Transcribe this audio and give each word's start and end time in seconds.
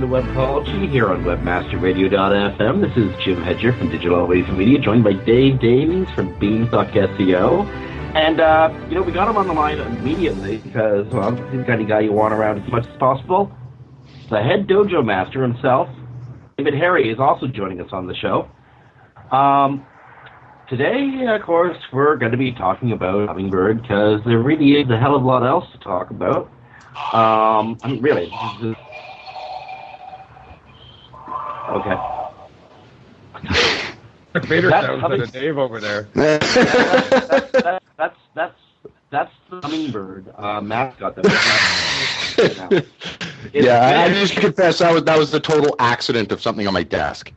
To 0.00 0.06
Webcology 0.06 0.88
here 0.88 1.10
on 1.10 1.24
WebmasterRadio.fm. 1.24 2.80
This 2.80 2.96
is 2.96 3.14
Jim 3.22 3.42
Hedger 3.42 3.74
from 3.74 3.90
Digital 3.90 4.20
Always 4.20 4.48
Media, 4.48 4.78
joined 4.78 5.04
by 5.04 5.12
Dave 5.12 5.60
Davies 5.60 6.08
from 6.14 6.38
Beanstalk 6.38 6.88
SEO. 6.88 7.66
And, 8.14 8.40
uh, 8.40 8.72
you 8.88 8.94
know, 8.94 9.02
we 9.02 9.12
got 9.12 9.28
him 9.28 9.36
on 9.36 9.46
the 9.46 9.52
line 9.52 9.78
immediately 9.78 10.56
because, 10.56 11.06
well, 11.08 11.36
he's 11.50 11.60
the 11.60 11.64
kind 11.64 11.82
of 11.82 11.88
guy 11.88 12.00
you 12.00 12.12
want 12.12 12.32
around 12.32 12.62
as 12.62 12.72
much 12.72 12.86
as 12.86 12.96
possible. 12.96 13.52
The 14.30 14.42
head 14.42 14.66
dojo 14.66 15.04
master 15.04 15.42
himself, 15.42 15.90
David 16.56 16.74
Harry, 16.74 17.10
is 17.10 17.18
also 17.18 17.46
joining 17.46 17.82
us 17.82 17.88
on 17.92 18.06
the 18.06 18.14
show. 18.14 18.48
Um, 19.36 19.84
today, 20.70 21.26
of 21.28 21.42
course, 21.42 21.76
we're 21.92 22.16
going 22.16 22.32
to 22.32 22.38
be 22.38 22.52
talking 22.52 22.92
about 22.92 23.28
Hummingbird 23.28 23.82
because 23.82 24.22
there 24.24 24.38
really 24.38 24.80
is 24.80 24.88
a 24.88 24.98
hell 24.98 25.14
of 25.14 25.22
a 25.22 25.26
lot 25.26 25.44
else 25.46 25.70
to 25.72 25.78
talk 25.78 26.10
about. 26.10 26.50
Um, 27.12 27.78
I 27.82 27.88
mean, 27.88 28.02
really, 28.02 28.32
this 28.60 28.70
is 28.70 28.76
Okay. 31.70 31.96
Vader 34.46 34.70
That's 34.70 34.86
sounds 34.86 35.00
coming- 35.00 35.20
like 35.20 35.28
a 35.28 35.32
Dave 35.32 35.58
over 35.58 35.80
there. 35.80 36.02
that's, 36.14 36.54
that's, 37.52 37.84
that's, 37.96 38.16
that's, 38.34 38.58
that's 39.10 39.32
the 39.50 39.60
hummingbird 39.60 40.32
uh, 40.36 40.60
mascot 40.60 41.16
that 41.16 41.24
we 41.24 41.30
have. 42.72 42.86
yeah, 43.52 43.80
I, 43.80 44.04
I 44.04 44.08
just 44.14 44.36
confess 44.36 44.78
that 44.78 44.92
was 44.92 45.02
that 45.04 45.18
was 45.18 45.30
the 45.32 45.40
total 45.40 45.74
accident 45.80 46.30
of 46.30 46.40
something 46.40 46.66
on 46.68 46.72
my 46.74 46.84
desk. 46.84 47.32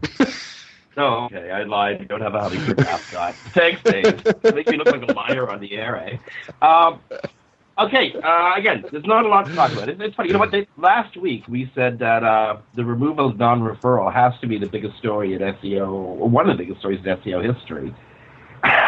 Oh, 0.98 1.26
okay. 1.26 1.50
I 1.50 1.64
lied. 1.64 2.00
You 2.00 2.06
don't 2.06 2.22
have 2.22 2.36
a 2.36 2.42
hummingbird 2.42 2.78
mascot. 2.78 3.34
Thanks, 3.54 3.82
Dave. 3.82 4.24
Make 4.44 4.68
me 4.70 4.78
look 4.78 4.88
like 4.88 5.02
a 5.02 5.14
liar 5.14 5.50
on 5.50 5.60
the 5.60 5.76
air, 5.76 5.96
eh? 5.98 6.18
Um, 6.66 7.00
okay. 7.80 8.14
Uh, 8.24 8.54
again, 8.56 8.84
there's 8.92 9.06
not 9.06 9.26
a 9.26 9.28
lot 9.28 9.46
to 9.46 9.56
talk 9.56 9.72
about. 9.72 9.90
It's, 9.90 10.02
it's 10.02 10.16
funny. 10.16 10.30
You 10.30 10.34
know 10.34 10.40
what? 10.40 10.52
They, 10.52 10.68
last 10.78 11.18
week 11.18 11.48
we 11.48 11.72
said 11.76 12.00
that 12.00 12.24
uh, 12.24 12.58
the 12.76 12.86
removal 12.86 13.30
of 13.30 13.38
non-referral 13.38 14.14
has 14.14 14.34
to 14.42 14.48
be 14.48 14.58
the 14.58 14.68
biggest 14.68 14.98
story 14.98 15.34
in 15.34 15.40
SEO, 15.40 15.88
or 15.88 16.30
one 16.30 16.50
of 16.50 16.58
the 16.58 16.64
biggest 16.64 16.80
stories 16.80 17.00
in 17.00 17.06
SEO 17.06 17.56
history. 17.56 17.94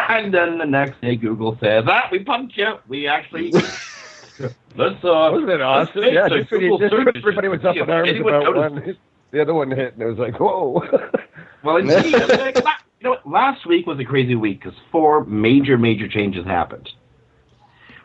And 0.08 0.32
then 0.32 0.56
the 0.56 0.64
next 0.64 1.00
day, 1.02 1.16
Google 1.16 1.58
says, 1.60 1.84
"Ah, 1.86 2.08
we 2.10 2.20
pumped 2.20 2.56
you. 2.56 2.76
We 2.88 3.08
actually." 3.08 3.52
Let's 4.76 5.02
uh, 5.04 5.30
Wasn't 5.32 5.50
it 5.50 5.60
awesome? 5.60 6.04
Yeah, 6.04 6.28
just 6.28 6.50
Google 6.50 6.78
just 6.78 6.94
everybody 7.16 7.48
was 7.48 7.64
up 7.64 7.76
in 7.76 7.90
arms 7.90 8.10
about 8.20 8.54
one, 8.54 8.96
the 9.30 9.40
other 9.42 9.54
one 9.54 9.70
hit, 9.70 9.94
and 9.94 10.02
it 10.02 10.06
was 10.06 10.18
like, 10.18 10.38
whoa. 10.38 10.82
Well, 11.62 11.76
indeed. 11.78 12.14
I 12.14 12.26
mean, 12.26 12.38
like, 12.38 12.64
la- 12.64 12.72
you 13.00 13.04
know 13.04 13.10
what? 13.10 13.28
Last 13.28 13.66
week 13.66 13.86
was 13.86 13.98
a 13.98 14.04
crazy 14.04 14.34
week 14.34 14.62
because 14.62 14.78
four 14.92 15.24
major, 15.24 15.76
major 15.76 16.06
changes 16.08 16.44
happened. 16.46 16.88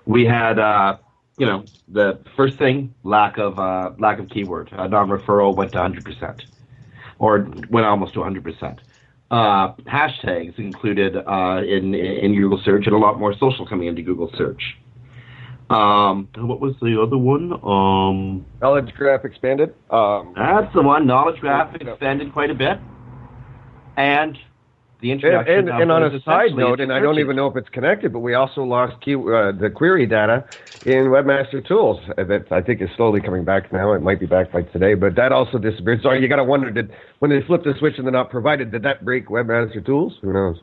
We 0.05 0.25
had, 0.25 0.59
uh, 0.59 0.97
you 1.37 1.45
know, 1.45 1.65
the 1.87 2.19
first 2.35 2.57
thing, 2.57 2.93
lack 3.03 3.37
of 3.37 3.59
uh, 3.59 3.91
lack 3.99 4.19
of 4.19 4.29
keyword. 4.29 4.71
Uh, 4.73 4.87
non-referral 4.87 5.55
went 5.55 5.71
to 5.73 5.79
100%, 5.79 6.41
or 7.19 7.47
went 7.69 7.85
almost 7.85 8.13
to 8.13 8.19
100%. 8.19 8.79
Uh, 9.29 9.73
hashtags 9.87 10.59
included 10.59 11.15
uh, 11.15 11.61
in 11.65 11.95
in 11.95 12.35
Google 12.35 12.61
search 12.63 12.85
and 12.85 12.95
a 12.95 12.97
lot 12.97 13.17
more 13.17 13.33
social 13.33 13.65
coming 13.65 13.87
into 13.87 14.01
Google 14.01 14.29
search. 14.37 14.77
Um, 15.69 16.27
what 16.35 16.59
was 16.59 16.75
the 16.81 17.01
other 17.01 17.17
one? 17.17 17.53
Um, 17.63 18.45
Knowledge 18.61 18.93
graph 18.93 19.23
expanded. 19.23 19.73
Um, 19.89 20.33
that's 20.35 20.73
the 20.73 20.81
one. 20.81 21.07
Knowledge 21.07 21.39
graph 21.39 21.73
expanded 21.73 22.33
quite 22.33 22.49
a 22.49 22.53
bit, 22.53 22.77
and 23.95 24.37
the 25.01 25.11
and, 25.11 25.23
introduction. 25.23 25.53
and, 25.59 25.69
of 25.69 25.81
and 25.81 25.91
on 25.91 26.03
a 26.03 26.21
side 26.21 26.55
note, 26.55 26.79
and 26.79 26.93
I 26.93 26.99
don't 26.99 27.19
even 27.19 27.35
know 27.35 27.47
if 27.47 27.57
it's 27.57 27.69
connected, 27.69 28.13
but 28.13 28.19
we 28.19 28.35
also 28.35 28.63
lost 28.63 29.01
key, 29.01 29.15
uh, 29.15 29.51
the 29.51 29.71
query 29.73 30.05
data 30.05 30.45
in 30.83 31.05
Webmaster 31.05 31.65
Tools. 31.67 31.99
Uh, 32.17 32.23
That 32.23 32.51
I 32.51 32.61
think 32.61 32.81
is 32.81 32.89
slowly 32.95 33.19
coming 33.21 33.43
back 33.43 33.71
now. 33.73 33.93
It 33.93 34.01
might 34.01 34.19
be 34.19 34.25
back 34.25 34.51
by 34.51 34.61
today, 34.63 34.93
but 34.93 35.15
that 35.15 35.31
also 35.31 35.57
disappeared. 35.57 36.01
So 36.03 36.11
you 36.11 36.27
got 36.27 36.37
to 36.37 36.43
wonder, 36.43 36.69
did 36.71 36.91
when 37.19 37.31
they 37.31 37.41
flipped 37.45 37.65
the 37.65 37.73
switch 37.79 37.95
and 37.97 38.05
they're 38.05 38.11
not 38.11 38.29
provided, 38.29 38.71
did 38.71 38.83
that 38.83 39.03
break 39.03 39.27
Webmaster 39.27 39.85
Tools? 39.85 40.13
Who 40.21 40.33
knows? 40.33 40.57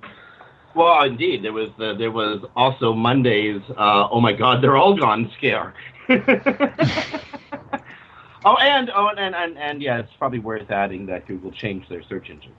Well, 0.75 1.03
indeed, 1.03 1.43
there 1.45 1.53
was 1.53 1.71
uh, 1.81 1.95
there 1.95 2.13
was 2.13 2.45
also 2.55 2.93
Monday's. 2.93 3.61
Uh, 3.71 4.09
oh 4.11 4.21
my 4.21 4.33
God, 4.33 4.63
they're 4.63 4.77
all 4.77 4.97
gone 4.97 5.31
scare. 5.37 5.75
oh, 8.45 8.57
and 8.61 8.91
oh, 8.95 9.09
and, 9.17 9.35
and 9.35 9.59
and 9.59 9.83
yeah, 9.83 9.99
it's 9.99 10.13
probably 10.19 10.39
worth 10.39 10.71
adding 10.71 11.07
that 11.07 11.27
Google 11.27 11.51
changed 11.51 11.91
their 11.91 12.03
search 12.05 12.31
engine. 12.31 12.53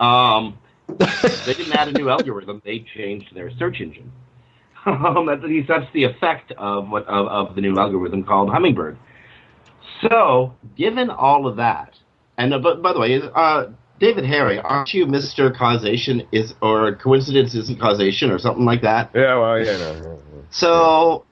Um, 0.00 0.58
they 0.98 1.54
didn't 1.54 1.72
add 1.72 1.88
a 1.88 1.92
new 1.92 2.08
algorithm; 2.08 2.62
they 2.64 2.84
changed 2.96 3.34
their 3.34 3.50
search 3.58 3.80
engine. 3.80 4.12
Um, 4.84 5.28
at 5.28 5.44
least 5.44 5.68
that's 5.68 5.86
the 5.94 6.02
effect 6.02 6.50
of 6.58 6.88
what 6.88 7.06
of, 7.06 7.28
of 7.28 7.54
the 7.54 7.60
new 7.60 7.78
algorithm 7.78 8.24
called 8.24 8.50
Hummingbird. 8.50 8.98
So, 10.00 10.56
given 10.76 11.08
all 11.08 11.46
of 11.46 11.54
that, 11.58 11.94
and 12.36 12.52
uh, 12.52 12.58
but 12.58 12.82
by 12.82 12.92
the 12.92 12.98
way, 12.98 13.22
uh, 13.32 13.66
David 14.00 14.24
Harry, 14.24 14.58
aren't 14.58 14.92
you 14.92 15.06
Mister 15.06 15.52
Causation 15.52 16.26
is 16.32 16.54
or 16.60 16.96
coincidence 16.96 17.54
isn't 17.54 17.78
causation 17.78 18.32
or 18.32 18.40
something 18.40 18.64
like 18.64 18.82
that? 18.82 19.12
Yeah, 19.14 19.38
well, 19.38 19.60
yeah, 19.60 19.76
no, 19.76 19.94
no, 19.94 20.02
no. 20.02 20.44
So 20.50 21.24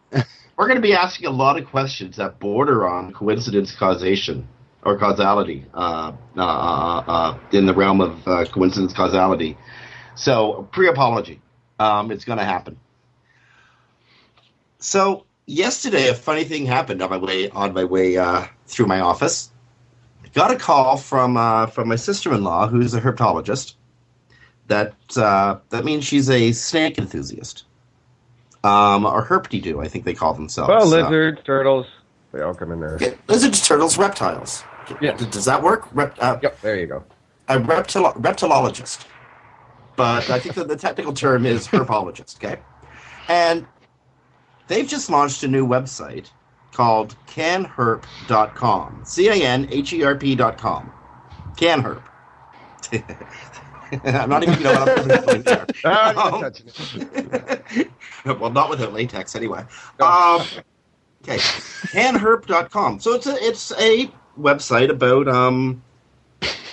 we're 0.56 0.68
going 0.68 0.76
to 0.76 0.82
be 0.82 0.94
asking 0.94 1.26
a 1.26 1.32
lot 1.32 1.58
of 1.58 1.66
questions 1.66 2.18
that 2.18 2.38
border 2.38 2.86
on 2.88 3.12
coincidence 3.12 3.74
causation 3.76 4.46
or 4.82 4.98
causality 4.98 5.64
uh, 5.74 6.12
uh, 6.36 6.40
uh, 6.40 7.04
uh, 7.06 7.38
in 7.52 7.66
the 7.66 7.74
realm 7.74 8.00
of 8.00 8.26
uh, 8.26 8.44
coincidence 8.46 8.92
causality. 8.92 9.56
So 10.14 10.68
pre-apology, 10.72 11.40
um, 11.78 12.10
it's 12.10 12.24
going 12.24 12.38
to 12.38 12.44
happen. 12.44 12.78
So 14.78 15.26
yesterday, 15.46 16.08
a 16.08 16.14
funny 16.14 16.44
thing 16.44 16.66
happened 16.66 17.02
on 17.02 17.10
my 17.10 17.18
way 17.18 17.50
on 17.50 17.74
my 17.74 17.84
way 17.84 18.16
uh, 18.16 18.46
through 18.66 18.86
my 18.86 19.00
office. 19.00 19.50
I 20.24 20.28
Got 20.28 20.52
a 20.52 20.56
call 20.56 20.96
from 20.96 21.36
uh, 21.36 21.66
from 21.66 21.88
my 21.88 21.96
sister-in-law, 21.96 22.68
who's 22.68 22.94
a 22.94 23.00
herpetologist. 23.00 23.74
That 24.68 24.94
uh, 25.16 25.58
that 25.70 25.84
means 25.84 26.04
she's 26.04 26.30
a 26.30 26.52
snake 26.52 26.98
enthusiast 26.98 27.64
um, 28.64 29.06
or 29.06 29.24
herpetido, 29.24 29.84
I 29.84 29.88
think 29.88 30.04
they 30.04 30.14
call 30.14 30.34
themselves. 30.34 30.68
Well, 30.68 30.86
lizards, 30.86 31.40
turtles, 31.44 31.86
they 32.32 32.40
all 32.40 32.54
come 32.54 32.72
in 32.72 32.80
there. 32.80 32.98
yeah, 33.00 33.14
lizards, 33.28 33.66
turtles, 33.66 33.98
reptiles. 33.98 34.62
Yes. 35.00 35.24
Does 35.26 35.44
that 35.44 35.62
work? 35.62 35.88
Rep, 35.92 36.16
uh, 36.20 36.38
Yep, 36.42 36.60
there 36.60 36.76
you 36.78 36.86
go. 36.86 37.04
A 37.48 37.56
reptilo- 37.58 38.14
reptilologist. 38.20 39.06
But 39.96 40.30
I 40.30 40.38
think 40.38 40.54
that 40.54 40.68
the 40.68 40.76
technical 40.76 41.12
term 41.12 41.44
is 41.46 41.66
herpologist, 41.70 42.42
okay? 42.42 42.60
And 43.28 43.66
they've 44.68 44.86
just 44.88 45.10
launched 45.10 45.42
a 45.42 45.48
new 45.48 45.66
website 45.66 46.30
called 46.72 47.16
canherp.com. 47.26 49.02
C 49.04 49.28
A 49.28 49.34
N 49.34 49.68
H 49.70 49.92
E 49.92 50.02
R 50.02 50.14
P.com. 50.14 50.92
Canherp. 51.56 52.02
I'm 54.04 54.28
not 54.30 54.42
even 54.44 54.62
know 54.62 54.72
what 54.72 54.98
I'm 55.00 55.42
there. 55.42 55.66
Ah, 55.84 56.50
Um, 58.24 58.38
well, 58.40 58.50
not 58.50 58.70
with 58.70 58.78
without 58.78 58.92
latex, 58.94 59.34
anyway. 59.34 59.60
Um, 59.98 60.42
okay, 61.22 61.38
canherp.com. 61.92 63.00
So 63.00 63.14
it's 63.14 63.26
a 63.26 63.34
it's 63.44 63.72
a 63.80 64.10
website 64.40 64.90
about 64.90 65.28
um, 65.28 65.82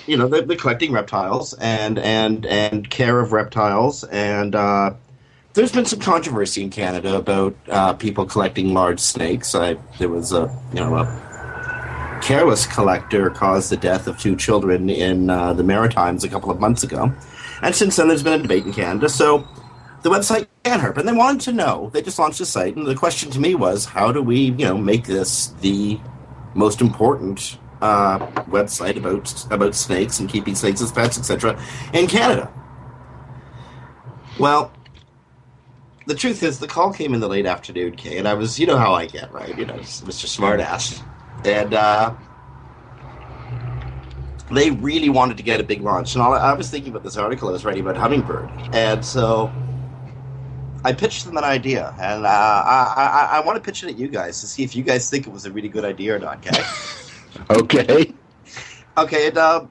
you 0.08 0.18
know, 0.18 0.28
the, 0.28 0.56
collecting 0.56 0.92
reptiles 0.92 1.54
and 1.56 2.00
and 2.00 2.46
and 2.46 2.90
care 2.90 3.20
of 3.20 3.34
reptiles, 3.34 4.04
and 4.06 4.56
uh, 4.56 4.94
there's 5.54 5.72
been 5.72 5.86
some 5.86 6.00
controversy 6.00 6.64
in 6.64 6.70
Canada 6.70 7.18
about 7.18 7.56
uh, 7.70 7.94
people 7.94 8.26
collecting 8.26 8.74
large 8.74 9.00
snakes. 9.00 9.54
I 9.54 9.76
there 10.00 10.10
was 10.10 10.32
a 10.32 10.50
you 10.74 10.80
know 10.80 10.96
a 10.96 12.20
careless 12.24 12.66
collector 12.66 13.30
caused 13.30 13.70
the 13.70 13.78
death 13.78 14.08
of 14.08 14.18
two 14.18 14.36
children 14.36 14.90
in 14.90 15.30
uh, 15.30 15.54
the 15.54 15.64
Maritimes 15.64 16.24
a 16.24 16.30
couple 16.30 16.50
of 16.50 16.60
months 16.60 16.84
ago, 16.84 17.12
and 17.62 17.76
since 17.76 17.98
then 17.98 18.08
there's 18.08 18.24
been 18.24 18.40
a 18.40 18.42
debate 18.42 18.66
in 18.66 18.74
Canada. 18.74 19.10
So 19.10 19.46
the 20.04 20.10
website 20.10 20.48
can 20.64 20.80
CanHerp, 20.80 20.98
and 20.98 21.08
they 21.08 21.14
wanted 21.14 21.42
to 21.42 21.52
know. 21.52 21.90
They 21.94 22.02
just 22.02 22.18
launched 22.18 22.40
a 22.40 22.46
site, 22.46 22.78
and 22.78 22.88
the 22.88 22.96
question 22.96 23.30
to 23.32 23.40
me 23.40 23.56
was, 23.56 23.84
how 23.84 24.14
do 24.14 24.22
we, 24.22 24.38
you 24.38 24.66
know, 24.66 24.78
make 24.78 25.06
this 25.06 25.48
the 25.60 26.00
most 26.58 26.82
important 26.82 27.58
uh, 27.82 28.20
website 28.50 28.98
about 28.98 29.46
about 29.52 29.76
snakes 29.76 30.20
and 30.20 30.28
keeping 30.28 30.56
snakes 30.56 30.82
as 30.82 30.92
pets, 30.92 31.18
etc., 31.18 31.62
in 31.94 32.08
Canada? 32.08 32.52
Well, 34.40 34.72
the 36.06 36.16
truth 36.16 36.44
is, 36.44 36.60
the 36.60 36.68
call 36.68 36.94
came 36.94 37.14
in 37.14 37.20
the 37.20 37.28
late 37.28 37.46
afternoon, 37.46 37.96
Kay, 37.96 38.18
and 38.18 38.28
I 38.28 38.34
was, 38.34 38.60
you 38.60 38.66
know 38.66 38.78
how 38.78 38.94
I 38.94 39.06
get, 39.06 39.32
right? 39.34 39.58
You 39.58 39.66
know, 39.66 39.76
Mr. 39.76 40.26
Smartass, 40.26 41.04
and 41.46 41.74
uh, 41.74 42.14
they 44.52 44.72
really 44.72 45.10
wanted 45.10 45.38
to 45.38 45.44
get 45.44 45.60
a 45.60 45.64
big 45.64 45.82
launch. 45.82 46.14
And 46.16 46.22
all, 46.22 46.34
I 46.34 46.54
was 46.54 46.70
thinking 46.70 46.92
about 46.92 47.04
this 47.04 47.18
article 47.18 47.50
I 47.50 47.52
was 47.52 47.66
writing 47.66 47.82
about 47.82 47.98
Hummingbird, 47.98 48.50
and 48.74 49.04
so 49.04 49.52
I 50.84 50.94
pitched 50.94 51.26
them 51.26 51.38
an 51.38 51.44
idea, 51.44 51.94
and 52.00 52.26
uh, 52.26 52.30
I, 52.30 53.30
I, 53.32 53.38
I 53.38 53.46
want 53.46 53.56
to 53.58 53.62
pitch 53.62 53.84
it 53.84 53.90
at 53.90 53.98
you 53.98 54.08
guys 54.08 54.40
to 54.42 54.48
see 54.48 54.64
if 54.64 54.76
you 54.76 54.84
guys 54.84 55.10
think 55.10 55.28
it 55.28 55.34
was 55.34 55.46
a 55.46 55.52
really 55.52 55.70
good 55.70 55.86
idea 55.86 56.16
or 56.16 56.20
not. 56.20 56.46
Okay. 56.46 56.64
Okay. 57.52 58.14
okay. 58.98 59.28
And, 59.28 59.38
uh, 59.38 59.68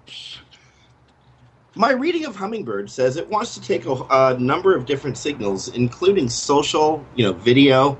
my 1.76 1.90
reading 1.90 2.24
of 2.24 2.36
Hummingbird 2.36 2.90
says 2.90 3.16
it 3.16 3.28
wants 3.28 3.54
to 3.54 3.60
take 3.60 3.84
a, 3.84 3.92
a 4.10 4.38
number 4.38 4.74
of 4.74 4.86
different 4.86 5.18
signals, 5.18 5.68
including 5.68 6.28
social, 6.28 7.04
you 7.14 7.24
know, 7.24 7.32
video. 7.34 7.98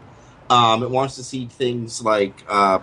Um, 0.49 0.83
it 0.83 0.91
wants 0.91 1.17
to 1.17 1.25
see 1.25 1.47
things 1.47 2.03
like 2.03 2.43
uh, 2.49 2.79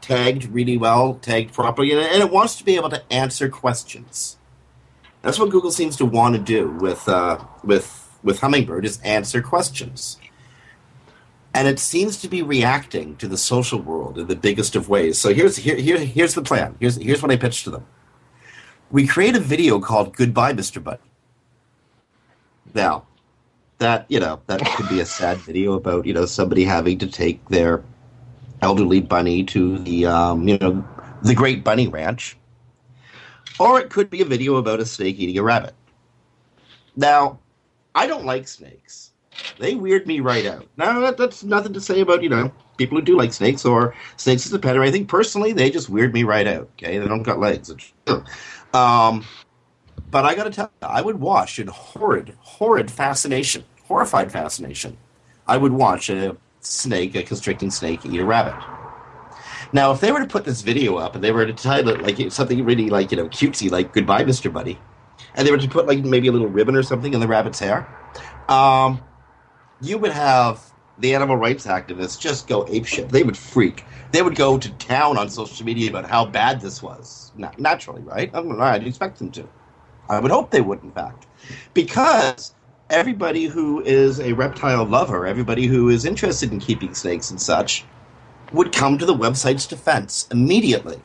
tagged 0.00 0.46
really 0.46 0.78
well, 0.78 1.14
tagged 1.14 1.52
properly, 1.52 1.92
and, 1.92 2.00
and 2.00 2.22
it 2.22 2.30
wants 2.30 2.56
to 2.56 2.64
be 2.64 2.76
able 2.76 2.88
to 2.90 3.02
answer 3.12 3.48
questions. 3.48 4.38
That's 5.20 5.38
what 5.38 5.50
Google 5.50 5.70
seems 5.70 5.96
to 5.96 6.06
want 6.06 6.34
to 6.36 6.40
do 6.40 6.70
with 6.70 7.06
uh, 7.08 7.44
with 7.62 8.07
with 8.22 8.40
Hummingbird 8.40 8.84
is 8.84 9.00
answer 9.02 9.42
questions. 9.42 10.18
And 11.54 11.66
it 11.66 11.78
seems 11.78 12.18
to 12.18 12.28
be 12.28 12.42
reacting 12.42 13.16
to 13.16 13.26
the 13.26 13.38
social 13.38 13.80
world 13.80 14.18
in 14.18 14.26
the 14.26 14.36
biggest 14.36 14.76
of 14.76 14.88
ways. 14.88 15.18
So 15.18 15.32
here's 15.32 15.56
here, 15.56 15.76
here 15.76 15.98
here's 15.98 16.34
the 16.34 16.42
plan. 16.42 16.76
Here's 16.78 16.96
here's 16.96 17.22
what 17.22 17.30
I 17.30 17.36
pitched 17.36 17.64
to 17.64 17.70
them. 17.70 17.86
We 18.90 19.06
create 19.06 19.34
a 19.34 19.40
video 19.40 19.80
called 19.80 20.14
"Goodbye, 20.14 20.52
Mr. 20.52 20.82
Bunny." 20.82 20.98
Now, 22.74 23.06
that 23.78 24.06
you 24.08 24.20
know 24.20 24.40
that 24.46 24.60
could 24.76 24.88
be 24.88 25.00
a 25.00 25.06
sad 25.06 25.38
video 25.38 25.72
about 25.72 26.06
you 26.06 26.12
know 26.12 26.26
somebody 26.26 26.64
having 26.64 26.98
to 26.98 27.06
take 27.06 27.48
their 27.48 27.82
elderly 28.60 29.00
bunny 29.00 29.44
to 29.44 29.78
the 29.78 30.06
um, 30.06 30.46
you 30.46 30.58
know 30.58 30.84
the 31.22 31.34
Great 31.34 31.64
Bunny 31.64 31.88
Ranch, 31.88 32.36
or 33.58 33.80
it 33.80 33.90
could 33.90 34.10
be 34.10 34.20
a 34.20 34.24
video 34.24 34.56
about 34.56 34.80
a 34.80 34.86
snake 34.86 35.18
eating 35.18 35.38
a 35.38 35.42
rabbit. 35.42 35.74
Now, 36.96 37.38
I 37.98 38.06
don't 38.06 38.24
like 38.24 38.46
snakes. 38.46 39.10
They 39.58 39.74
weird 39.74 40.06
me 40.06 40.20
right 40.20 40.46
out. 40.46 40.68
Now, 40.76 41.00
that, 41.00 41.16
that's 41.16 41.42
nothing 41.42 41.72
to 41.72 41.80
say 41.80 42.00
about 42.00 42.22
you 42.22 42.28
know 42.28 42.52
people 42.76 42.96
who 42.96 43.02
do 43.02 43.16
like 43.16 43.32
snakes 43.32 43.64
or 43.64 43.92
snakes 44.16 44.46
as 44.46 44.52
a 44.52 44.58
pet 44.60 44.76
or 44.76 44.82
anything. 44.82 45.04
Personally, 45.04 45.52
they 45.52 45.68
just 45.68 45.90
weird 45.90 46.14
me 46.14 46.22
right 46.22 46.46
out. 46.46 46.70
Okay, 46.74 46.98
they 46.98 47.08
don't 47.08 47.24
got 47.24 47.40
legs. 47.40 47.74
Um, 48.72 49.24
but 50.10 50.24
I 50.24 50.36
got 50.36 50.44
to 50.44 50.50
tell 50.50 50.70
you, 50.80 50.88
I 50.88 51.02
would 51.02 51.18
watch 51.18 51.58
in 51.58 51.66
horrid, 51.66 52.36
horrid 52.38 52.88
fascination, 52.88 53.64
horrified 53.86 54.30
fascination. 54.30 54.96
I 55.48 55.56
would 55.56 55.72
watch 55.72 56.08
a 56.08 56.36
snake, 56.60 57.16
a 57.16 57.24
constricting 57.24 57.70
snake, 57.70 58.06
eat 58.06 58.20
a 58.20 58.24
rabbit. 58.24 58.54
Now, 59.72 59.90
if 59.90 60.00
they 60.00 60.12
were 60.12 60.20
to 60.20 60.26
put 60.26 60.44
this 60.44 60.60
video 60.60 60.96
up 60.98 61.16
and 61.16 61.24
they 61.24 61.32
were 61.32 61.46
to 61.46 61.52
title 61.52 61.90
it 61.90 62.02
like 62.02 62.30
something 62.30 62.64
really 62.64 62.90
like 62.90 63.10
you 63.10 63.16
know 63.16 63.28
cutesy, 63.28 63.70
like 63.70 63.92
"Goodbye, 63.92 64.22
Mr. 64.24 64.52
Buddy," 64.52 64.78
and 65.38 65.46
they 65.46 65.52
were 65.52 65.58
to 65.58 65.68
put 65.68 65.86
like 65.86 66.00
maybe 66.00 66.26
a 66.28 66.32
little 66.32 66.48
ribbon 66.48 66.76
or 66.76 66.82
something 66.82 67.14
in 67.14 67.20
the 67.20 67.28
rabbit's 67.28 67.60
hair, 67.60 67.88
um, 68.48 69.00
you 69.80 69.96
would 69.96 70.10
have 70.10 70.60
the 70.98 71.14
animal 71.14 71.36
rights 71.36 71.64
activists 71.64 72.18
just 72.18 72.48
go 72.48 72.64
apeshit. 72.64 73.08
They 73.10 73.22
would 73.22 73.36
freak. 73.36 73.84
They 74.10 74.20
would 74.20 74.34
go 74.34 74.58
to 74.58 74.70
town 74.72 75.16
on 75.16 75.30
social 75.30 75.64
media 75.64 75.90
about 75.90 76.06
how 76.06 76.26
bad 76.26 76.60
this 76.60 76.82
was. 76.82 77.32
naturally, 77.56 78.02
right? 78.02 78.30
I 78.34 78.40
I'd 78.40 78.86
expect 78.86 79.18
them 79.18 79.30
to. 79.32 79.48
I 80.10 80.18
would 80.18 80.32
hope 80.32 80.50
they 80.50 80.60
would, 80.60 80.82
in 80.82 80.90
fact, 80.90 81.26
because 81.72 82.54
everybody 82.90 83.44
who 83.44 83.82
is 83.82 84.18
a 84.18 84.32
reptile 84.32 84.84
lover, 84.84 85.26
everybody 85.26 85.66
who 85.66 85.90
is 85.90 86.04
interested 86.04 86.50
in 86.50 86.58
keeping 86.58 86.94
snakes 86.94 87.30
and 87.30 87.40
such, 87.40 87.84
would 88.52 88.72
come 88.72 88.98
to 88.98 89.06
the 89.06 89.14
website's 89.14 89.66
defense 89.66 90.26
immediately. 90.32 91.00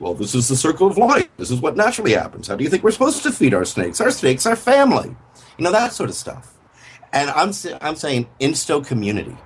Well, 0.00 0.14
this 0.14 0.34
is 0.34 0.48
the 0.48 0.56
circle 0.56 0.88
of 0.88 0.98
life. 0.98 1.28
This 1.36 1.50
is 1.50 1.60
what 1.60 1.76
naturally 1.76 2.12
happens. 2.12 2.48
How 2.48 2.56
do 2.56 2.64
you 2.64 2.70
think 2.70 2.82
we're 2.82 2.90
supposed 2.90 3.22
to 3.22 3.32
feed 3.32 3.54
our 3.54 3.64
snakes? 3.64 4.00
Our 4.00 4.10
snakes 4.10 4.44
are 4.46 4.56
family. 4.56 5.14
You 5.56 5.64
know, 5.64 5.72
that 5.72 5.92
sort 5.92 6.10
of 6.10 6.16
stuff. 6.16 6.54
And 7.12 7.30
I'm, 7.30 7.52
I'm 7.80 7.94
saying 7.96 8.26
insto 8.40 8.84
community. 8.84 9.36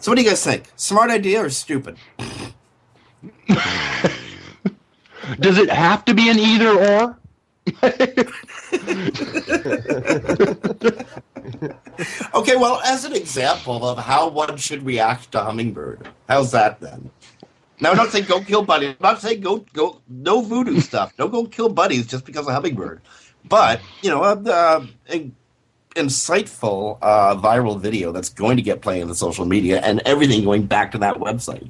So, 0.00 0.12
what 0.12 0.16
do 0.16 0.22
you 0.22 0.28
guys 0.28 0.44
think? 0.44 0.70
Smart 0.76 1.10
idea 1.10 1.42
or 1.42 1.50
stupid? 1.50 1.96
Does 5.40 5.58
it 5.58 5.70
have 5.70 6.04
to 6.04 6.14
be 6.14 6.30
an 6.30 6.38
either 6.38 6.68
or? 6.68 7.18
okay, 12.34 12.56
well, 12.56 12.80
as 12.84 13.04
an 13.04 13.14
example 13.14 13.86
of 13.86 13.98
how 13.98 14.28
one 14.28 14.56
should 14.56 14.84
react 14.84 15.32
to 15.32 15.40
hummingbird, 15.42 16.08
how's 16.28 16.52
that 16.52 16.80
then? 16.80 17.10
Now, 17.80 17.90
I'm 17.90 17.96
not 17.96 18.10
saying 18.10 18.26
go 18.26 18.40
kill 18.40 18.64
buddies. 18.64 18.90
I'm 19.00 19.12
not 19.12 19.20
saying 19.20 19.40
go 19.40 19.64
go 19.72 20.00
no 20.08 20.40
voodoo 20.42 20.80
stuff. 20.90 21.16
Don't 21.16 21.30
go 21.30 21.44
kill 21.46 21.68
buddies 21.68 22.06
just 22.06 22.24
because 22.24 22.46
of 22.46 22.54
hummingbird. 22.54 23.00
But 23.44 23.80
you 24.02 24.10
know, 24.10 24.22
uh, 24.22 24.86
a 25.10 25.30
insightful 25.94 26.98
uh, 27.02 27.36
viral 27.36 27.80
video 27.80 28.12
that's 28.12 28.28
going 28.28 28.56
to 28.56 28.62
get 28.62 28.82
played 28.82 29.02
in 29.02 29.08
the 29.08 29.14
social 29.14 29.44
media, 29.44 29.80
and 29.80 30.00
everything 30.04 30.44
going 30.44 30.66
back 30.66 30.92
to 30.92 30.98
that 30.98 31.16
website. 31.16 31.68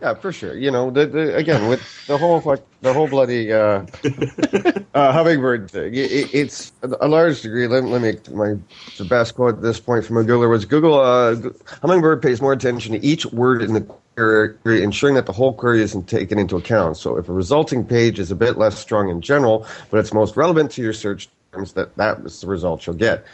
Yeah, 0.00 0.12
for 0.14 0.30
sure. 0.30 0.54
You 0.54 0.70
know, 0.70 0.90
the, 0.90 1.06
the, 1.06 1.36
again 1.36 1.68
with 1.68 1.80
the 2.06 2.18
whole 2.18 2.42
like 2.44 2.62
the 2.82 2.92
whole 2.92 3.08
bloody 3.08 3.50
uh, 3.50 3.86
uh, 4.94 5.12
hummingbird 5.12 5.70
thing. 5.70 5.94
It, 5.94 6.34
it's 6.34 6.72
a 6.82 7.08
large 7.08 7.40
degree. 7.40 7.66
Let, 7.66 7.84
let 7.84 8.02
me 8.02 8.18
my 8.34 8.56
the 8.98 9.04
best 9.06 9.34
quote 9.34 9.56
at 9.56 9.62
this 9.62 9.80
point 9.80 10.04
from 10.04 10.18
a 10.18 10.22
Googler 10.22 10.50
was 10.50 10.66
Google 10.66 11.00
uh, 11.00 11.36
hummingbird 11.80 12.20
pays 12.20 12.42
more 12.42 12.52
attention 12.52 12.92
to 12.92 13.04
each 13.04 13.24
word 13.26 13.62
in 13.62 13.72
the 13.72 13.80
query, 14.16 14.82
ensuring 14.82 15.14
that 15.14 15.24
the 15.24 15.32
whole 15.32 15.54
query 15.54 15.80
isn't 15.80 16.08
taken 16.08 16.38
into 16.38 16.56
account. 16.56 16.98
So 16.98 17.16
if 17.16 17.28
a 17.30 17.32
resulting 17.32 17.84
page 17.84 18.18
is 18.18 18.30
a 18.30 18.36
bit 18.36 18.58
less 18.58 18.78
strong 18.78 19.08
in 19.08 19.22
general, 19.22 19.66
but 19.90 19.98
it's 19.98 20.12
most 20.12 20.36
relevant 20.36 20.70
to 20.72 20.82
your 20.82 20.92
search 20.92 21.28
terms, 21.52 21.72
that 21.72 21.96
that 21.96 22.20
is 22.20 22.42
the 22.42 22.48
result 22.48 22.86
you'll 22.86 22.96
get. 22.96 23.24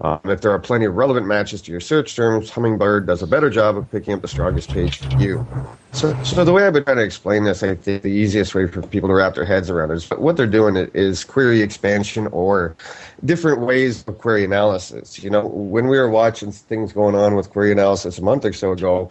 Uh, 0.00 0.16
if 0.26 0.40
there 0.40 0.52
are 0.52 0.60
plenty 0.60 0.84
of 0.84 0.94
relevant 0.94 1.26
matches 1.26 1.60
to 1.60 1.72
your 1.72 1.80
search 1.80 2.14
terms, 2.14 2.50
Hummingbird 2.50 3.06
does 3.06 3.20
a 3.20 3.26
better 3.26 3.50
job 3.50 3.76
of 3.76 3.90
picking 3.90 4.14
up 4.14 4.22
the 4.22 4.28
strongest 4.28 4.70
page 4.70 4.98
for 4.98 5.10
you. 5.18 5.44
So, 5.90 6.16
so 6.22 6.44
the 6.44 6.52
way 6.52 6.64
I've 6.64 6.72
been 6.72 6.84
trying 6.84 6.98
to 6.98 7.02
explain 7.02 7.42
this, 7.42 7.64
I 7.64 7.74
think 7.74 8.02
the 8.02 8.08
easiest 8.08 8.54
way 8.54 8.68
for 8.68 8.80
people 8.80 9.08
to 9.08 9.14
wrap 9.14 9.34
their 9.34 9.44
heads 9.44 9.70
around 9.70 9.90
it 9.90 9.94
is 9.94 10.10
what 10.10 10.36
they're 10.36 10.46
doing 10.46 10.76
is 10.94 11.24
query 11.24 11.62
expansion 11.62 12.28
or 12.28 12.76
different 13.24 13.60
ways 13.60 14.06
of 14.06 14.18
query 14.18 14.44
analysis. 14.44 15.20
You 15.20 15.30
know, 15.30 15.46
when 15.48 15.88
we 15.88 15.98
were 15.98 16.10
watching 16.10 16.52
things 16.52 16.92
going 16.92 17.16
on 17.16 17.34
with 17.34 17.50
query 17.50 17.72
analysis 17.72 18.18
a 18.18 18.22
month 18.22 18.44
or 18.44 18.52
so 18.52 18.72
ago, 18.72 19.10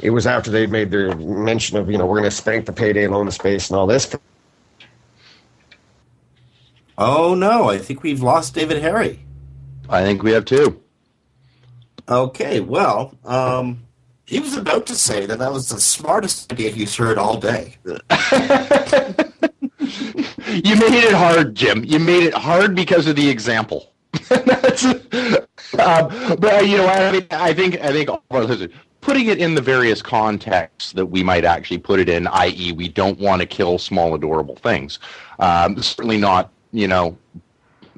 it 0.00 0.10
was 0.10 0.26
after 0.26 0.50
they 0.50 0.66
made 0.66 0.90
their 0.90 1.16
mention 1.16 1.78
of, 1.78 1.90
you 1.90 1.96
know, 1.96 2.04
we're 2.04 2.18
going 2.18 2.28
to 2.28 2.36
spank 2.36 2.66
the 2.66 2.74
payday 2.74 3.06
loan 3.06 3.30
space 3.30 3.70
and 3.70 3.78
all 3.78 3.86
this. 3.86 4.14
Oh 6.98 7.34
no, 7.34 7.70
I 7.70 7.78
think 7.78 8.02
we've 8.02 8.22
lost 8.22 8.54
David 8.54 8.82
Harry. 8.82 9.25
I 9.88 10.02
think 10.02 10.22
we 10.22 10.32
have 10.32 10.44
two. 10.44 10.80
Okay, 12.08 12.60
well, 12.60 13.16
um, 13.24 13.84
he 14.26 14.40
was 14.40 14.56
about 14.56 14.86
to 14.86 14.94
say 14.94 15.26
that 15.26 15.38
that 15.38 15.52
was 15.52 15.68
the 15.68 15.80
smartest 15.80 16.52
idea 16.52 16.70
he's 16.70 16.96
heard 16.96 17.18
all 17.18 17.38
day. 17.38 17.76
you 17.84 17.94
made 20.76 21.04
it 21.04 21.12
hard, 21.12 21.54
Jim. 21.54 21.84
You 21.84 21.98
made 21.98 22.24
it 22.24 22.34
hard 22.34 22.74
because 22.74 23.06
of 23.06 23.16
the 23.16 23.28
example. 23.28 23.92
um, 24.30 24.48
but 26.38 26.66
you 26.66 26.78
know, 26.78 26.86
I, 26.86 27.12
mean, 27.12 27.26
I 27.30 27.52
think 27.52 27.80
I 27.80 27.92
think 27.92 28.08
putting 29.00 29.26
it 29.26 29.38
in 29.38 29.54
the 29.54 29.60
various 29.60 30.02
contexts 30.02 30.92
that 30.92 31.06
we 31.06 31.22
might 31.22 31.44
actually 31.44 31.78
put 31.78 32.00
it 32.00 32.08
in, 32.08 32.26
i.e., 32.26 32.72
we 32.72 32.88
don't 32.88 33.20
want 33.20 33.40
to 33.40 33.46
kill 33.46 33.78
small, 33.78 34.14
adorable 34.14 34.56
things. 34.56 34.98
Um, 35.38 35.80
certainly 35.80 36.18
not, 36.18 36.50
you 36.72 36.88
know, 36.88 37.16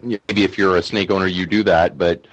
maybe 0.03 0.45
if 0.45 0.59
you're 0.59 0.77
a 0.77 0.83
snake 0.83 1.11
owner, 1.11 1.27
you 1.27 1.47
do 1.47 1.63
that, 1.65 1.99
but, 1.99 2.27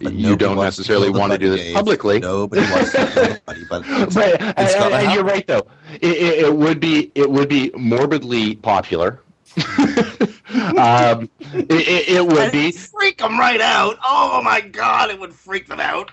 but 0.00 0.12
you 0.12 0.36
don't 0.36 0.56
necessarily 0.56 1.10
want 1.10 1.32
to 1.32 1.38
do 1.38 1.50
this 1.50 1.72
publicly. 1.72 2.20
Nobody 2.20 2.62
wants 2.70 2.92
to 2.92 3.00
anybody, 3.00 3.64
but, 3.68 3.82
but 4.14 4.40
and, 4.40 4.94
and 4.94 5.12
you're 5.12 5.24
right 5.24 5.46
though. 5.46 5.66
It, 6.00 6.12
it, 6.12 6.44
it, 6.46 6.54
would 6.54 6.80
be 6.80 7.12
it 7.14 7.30
would 7.30 7.48
be 7.48 7.70
morbidly 7.76 8.56
popular. 8.56 9.20
um, 10.76 11.30
it, 11.40 12.08
it, 12.08 12.26
would 12.26 12.52
be 12.52 12.70
freak 12.72 13.18
them 13.18 13.38
right 13.38 13.60
out. 13.60 13.96
Oh 14.04 14.42
my 14.42 14.60
god, 14.60 15.10
it 15.10 15.18
would 15.18 15.32
freak 15.32 15.66
them 15.66 15.80
out. 15.80 16.10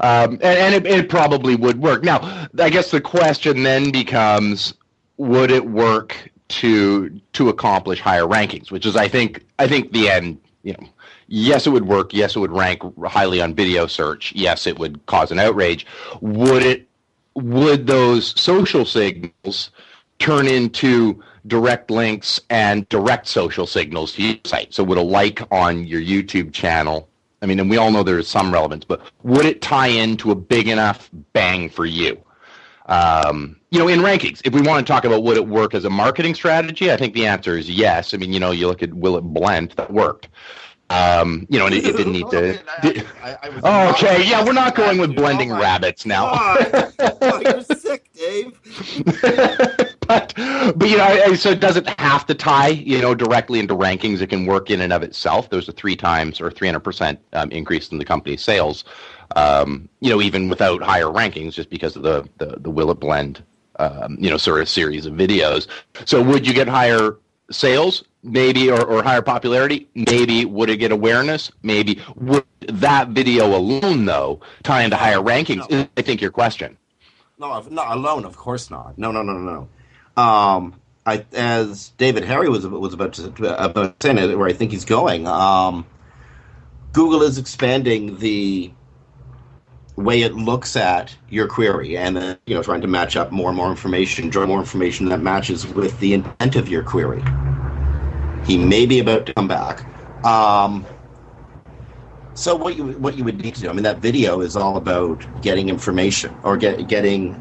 Um, 0.00 0.32
and, 0.32 0.42
and 0.42 0.74
it, 0.74 0.86
it 0.86 1.08
probably 1.08 1.56
would 1.56 1.80
work. 1.80 2.04
Now, 2.04 2.48
I 2.58 2.68
guess 2.68 2.90
the 2.90 3.00
question 3.00 3.62
then 3.62 3.90
becomes: 3.90 4.74
Would 5.16 5.50
it 5.50 5.64
work 5.64 6.30
to 6.48 7.20
to 7.32 7.48
accomplish 7.48 8.00
higher 8.00 8.24
rankings, 8.24 8.70
which 8.70 8.86
is 8.86 8.96
I 8.96 9.08
think 9.08 9.44
I 9.58 9.66
think 9.66 9.92
the 9.92 10.08
end. 10.08 10.38
You 10.62 10.74
know, 10.74 10.88
yes, 11.26 11.66
it 11.66 11.70
would 11.70 11.86
work. 11.86 12.14
Yes, 12.14 12.36
it 12.36 12.38
would 12.38 12.52
rank 12.52 12.82
highly 13.04 13.40
on 13.40 13.54
video 13.54 13.86
search. 13.86 14.32
Yes, 14.34 14.66
it 14.66 14.78
would 14.78 15.04
cause 15.06 15.32
an 15.32 15.38
outrage. 15.38 15.86
Would 16.20 16.62
it? 16.62 16.88
Would 17.34 17.86
those 17.86 18.38
social 18.40 18.84
signals 18.84 19.70
turn 20.18 20.46
into 20.46 21.22
direct 21.46 21.90
links 21.90 22.40
and 22.50 22.88
direct 22.88 23.26
social 23.26 23.66
signals 23.66 24.12
to 24.12 24.22
your 24.22 24.36
site? 24.44 24.72
So 24.74 24.84
would 24.84 24.98
a 24.98 25.02
like 25.02 25.40
on 25.50 25.86
your 25.86 26.00
YouTube 26.00 26.52
channel? 26.52 27.08
I 27.40 27.46
mean, 27.46 27.58
and 27.58 27.68
we 27.68 27.76
all 27.76 27.90
know 27.90 28.04
there's 28.04 28.28
some 28.28 28.52
relevance, 28.52 28.84
but 28.84 29.00
would 29.24 29.46
it 29.46 29.62
tie 29.62 29.88
into 29.88 30.30
a 30.30 30.34
big 30.36 30.68
enough 30.68 31.10
bang 31.32 31.68
for 31.68 31.84
you? 31.84 32.22
Um, 32.92 33.56
you 33.70 33.78
know, 33.78 33.88
in 33.88 34.00
rankings, 34.00 34.42
if 34.44 34.52
we 34.52 34.60
want 34.60 34.86
to 34.86 34.92
talk 34.92 35.06
about 35.06 35.22
would 35.22 35.38
it 35.38 35.48
work 35.48 35.72
as 35.72 35.86
a 35.86 35.90
marketing 35.90 36.34
strategy, 36.34 36.92
I 36.92 36.98
think 36.98 37.14
the 37.14 37.24
answer 37.24 37.56
is 37.56 37.70
yes. 37.70 38.12
I 38.12 38.18
mean, 38.18 38.34
you 38.34 38.38
know, 38.38 38.50
you 38.50 38.66
look 38.66 38.82
at 38.82 38.92
Will 38.92 39.16
It 39.16 39.22
Blend, 39.22 39.70
that 39.72 39.90
worked. 39.90 40.28
Um, 40.92 41.46
you 41.48 41.58
know, 41.58 41.66
and 41.66 41.74
it, 41.74 41.86
it 41.86 41.96
didn't 41.96 42.12
need 42.12 42.28
to. 42.30 42.58
I, 43.22 43.30
I, 43.30 43.38
I 43.42 43.60
Oh, 43.62 43.90
okay, 43.92 44.24
yeah, 44.28 44.44
we're 44.44 44.52
not 44.52 44.74
going 44.74 44.98
with 44.98 45.14
blending 45.16 45.50
Oh 45.52 45.60
rabbits 45.60 46.04
now. 46.04 46.28
Oh, 46.32 47.40
you're 47.44 47.62
sick, 47.62 48.10
Dave. 48.12 48.58
but 50.06 50.34
but 50.76 50.88
you 50.88 50.96
know, 50.98 51.04
I- 51.04 51.34
so 51.34 51.50
it 51.50 51.60
doesn't 51.60 51.88
have 52.00 52.26
to 52.26 52.34
tie 52.34 52.68
you 52.68 53.00
know 53.00 53.14
directly 53.14 53.58
into 53.60 53.74
rankings. 53.74 54.20
It 54.20 54.28
can 54.28 54.44
work 54.46 54.70
in 54.70 54.80
and 54.80 54.92
of 54.92 55.02
itself. 55.02 55.48
There's 55.50 55.68
a 55.68 55.72
three 55.72 55.96
times 55.96 56.40
or 56.40 56.50
300 56.50 56.80
percent 56.80 57.20
um, 57.32 57.50
increase 57.50 57.88
in 57.90 57.98
the 57.98 58.04
company's 58.04 58.42
sales. 58.42 58.84
Um, 59.36 59.88
you 60.00 60.10
know, 60.10 60.20
even 60.20 60.48
without 60.50 60.82
higher 60.82 61.06
rankings, 61.06 61.54
just 61.54 61.70
because 61.70 61.96
of 61.96 62.02
the 62.02 62.28
the, 62.38 62.56
the 62.60 62.70
Will 62.70 62.90
It 62.90 63.00
Blend, 63.00 63.42
um, 63.78 64.18
you 64.20 64.28
know, 64.28 64.36
sort 64.36 64.60
of 64.60 64.68
series 64.68 65.06
of 65.06 65.14
videos. 65.14 65.68
So 66.04 66.22
would 66.22 66.46
you 66.46 66.52
get 66.52 66.68
higher 66.68 67.16
sales? 67.50 68.04
Maybe, 68.24 68.70
or, 68.70 68.84
or 68.84 69.02
higher 69.02 69.22
popularity? 69.22 69.88
Maybe. 69.94 70.44
Would 70.44 70.70
it 70.70 70.76
get 70.76 70.92
awareness? 70.92 71.50
Maybe. 71.62 72.00
Would 72.16 72.44
that 72.60 73.08
video 73.08 73.56
alone, 73.56 74.04
though, 74.04 74.40
tie 74.62 74.82
into 74.82 74.96
higher 74.96 75.18
rankings? 75.18 75.68
No. 75.68 75.88
I 75.96 76.02
think 76.02 76.20
your 76.20 76.30
question. 76.30 76.78
No, 77.38 77.60
not 77.70 77.96
alone. 77.96 78.24
Of 78.24 78.36
course 78.36 78.70
not. 78.70 78.96
No, 78.96 79.10
no, 79.10 79.22
no, 79.22 79.32
no, 79.32 79.68
no. 80.16 80.22
Um, 80.22 80.80
I, 81.04 81.24
as 81.32 81.88
David 81.98 82.24
Harry 82.24 82.48
was 82.48 82.66
was 82.66 82.94
about 82.94 83.14
to 83.14 83.64
about 83.64 84.00
saying 84.00 84.18
it, 84.18 84.38
where 84.38 84.48
I 84.48 84.52
think 84.52 84.70
he's 84.70 84.84
going. 84.84 85.26
Um, 85.26 85.84
Google 86.92 87.22
is 87.22 87.38
expanding 87.38 88.18
the 88.18 88.70
way 89.96 90.22
it 90.22 90.34
looks 90.34 90.76
at 90.76 91.16
your 91.28 91.48
query, 91.48 91.96
and 91.96 92.16
uh, 92.16 92.36
you 92.46 92.54
know, 92.54 92.62
trying 92.62 92.82
to 92.82 92.86
match 92.86 93.16
up 93.16 93.32
more 93.32 93.48
and 93.48 93.56
more 93.56 93.70
information, 93.70 94.28
draw 94.28 94.46
more 94.46 94.60
information 94.60 95.08
that 95.08 95.20
matches 95.20 95.66
with 95.66 95.98
the 95.98 96.14
intent 96.14 96.54
of 96.54 96.68
your 96.68 96.84
query. 96.84 97.22
He 98.44 98.58
may 98.58 98.86
be 98.86 98.98
about 98.98 99.26
to 99.26 99.34
come 99.34 99.48
back. 99.48 99.84
Um, 100.24 100.86
so 102.34 102.56
what 102.56 102.76
you 102.76 102.92
what 102.98 103.16
you 103.16 103.24
would 103.24 103.40
need 103.40 103.54
to 103.56 103.60
do? 103.60 103.68
I 103.68 103.72
mean, 103.72 103.82
that 103.82 103.98
video 103.98 104.40
is 104.40 104.56
all 104.56 104.76
about 104.76 105.24
getting 105.42 105.68
information 105.68 106.34
or 106.42 106.56
get, 106.56 106.88
getting 106.88 107.34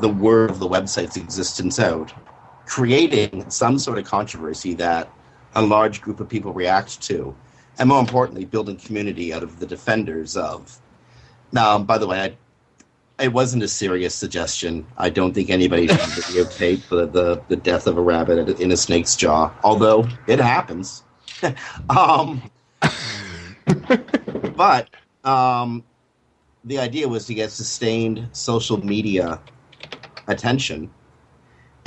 the 0.00 0.08
word 0.08 0.50
of 0.50 0.58
the 0.58 0.68
website's 0.68 1.16
existence 1.16 1.78
out, 1.78 2.12
creating 2.66 3.48
some 3.50 3.78
sort 3.78 3.98
of 3.98 4.04
controversy 4.04 4.74
that 4.74 5.10
a 5.54 5.62
large 5.62 6.00
group 6.00 6.20
of 6.20 6.28
people 6.28 6.52
react 6.52 7.00
to, 7.02 7.34
and 7.78 7.88
more 7.88 8.00
importantly, 8.00 8.44
building 8.44 8.76
community 8.76 9.32
out 9.32 9.42
of 9.42 9.60
the 9.60 9.66
defenders 9.66 10.36
of. 10.36 10.78
Now, 11.52 11.78
by 11.78 11.98
the 11.98 12.06
way, 12.06 12.20
I, 12.20 12.36
it 13.20 13.32
wasn't 13.32 13.62
a 13.62 13.68
serious 13.68 14.14
suggestion. 14.14 14.86
I 14.96 15.08
don't 15.08 15.32
think 15.32 15.50
anybody 15.50 15.86
should 15.86 15.98
videotape 15.98 16.88
the, 16.88 17.06
the, 17.06 17.42
the 17.48 17.56
death 17.56 17.86
of 17.86 17.96
a 17.96 18.00
rabbit 18.00 18.60
in 18.60 18.72
a 18.72 18.76
snake's 18.76 19.14
jaw, 19.14 19.52
although 19.62 20.08
it 20.26 20.40
happens. 20.40 21.04
um, 21.90 22.42
but 24.56 24.88
um, 25.24 25.84
the 26.64 26.78
idea 26.78 27.06
was 27.06 27.26
to 27.26 27.34
get 27.34 27.50
sustained 27.50 28.28
social 28.32 28.84
media 28.84 29.40
attention 30.26 30.90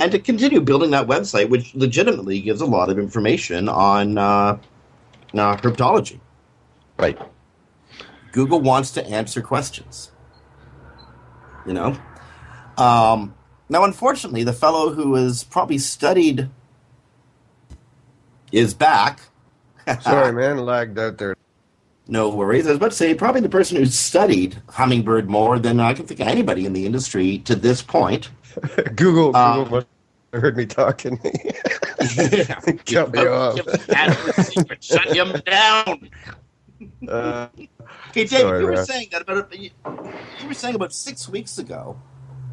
and 0.00 0.12
to 0.12 0.18
continue 0.18 0.60
building 0.60 0.90
that 0.92 1.06
website, 1.06 1.48
which 1.50 1.74
legitimately 1.74 2.40
gives 2.40 2.60
a 2.60 2.66
lot 2.66 2.88
of 2.88 2.98
information 2.98 3.68
on 3.68 4.16
uh, 4.16 4.58
uh, 5.34 5.56
cryptology. 5.56 6.20
Right. 6.98 7.18
Google 8.32 8.60
wants 8.60 8.92
to 8.92 9.06
answer 9.06 9.42
questions. 9.42 10.12
You 11.68 11.74
know? 11.74 11.98
Um, 12.78 13.34
now, 13.68 13.84
unfortunately, 13.84 14.42
the 14.42 14.54
fellow 14.54 14.90
who 14.94 15.14
has 15.14 15.44
probably 15.44 15.76
studied 15.76 16.48
is 18.50 18.72
back. 18.72 19.20
Sorry, 20.00 20.32
man, 20.32 20.58
lagged 20.64 20.98
out 20.98 21.18
there. 21.18 21.36
No 22.06 22.30
worries. 22.30 22.66
I 22.66 22.70
was 22.70 22.78
about 22.78 22.92
to 22.92 22.96
say, 22.96 23.14
probably 23.14 23.42
the 23.42 23.50
person 23.50 23.76
who's 23.76 23.94
studied 23.94 24.56
Hummingbird 24.70 25.28
more 25.28 25.58
than 25.58 25.78
I 25.78 25.92
can 25.92 26.06
think 26.06 26.20
of 26.20 26.26
anybody 26.28 26.64
in 26.64 26.72
the 26.72 26.86
industry 26.86 27.38
to 27.40 27.54
this 27.54 27.82
point. 27.82 28.30
Google, 28.96 29.36
Um, 29.36 29.64
Google 29.64 29.84
heard 30.32 30.56
me 30.56 30.64
talking. 30.64 31.18
Cut 32.86 33.12
me 33.12 33.26
off. 33.26 33.60
Shut 34.80 35.14
him 35.14 35.38
down. 35.44 36.08
Uh, 37.08 37.48
Okay, 38.10 38.24
David, 38.24 38.30
Sorry, 38.30 38.60
you 38.60 38.66
were 38.66 38.84
saying 38.84 39.08
that 39.12 39.22
about 39.22 39.58
you, 39.58 39.70
you 40.40 40.48
were 40.48 40.54
saying 40.54 40.74
about 40.74 40.92
six 40.92 41.28
weeks 41.28 41.58
ago. 41.58 42.00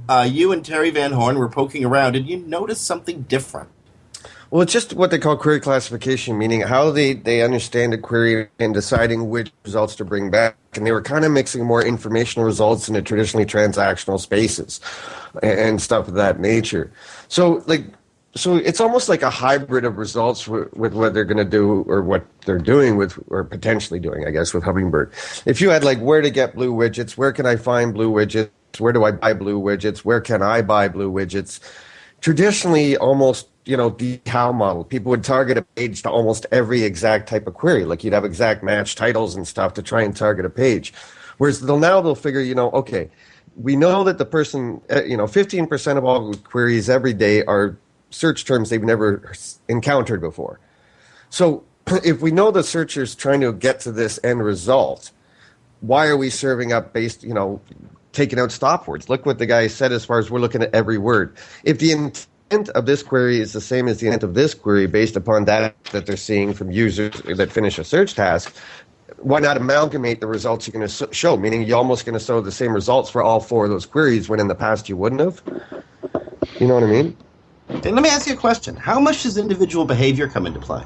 Uh, 0.07 0.27
you 0.29 0.51
and 0.51 0.63
Terry 0.63 0.91
Van 0.91 1.11
Horn 1.13 1.39
were 1.39 1.49
poking 1.49 1.83
around, 1.85 2.15
and 2.15 2.27
you 2.27 2.37
noticed 2.37 2.85
something 2.85 3.23
different. 3.23 3.69
well, 4.51 4.61
it's 4.61 4.73
just 4.73 4.93
what 4.93 5.11
they 5.11 5.17
call 5.17 5.37
query 5.37 5.59
classification, 5.59 6.37
meaning 6.37 6.61
how 6.61 6.91
they, 6.91 7.13
they 7.13 7.41
understand 7.41 7.93
a 7.93 7.97
query 7.97 8.49
and 8.59 8.73
deciding 8.73 9.29
which 9.29 9.51
results 9.63 9.95
to 9.95 10.05
bring 10.05 10.29
back. 10.29 10.57
And 10.75 10.85
they 10.85 10.91
were 10.91 11.01
kind 11.01 11.25
of 11.25 11.31
mixing 11.31 11.65
more 11.65 11.83
informational 11.83 12.45
results 12.45 12.87
into 12.87 13.01
traditionally 13.01 13.45
transactional 13.45 14.19
spaces 14.19 14.79
and, 15.41 15.59
and 15.59 15.81
stuff 15.81 16.07
of 16.07 16.13
that 16.15 16.39
nature. 16.39 16.91
So, 17.27 17.63
like, 17.65 17.85
so 18.35 18.57
it's 18.57 18.81
almost 18.81 19.07
like 19.07 19.21
a 19.21 19.29
hybrid 19.29 19.85
of 19.85 19.97
results 19.97 20.45
with, 20.45 20.73
with 20.73 20.93
what 20.93 21.13
they're 21.13 21.23
going 21.23 21.37
to 21.37 21.45
do 21.45 21.85
or 21.87 22.01
what 22.01 22.25
they're 22.45 22.57
doing 22.57 22.97
with 22.97 23.17
or 23.29 23.45
potentially 23.45 23.99
doing, 23.99 24.27
I 24.27 24.31
guess, 24.31 24.53
with 24.53 24.63
Hummingbird. 24.63 25.13
If 25.45 25.61
you 25.61 25.69
had 25.69 25.85
like 25.85 25.99
where 25.99 26.21
to 26.21 26.29
get 26.29 26.53
blue 26.53 26.73
widgets, 26.73 27.11
where 27.11 27.31
can 27.31 27.45
I 27.45 27.55
find 27.55 27.93
blue 27.93 28.11
widgets, 28.11 28.49
where 28.77 28.91
do 28.91 29.05
I 29.05 29.11
buy 29.11 29.33
blue 29.33 29.59
widgets, 29.61 29.99
where 29.99 30.19
can 30.19 30.41
I 30.41 30.61
buy 30.61 30.89
blue 30.89 31.09
widgets, 31.09 31.61
traditionally 32.19 32.97
almost 32.97 33.47
you 33.63 33.77
know 33.77 33.89
decal 33.89 34.53
model. 34.53 34.83
People 34.83 35.11
would 35.11 35.23
target 35.23 35.57
a 35.57 35.61
page 35.61 36.03
to 36.03 36.09
almost 36.09 36.45
every 36.51 36.83
exact 36.83 37.29
type 37.29 37.47
of 37.47 37.53
query. 37.53 37.85
Like 37.85 38.03
you'd 38.03 38.13
have 38.13 38.25
exact 38.25 38.63
match 38.63 38.95
titles 38.95 39.35
and 39.35 39.47
stuff 39.47 39.73
to 39.75 39.81
try 39.81 40.03
and 40.03 40.15
target 40.15 40.45
a 40.45 40.49
page. 40.49 40.93
Whereas 41.37 41.61
they'll 41.61 41.79
now 41.79 42.01
they'll 42.01 42.15
figure 42.15 42.41
you 42.41 42.55
know 42.55 42.69
okay 42.71 43.09
we 43.55 43.75
know 43.75 44.03
that 44.03 44.17
the 44.17 44.25
person 44.25 44.81
uh, 44.91 45.03
you 45.03 45.15
know 45.15 45.25
15% 45.25 45.97
of 45.97 46.03
all 46.03 46.33
queries 46.33 46.89
every 46.89 47.13
day 47.13 47.43
are 47.45 47.77
search 48.09 48.45
terms 48.45 48.69
they've 48.69 48.83
never 48.83 49.33
encountered 49.67 50.21
before 50.21 50.59
so 51.29 51.63
if 52.03 52.21
we 52.21 52.31
know 52.31 52.51
the 52.51 52.63
searcher's 52.63 53.15
trying 53.15 53.41
to 53.41 53.51
get 53.53 53.79
to 53.79 53.91
this 53.91 54.19
end 54.23 54.43
result 54.43 55.11
why 55.81 56.07
are 56.07 56.17
we 56.17 56.29
serving 56.29 56.73
up 56.73 56.93
based, 56.93 57.23
you 57.23 57.33
know, 57.33 57.61
taking 58.11 58.39
out 58.39 58.51
stop 58.51 58.87
words? 58.87 59.09
Look 59.09 59.25
what 59.25 59.37
the 59.37 59.45
guy 59.45 59.67
said 59.67 59.91
as 59.91 60.05
far 60.05 60.19
as 60.19 60.31
we're 60.31 60.39
looking 60.39 60.63
at 60.63 60.73
every 60.73 60.97
word. 60.97 61.35
If 61.63 61.79
the 61.79 61.91
intent 61.91 62.69
of 62.69 62.85
this 62.85 63.03
query 63.03 63.39
is 63.39 63.53
the 63.53 63.61
same 63.61 63.87
as 63.87 63.99
the 63.99 64.07
intent 64.07 64.23
of 64.23 64.33
this 64.33 64.53
query 64.53 64.87
based 64.87 65.15
upon 65.15 65.45
data 65.45 65.73
that 65.91 66.05
they're 66.05 66.17
seeing 66.17 66.53
from 66.53 66.71
users 66.71 67.21
that 67.21 67.51
finish 67.51 67.77
a 67.77 67.83
search 67.83 68.15
task, 68.15 68.55
why 69.17 69.39
not 69.39 69.57
amalgamate 69.57 70.21
the 70.21 70.27
results 70.27 70.67
you're 70.67 70.73
going 70.73 70.87
to 70.87 71.13
show? 71.13 71.37
Meaning 71.37 71.63
you're 71.63 71.77
almost 71.77 72.05
going 72.05 72.17
to 72.17 72.23
show 72.23 72.41
the 72.41 72.51
same 72.51 72.73
results 72.73 73.09
for 73.09 73.21
all 73.21 73.39
four 73.39 73.65
of 73.65 73.71
those 73.71 73.85
queries 73.85 74.27
when 74.27 74.39
in 74.39 74.47
the 74.47 74.55
past 74.55 74.89
you 74.89 74.97
wouldn't 74.97 75.21
have. 75.21 75.41
You 76.59 76.67
know 76.67 76.73
what 76.75 76.83
I 76.83 76.87
mean? 76.87 77.17
And 77.69 77.95
let 77.95 78.03
me 78.03 78.09
ask 78.09 78.27
you 78.27 78.33
a 78.33 78.37
question: 78.37 78.75
How 78.75 78.99
much 78.99 79.23
does 79.23 79.37
individual 79.37 79.85
behavior 79.85 80.27
come 80.29 80.45
into 80.47 80.59
play? 80.59 80.83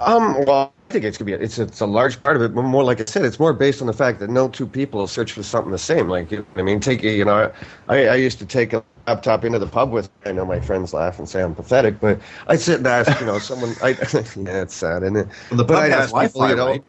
Um, 0.00 0.44
well, 0.46 0.74
I 0.90 0.92
think 0.92 1.04
it's 1.04 1.18
gonna 1.18 1.26
be 1.26 1.32
it's 1.44 1.58
it's 1.58 1.80
a 1.80 1.86
large 1.86 2.22
part 2.22 2.36
of 2.36 2.42
it, 2.42 2.54
but 2.54 2.62
more 2.62 2.84
like 2.84 3.00
I 3.00 3.04
said, 3.04 3.24
it's 3.24 3.38
more 3.40 3.52
based 3.52 3.80
on 3.80 3.86
the 3.86 3.92
fact 3.92 4.20
that 4.20 4.30
no 4.30 4.48
two 4.48 4.66
people 4.66 5.06
search 5.06 5.32
for 5.32 5.42
something 5.42 5.72
the 5.72 5.78
same. 5.78 6.08
Like, 6.08 6.32
I 6.56 6.62
mean, 6.62 6.80
take 6.80 7.02
you 7.02 7.24
know, 7.24 7.52
I 7.88 8.06
I 8.08 8.14
used 8.16 8.38
to 8.38 8.46
take 8.46 8.72
a 8.72 8.84
laptop 9.06 9.44
into 9.44 9.58
the 9.58 9.66
pub 9.66 9.90
with. 9.90 10.10
I 10.24 10.32
know 10.32 10.44
my 10.46 10.60
friends 10.60 10.94
laugh 10.94 11.18
and 11.18 11.28
say 11.28 11.42
I'm 11.42 11.54
pathetic, 11.54 12.00
but 12.00 12.20
I'd 12.46 12.60
sit 12.60 12.78
and 12.78 12.86
ask, 12.86 13.18
you 13.20 13.26
know, 13.26 13.38
someone. 13.38 13.76
I 13.82 13.90
yeah, 14.36 14.62
it's 14.62 14.74
sad, 14.74 15.02
isn't 15.02 15.16
it? 15.16 15.28
The 15.50 15.64
but 15.66 15.78
pub 15.78 15.78
I'd 15.78 15.92
has 15.92 16.06
ask 16.14 16.14
Wi-Fi, 16.14 16.50
you 16.50 16.56
know. 16.56 16.66
right? 16.66 16.82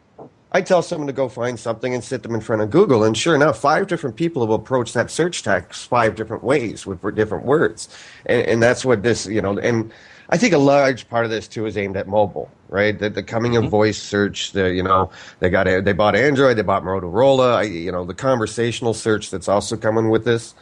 I 0.52 0.62
tell 0.62 0.82
someone 0.82 1.06
to 1.06 1.12
go 1.12 1.28
find 1.28 1.58
something 1.58 1.94
and 1.94 2.02
sit 2.02 2.22
them 2.22 2.34
in 2.34 2.40
front 2.40 2.62
of 2.62 2.70
Google, 2.70 3.04
and 3.04 3.16
sure 3.16 3.34
enough, 3.36 3.60
five 3.60 3.86
different 3.86 4.16
people 4.16 4.42
have 4.42 4.50
approached 4.50 4.94
that 4.94 5.10
search 5.10 5.42
text 5.42 5.88
five 5.88 6.16
different 6.16 6.42
ways 6.42 6.86
with 6.86 7.02
different 7.14 7.44
words, 7.44 7.88
and, 8.26 8.42
and 8.46 8.62
that's 8.62 8.84
what 8.84 9.02
this, 9.02 9.26
you 9.26 9.40
know, 9.40 9.58
and 9.58 9.92
I 10.30 10.38
think 10.38 10.54
a 10.54 10.58
large 10.58 11.08
part 11.08 11.24
of 11.24 11.30
this 11.30 11.48
too 11.48 11.66
is 11.66 11.76
aimed 11.76 11.96
at 11.96 12.06
mobile, 12.06 12.50
right? 12.68 12.96
The, 12.96 13.10
the 13.10 13.22
coming 13.22 13.56
of 13.56 13.64
mm-hmm. 13.64 13.70
voice 13.70 14.00
search, 14.00 14.52
the 14.52 14.72
you 14.72 14.82
know, 14.82 15.10
they 15.40 15.50
got 15.50 15.64
they 15.64 15.92
bought 15.92 16.14
Android, 16.14 16.56
they 16.56 16.62
bought 16.62 16.84
Motorola, 16.84 17.56
I, 17.56 17.62
you 17.62 17.90
know, 17.90 18.04
the 18.04 18.14
conversational 18.14 18.94
search 18.94 19.30
that's 19.30 19.48
also 19.48 19.76
coming 19.76 20.08
with 20.08 20.24
this. 20.24 20.54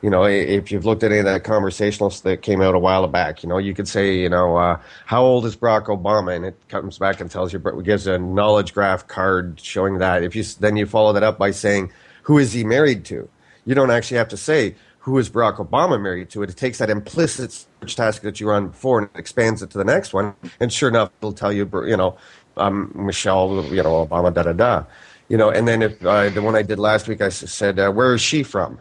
You 0.00 0.10
know, 0.10 0.24
if 0.24 0.70
you've 0.70 0.84
looked 0.84 1.02
at 1.02 1.10
any 1.10 1.18
of 1.18 1.24
that 1.24 1.42
conversational 1.42 2.10
stuff 2.10 2.22
that 2.22 2.42
came 2.42 2.60
out 2.60 2.74
a 2.74 2.78
while 2.78 3.06
back, 3.08 3.42
you 3.42 3.48
know, 3.48 3.58
you 3.58 3.74
could 3.74 3.88
say, 3.88 4.16
you 4.16 4.28
know, 4.28 4.56
uh, 4.56 4.78
how 5.06 5.24
old 5.24 5.44
is 5.44 5.56
Barack 5.56 5.86
Obama, 5.86 6.36
and 6.36 6.44
it 6.44 6.56
comes 6.68 6.98
back 6.98 7.20
and 7.20 7.28
tells 7.28 7.52
you, 7.52 7.58
gives 7.82 8.06
a 8.06 8.16
knowledge 8.18 8.74
graph 8.74 9.08
card 9.08 9.58
showing 9.60 9.98
that. 9.98 10.22
If 10.22 10.36
you 10.36 10.44
then 10.60 10.76
you 10.76 10.86
follow 10.86 11.12
that 11.12 11.24
up 11.24 11.36
by 11.36 11.50
saying, 11.50 11.90
who 12.22 12.38
is 12.38 12.52
he 12.52 12.62
married 12.62 13.04
to? 13.06 13.28
You 13.64 13.74
don't 13.74 13.90
actually 13.90 14.18
have 14.18 14.28
to 14.28 14.36
say 14.36 14.76
who 14.98 15.18
is 15.18 15.30
Barack 15.30 15.56
Obama 15.56 16.00
married 16.00 16.30
to. 16.30 16.42
It 16.42 16.56
takes 16.56 16.78
that 16.78 16.90
implicit 16.90 17.50
search 17.50 17.96
task 17.96 18.22
that 18.22 18.38
you 18.38 18.48
run 18.48 18.68
before 18.68 19.00
and 19.00 19.08
expands 19.14 19.62
it 19.62 19.70
to 19.70 19.78
the 19.78 19.84
next 19.84 20.12
one, 20.12 20.34
and 20.60 20.72
sure 20.72 20.88
enough, 20.88 21.10
it'll 21.20 21.32
tell 21.32 21.52
you, 21.52 21.68
you 21.86 21.96
know, 21.96 22.16
um, 22.56 22.92
Michelle, 22.94 23.64
you 23.64 23.82
know, 23.82 24.06
Obama, 24.06 24.32
da 24.32 24.42
da 24.44 24.52
da. 24.52 24.84
You 25.28 25.36
know, 25.36 25.50
and 25.50 25.66
then 25.66 25.82
if 25.82 26.04
uh, 26.04 26.30
the 26.30 26.40
one 26.40 26.54
I 26.54 26.62
did 26.62 26.78
last 26.78 27.08
week, 27.08 27.20
I 27.20 27.28
said, 27.28 27.78
uh, 27.78 27.90
where 27.90 28.14
is 28.14 28.20
she 28.20 28.42
from? 28.42 28.78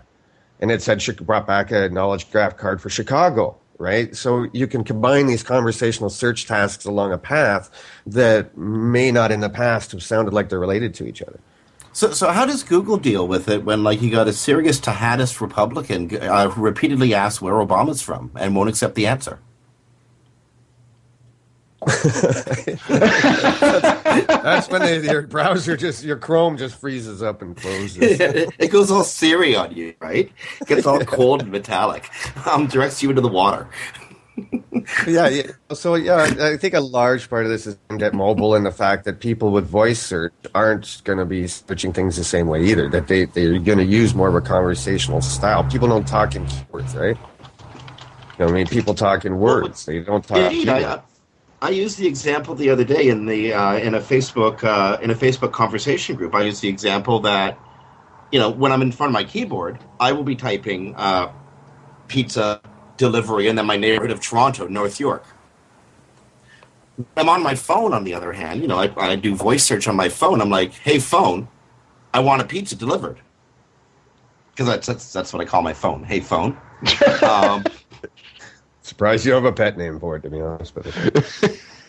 And 0.59 0.71
it 0.71 0.81
said 0.81 1.01
she 1.01 1.11
brought 1.11 1.47
back 1.47 1.71
a 1.71 1.89
knowledge 1.89 2.31
graph 2.31 2.57
card 2.57 2.81
for 2.81 2.89
Chicago, 2.89 3.57
right? 3.77 4.15
So 4.15 4.47
you 4.53 4.67
can 4.67 4.83
combine 4.83 5.27
these 5.27 5.43
conversational 5.43 6.09
search 6.09 6.45
tasks 6.45 6.85
along 6.85 7.13
a 7.13 7.17
path 7.17 7.69
that 8.05 8.57
may 8.57 9.11
not 9.11 9.31
in 9.31 9.39
the 9.39 9.49
past 9.49 9.91
have 9.91 10.03
sounded 10.03 10.33
like 10.33 10.49
they're 10.49 10.59
related 10.59 10.93
to 10.95 11.07
each 11.07 11.21
other. 11.21 11.39
So, 11.93 12.11
so 12.11 12.29
how 12.29 12.45
does 12.45 12.61
Google 12.61 12.97
deal 12.97 13.27
with 13.27 13.49
it 13.49 13.63
when, 13.63 13.83
like, 13.83 14.03
you 14.03 14.11
got 14.11 14.27
a 14.27 14.33
serious 14.33 14.79
jihadist 14.79 15.41
Republican 15.41 16.15
uh, 16.15 16.49
who 16.49 16.61
repeatedly 16.61 17.15
asks 17.15 17.41
where 17.41 17.55
Obama's 17.55 18.03
from 18.03 18.29
and 18.35 18.55
won't 18.55 18.69
accept 18.69 18.93
the 18.93 19.07
answer? 19.07 19.39
that's, 24.27 24.69
when 24.69 24.81
they, 24.81 25.01
your 25.03 25.21
browser 25.23 25.77
just 25.77 26.03
your 26.03 26.17
Chrome 26.17 26.57
just 26.57 26.75
freezes 26.75 27.23
up 27.23 27.41
and 27.41 27.55
closes. 27.55 27.97
it 28.59 28.71
goes 28.71 28.91
all 28.91 29.03
Siri 29.03 29.55
on 29.55 29.73
you, 29.73 29.93
right? 29.99 30.29
It 30.61 30.67
gets 30.67 30.85
all 30.85 30.99
cold 31.05 31.43
and 31.43 31.51
metallic. 31.51 32.09
Um, 32.45 32.67
directs 32.67 33.01
you 33.01 33.09
into 33.09 33.21
the 33.21 33.29
water. 33.29 33.69
yeah, 35.07 35.27
yeah. 35.27 35.43
So 35.73 35.95
yeah, 35.95 36.35
I 36.39 36.57
think 36.57 36.73
a 36.73 36.81
large 36.81 37.29
part 37.29 37.45
of 37.45 37.51
this 37.51 37.65
is 37.65 37.77
get 37.97 38.13
mobile 38.13 38.53
and 38.53 38.65
the 38.65 38.71
fact 38.71 39.05
that 39.05 39.19
people 39.19 39.51
with 39.51 39.65
voice 39.67 40.01
search 40.01 40.33
aren't 40.53 41.01
going 41.05 41.19
to 41.19 41.25
be 41.25 41.47
switching 41.47 41.93
things 41.93 42.17
the 42.17 42.23
same 42.23 42.47
way 42.47 42.63
either. 42.65 42.89
That 42.89 43.07
they 43.07 43.25
they're 43.25 43.59
going 43.59 43.77
to 43.77 43.85
use 43.85 44.13
more 44.13 44.27
of 44.27 44.35
a 44.35 44.41
conversational 44.41 45.21
style. 45.21 45.63
People 45.63 45.87
don't 45.87 46.07
talk 46.07 46.35
in 46.35 46.45
keywords, 46.45 46.95
right? 46.95 47.17
You 48.37 48.45
know, 48.45 48.51
I 48.51 48.53
mean, 48.53 48.67
people 48.67 48.93
talk 48.93 49.25
in 49.25 49.39
words. 49.39 49.85
They 49.85 49.99
don't 49.99 50.23
talk. 50.23 50.53
Yeah, 50.53 50.75
I 50.75 51.01
used 51.69 51.97
the 51.97 52.07
example 52.07 52.55
the 52.55 52.69
other 52.69 52.83
day 52.83 53.09
in 53.09 53.25
the 53.25 53.53
uh, 53.53 53.77
in 53.77 53.95
a 53.95 53.99
Facebook 53.99 54.63
uh, 54.63 54.97
in 55.01 55.09
a 55.09 55.15
Facebook 55.15 55.51
conversation 55.51 56.15
group. 56.15 56.35
I 56.35 56.43
used 56.43 56.61
the 56.61 56.69
example 56.69 57.19
that 57.21 57.57
you 58.31 58.39
know 58.39 58.49
when 58.49 58.71
I'm 58.71 58.81
in 58.81 58.91
front 58.91 59.09
of 59.09 59.13
my 59.13 59.23
keyboard, 59.23 59.79
I 59.99 60.11
will 60.11 60.23
be 60.23 60.35
typing 60.35 60.95
uh, 60.95 61.31
pizza 62.07 62.61
delivery 62.97 63.47
and 63.47 63.57
then 63.57 63.65
my 63.65 63.77
neighborhood 63.77 64.11
of 64.11 64.21
Toronto, 64.21 64.67
North 64.67 64.99
York. 64.99 65.25
I'm 67.15 67.29
on 67.29 67.43
my 67.43 67.53
phone, 67.53 67.93
on 67.93 68.03
the 68.03 68.13
other 68.15 68.33
hand, 68.33 68.61
you 68.61 68.67
know, 68.67 68.79
I, 68.79 68.91
I 68.97 69.15
do 69.15 69.35
voice 69.35 69.63
search 69.63 69.87
on 69.87 69.95
my 69.95 70.09
phone. 70.09 70.41
I'm 70.41 70.49
like, 70.49 70.73
hey, 70.73 70.97
phone, 70.97 71.47
I 72.13 72.19
want 72.19 72.41
a 72.41 72.45
pizza 72.45 72.75
delivered. 72.75 73.19
Because 74.51 74.67
that's, 74.67 74.87
that's, 74.87 75.13
that's 75.13 75.33
what 75.33 75.41
I 75.41 75.45
call 75.45 75.61
my 75.61 75.73
phone. 75.73 76.03
Hey, 76.03 76.19
phone. 76.19 76.57
um, 77.21 77.63
Surprised 78.97 79.27
you 79.27 79.33
have 79.33 79.45
a 79.45 79.51
pet 79.51 79.77
name 79.77 79.99
for 79.99 80.15
it, 80.15 80.23
to 80.23 80.29
be 80.31 80.41
honest 80.41 80.73
with 80.73 80.87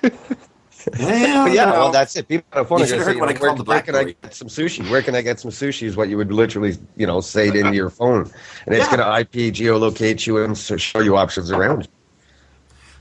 you. 0.02 0.10
yeah, 0.98 1.46
yeah, 1.46 1.70
well, 1.70 1.90
that's 1.90 2.14
it. 2.16 2.28
People 2.28 2.46
on 2.52 2.62
the 2.62 2.68
phone 2.68 2.78
you 2.80 2.84
are 2.84 2.88
going 2.88 3.00
to 3.00 3.04
say, 3.06 3.16
what 3.16 3.34
I 3.34 3.40
where, 3.40 3.54
the 3.54 3.64
where 3.64 3.80
can 3.80 3.94
I 3.94 4.04
get 4.04 4.34
some 4.34 4.48
sushi? 4.48 4.90
Where 4.90 5.00
can 5.00 5.14
I 5.14 5.22
get 5.22 5.40
some 5.40 5.50
sushi 5.50 5.84
is 5.84 5.96
what 5.96 6.10
you 6.10 6.18
would 6.18 6.30
literally, 6.30 6.76
you 6.98 7.06
know, 7.06 7.22
say 7.22 7.48
it 7.48 7.56
into 7.56 7.72
your 7.72 7.88
phone. 7.88 8.30
And 8.66 8.74
it's 8.74 8.84
yeah. 8.92 8.96
going 8.98 8.98
to 8.98 9.20
IP 9.20 9.54
geolocate 9.54 10.26
you 10.26 10.36
and 10.36 10.58
show 10.58 11.00
you 11.00 11.16
options 11.16 11.50
around. 11.50 11.88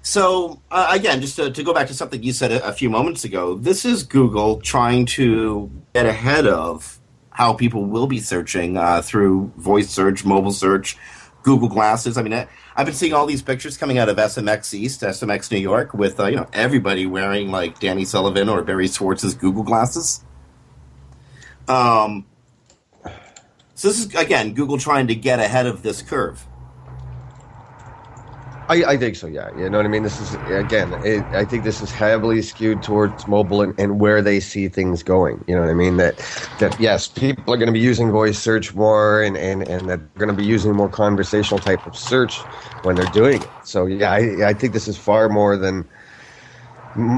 So, 0.04 0.62
uh, 0.72 0.88
again, 0.94 1.20
just 1.20 1.36
to, 1.36 1.52
to, 1.52 1.62
go 1.62 1.74
back 1.74 1.88
to 1.88 1.94
something 1.94 2.24
you 2.24 2.32
said 2.32 2.54
a, 2.54 2.66
a 2.66 2.72
few 2.72 2.90
moments 2.90 3.26
ago, 3.26 3.56
this 3.56 3.84
is 3.84 4.04
Google 4.04 4.62
trying 4.62 5.06
to 5.18 5.70
get 5.94 6.06
ahead 6.06 6.48
of 6.48 6.98
how 7.32 7.52
people 7.52 7.84
will 7.84 8.08
be 8.08 8.22
searching 8.22 8.78
uh, 8.78 9.02
through 9.02 9.52
voice 9.58 9.90
search, 9.90 10.24
mobile 10.24 10.54
search, 10.54 10.98
Google 11.44 11.68
Glasses. 11.68 12.18
I 12.18 12.24
mean, 12.24 12.48
I've 12.78 12.86
been 12.86 12.94
seeing 12.94 13.14
all 13.14 13.26
these 13.26 13.42
pictures 13.42 13.76
coming 13.76 13.98
out 13.98 14.08
of 14.08 14.18
SMX 14.18 14.72
East, 14.76 15.02
SMX 15.02 15.52
New 15.52 15.58
York, 15.58 15.96
with 15.96 16.20
uh, 16.20 16.28
you 16.28 16.36
know 16.36 16.48
everybody 16.54 17.08
wearing 17.08 17.50
like 17.50 17.80
Danny 17.80 18.06
Sullivan 18.06 18.50
or 18.50 18.62
Barry 18.62 18.88
Schwartz's 18.88 19.34
Google 19.34 19.64
glasses. 19.64 20.24
Um, 21.68 22.28
so 23.74 23.88
this 23.88 24.00
is 24.00 24.14
again 24.14 24.54
Google 24.54 24.78
trying 24.78 25.08
to 25.08 25.16
get 25.16 25.40
ahead 25.40 25.66
of 25.66 25.82
this 25.82 26.04
curve. 26.04 26.46
I, 28.70 28.84
I 28.84 28.98
think 28.98 29.16
so. 29.16 29.28
Yeah, 29.28 29.50
you 29.56 29.70
know 29.70 29.78
what 29.78 29.86
I 29.86 29.90
mean. 29.90 30.04
This 30.04 30.20
is 30.20 30.34
again. 30.36 30.94
It, 31.02 31.34
I 31.34 31.46
think 31.46 31.64
this 31.64 31.82
is 31.82 31.92
heavily 31.92 32.42
skewed 32.42 32.84
towards 32.84 33.28
mobile 33.28 33.62
and, 33.62 33.80
and 33.80 34.00
where 34.00 34.22
they 34.22 34.40
see 34.40 34.68
things 34.68 35.04
going. 35.04 35.44
You 35.48 35.56
know 35.56 35.62
what 35.62 35.70
I 35.70 35.74
mean? 35.74 35.98
That 35.98 36.18
that 36.60 36.80
yes, 36.80 37.08
people 37.08 37.54
are 37.54 37.58
going 37.58 37.68
to 37.68 37.74
be 37.74 37.80
using 37.80 38.12
voice 38.12 38.40
search 38.40 38.76
more, 38.76 39.22
and 39.24 39.38
and 39.38 39.64
and 39.68 39.90
that 39.90 40.00
they're 40.00 40.20
going 40.20 40.36
to 40.36 40.36
be 40.36 40.46
using 40.46 40.76
more 40.76 40.90
conversational 40.90 41.60
type 41.60 41.86
of 41.88 41.96
search 41.96 42.48
when 42.82 42.96
they're 42.98 43.06
doing 43.08 43.44
it. 43.44 43.52
So 43.62 43.86
yeah, 43.86 44.12
I 44.12 44.50
I 44.50 44.54
think 44.54 44.74
this 44.74 44.88
is 44.88 44.98
far 44.98 45.30
more 45.30 45.58
than 45.58 45.88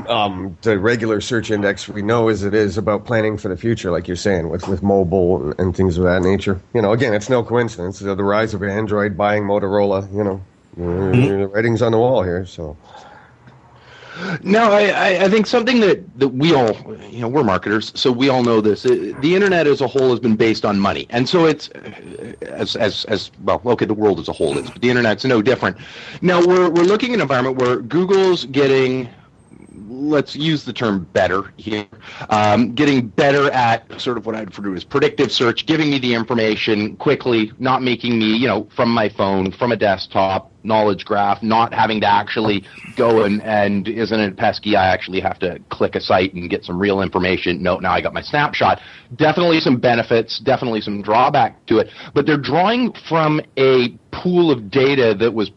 um, 0.07 0.57
the 0.61 0.77
regular 0.79 1.21
search 1.21 1.51
index 1.51 1.87
we 1.87 2.01
know 2.01 2.27
as 2.29 2.43
it 2.43 2.53
is 2.53 2.77
about 2.77 3.05
planning 3.05 3.37
for 3.37 3.49
the 3.49 3.57
future, 3.57 3.91
like 3.91 4.07
you're 4.07 4.17
saying, 4.17 4.49
with, 4.49 4.67
with 4.67 4.83
mobile 4.83 5.41
and 5.51 5.59
and, 5.59 5.75
things 5.75 5.97
of 5.97 6.03
that 6.03 6.21
nature. 6.21 6.61
You 6.73 6.81
know, 6.81 6.91
again, 6.91 7.13
it's 7.13 7.29
no 7.29 7.43
coincidence. 7.43 7.99
The 7.99 8.15
rise 8.17 8.53
of 8.53 8.63
Android 8.63 9.17
buying 9.17 9.43
Motorola, 9.43 10.13
you 10.13 10.23
know. 10.23 10.48
Mm-hmm. 10.77 11.39
The 11.39 11.47
writing's 11.47 11.81
on 11.81 11.91
the 11.91 11.97
wall 11.97 12.23
here, 12.23 12.45
so. 12.45 12.77
No, 14.43 14.71
I, 14.71 15.23
I 15.23 15.29
think 15.29 15.47
something 15.47 15.79
that, 15.79 16.19
that 16.19 16.29
we 16.29 16.53
all, 16.53 16.73
you 17.09 17.21
know, 17.21 17.27
we're 17.27 17.43
marketers, 17.43 17.91
so 17.95 18.11
we 18.11 18.27
all 18.27 18.43
know 18.43 18.59
this. 18.59 18.83
The 18.83 19.15
internet 19.21 19.65
as 19.65 19.81
a 19.81 19.87
whole 19.87 20.09
has 20.09 20.19
been 20.19 20.35
based 20.35 20.65
on 20.65 20.79
money, 20.79 21.07
and 21.09 21.27
so 21.27 21.45
it's 21.45 21.69
as 22.41 22.75
as 22.75 23.05
as 23.05 23.31
well. 23.43 23.61
Okay, 23.65 23.85
the 23.85 23.93
world 23.93 24.19
as 24.19 24.27
a 24.27 24.33
whole 24.33 24.57
is, 24.57 24.69
but 24.69 24.81
the 24.81 24.89
internet's 24.89 25.23
no 25.23 25.41
different. 25.41 25.77
Now 26.21 26.45
we're 26.45 26.69
we're 26.69 26.83
looking 26.83 27.11
at 27.11 27.15
an 27.15 27.21
environment 27.21 27.57
where 27.57 27.77
Google's 27.77 28.45
getting 28.45 29.09
let's 29.99 30.35
use 30.35 30.63
the 30.63 30.73
term 30.73 31.07
better 31.13 31.53
here, 31.57 31.87
um, 32.29 32.73
getting 32.73 33.07
better 33.07 33.51
at 33.51 33.99
sort 33.99 34.17
of 34.17 34.25
what 34.25 34.35
I'd 34.35 34.47
refer 34.47 34.63
to 34.63 34.75
as 34.75 34.83
predictive 34.83 35.31
search, 35.31 35.65
giving 35.65 35.89
me 35.89 35.99
the 35.99 36.13
information 36.13 36.95
quickly, 36.97 37.51
not 37.59 37.83
making 37.83 38.17
me, 38.17 38.35
you 38.35 38.47
know, 38.47 38.67
from 38.75 38.89
my 38.89 39.09
phone, 39.09 39.51
from 39.51 39.71
a 39.71 39.75
desktop, 39.75 40.51
knowledge 40.63 41.05
graph, 41.05 41.41
not 41.43 41.73
having 41.73 42.01
to 42.01 42.07
actually 42.07 42.65
go 42.95 43.23
and, 43.23 43.41
and 43.43 43.87
isn't 43.87 44.19
it 44.19 44.37
pesky? 44.37 44.75
I 44.75 44.87
actually 44.87 45.19
have 45.19 45.39
to 45.39 45.59
click 45.69 45.95
a 45.95 46.01
site 46.01 46.33
and 46.33 46.49
get 46.49 46.63
some 46.63 46.79
real 46.79 47.01
information. 47.01 47.61
No, 47.61 47.77
now 47.77 47.91
I 47.91 48.01
got 48.01 48.13
my 48.13 48.21
snapshot. 48.21 48.81
Definitely 49.15 49.59
some 49.59 49.77
benefits, 49.77 50.39
definitely 50.39 50.81
some 50.81 51.01
drawback 51.01 51.65
to 51.67 51.79
it, 51.79 51.89
but 52.13 52.25
they're 52.25 52.37
drawing 52.37 52.93
from 53.07 53.41
a 53.57 53.89
pool 54.11 54.51
of 54.51 54.69
data 54.71 55.15
that 55.19 55.33
was 55.33 55.51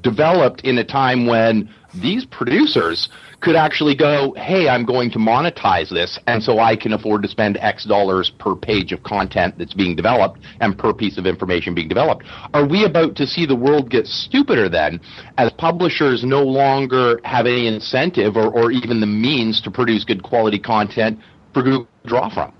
developed 0.00 0.62
in 0.62 0.78
a 0.78 0.84
time 0.84 1.26
when 1.26 1.68
these 1.94 2.24
producers 2.24 3.08
could 3.40 3.56
actually 3.56 3.94
go, 3.96 4.32
hey, 4.36 4.68
I'm 4.68 4.84
going 4.84 5.10
to 5.10 5.18
monetize 5.18 5.90
this, 5.90 6.18
and 6.26 6.42
so 6.42 6.60
I 6.60 6.76
can 6.76 6.92
afford 6.92 7.22
to 7.22 7.28
spend 7.28 7.56
X 7.58 7.84
dollars 7.84 8.30
per 8.38 8.54
page 8.54 8.92
of 8.92 9.02
content 9.02 9.56
that's 9.58 9.74
being 9.74 9.96
developed 9.96 10.40
and 10.60 10.78
per 10.78 10.92
piece 10.92 11.18
of 11.18 11.26
information 11.26 11.74
being 11.74 11.88
developed. 11.88 12.24
Are 12.54 12.66
we 12.66 12.84
about 12.84 13.16
to 13.16 13.26
see 13.26 13.44
the 13.44 13.56
world 13.56 13.90
get 13.90 14.06
stupider 14.06 14.68
then, 14.68 15.00
as 15.38 15.50
publishers 15.52 16.24
no 16.24 16.42
longer 16.42 17.20
have 17.24 17.46
any 17.46 17.66
incentive 17.66 18.36
or, 18.36 18.48
or 18.48 18.70
even 18.70 19.00
the 19.00 19.06
means 19.06 19.60
to 19.62 19.70
produce 19.70 20.04
good 20.04 20.22
quality 20.22 20.58
content 20.58 21.18
for 21.52 21.62
Google 21.62 21.88
to 22.04 22.08
draw 22.08 22.32
from? 22.32 22.52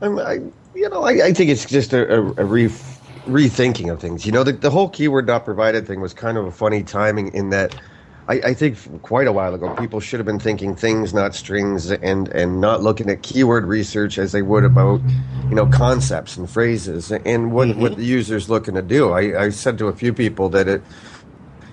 I, 0.00 0.38
you 0.74 0.88
know, 0.88 1.02
I, 1.02 1.26
I, 1.26 1.32
think 1.32 1.50
it's 1.50 1.64
just 1.64 1.92
a, 1.92 2.12
a, 2.12 2.20
a 2.36 2.44
ref, 2.44 2.93
rethinking 3.26 3.90
of 3.90 4.00
things. 4.00 4.26
You 4.26 4.32
know, 4.32 4.44
the, 4.44 4.52
the 4.52 4.70
whole 4.70 4.88
keyword 4.88 5.26
not 5.26 5.44
provided 5.44 5.86
thing 5.86 6.00
was 6.00 6.14
kind 6.14 6.38
of 6.38 6.46
a 6.46 6.50
funny 6.50 6.82
timing 6.82 7.34
in 7.34 7.50
that 7.50 7.74
I, 8.26 8.34
I, 8.34 8.54
think 8.54 9.02
quite 9.02 9.26
a 9.26 9.32
while 9.32 9.54
ago 9.54 9.74
people 9.74 10.00
should 10.00 10.18
have 10.18 10.24
been 10.24 10.38
thinking 10.38 10.74
things, 10.74 11.12
not 11.12 11.34
strings, 11.34 11.90
and 11.90 12.28
and 12.28 12.60
not 12.60 12.82
looking 12.82 13.10
at 13.10 13.22
keyword 13.22 13.66
research 13.66 14.18
as 14.18 14.32
they 14.32 14.40
would 14.40 14.64
about 14.64 15.02
you 15.48 15.54
know 15.54 15.66
concepts 15.66 16.36
and 16.36 16.48
phrases 16.48 17.12
and 17.12 17.52
what 17.52 17.68
mm-hmm. 17.68 17.80
what 17.80 17.96
the 17.96 18.04
user's 18.04 18.48
looking 18.48 18.74
to 18.74 18.82
do. 18.82 19.12
I, 19.12 19.44
I 19.44 19.48
said 19.50 19.76
to 19.78 19.88
a 19.88 19.92
few 19.92 20.14
people 20.14 20.48
that 20.50 20.68
it 20.68 20.82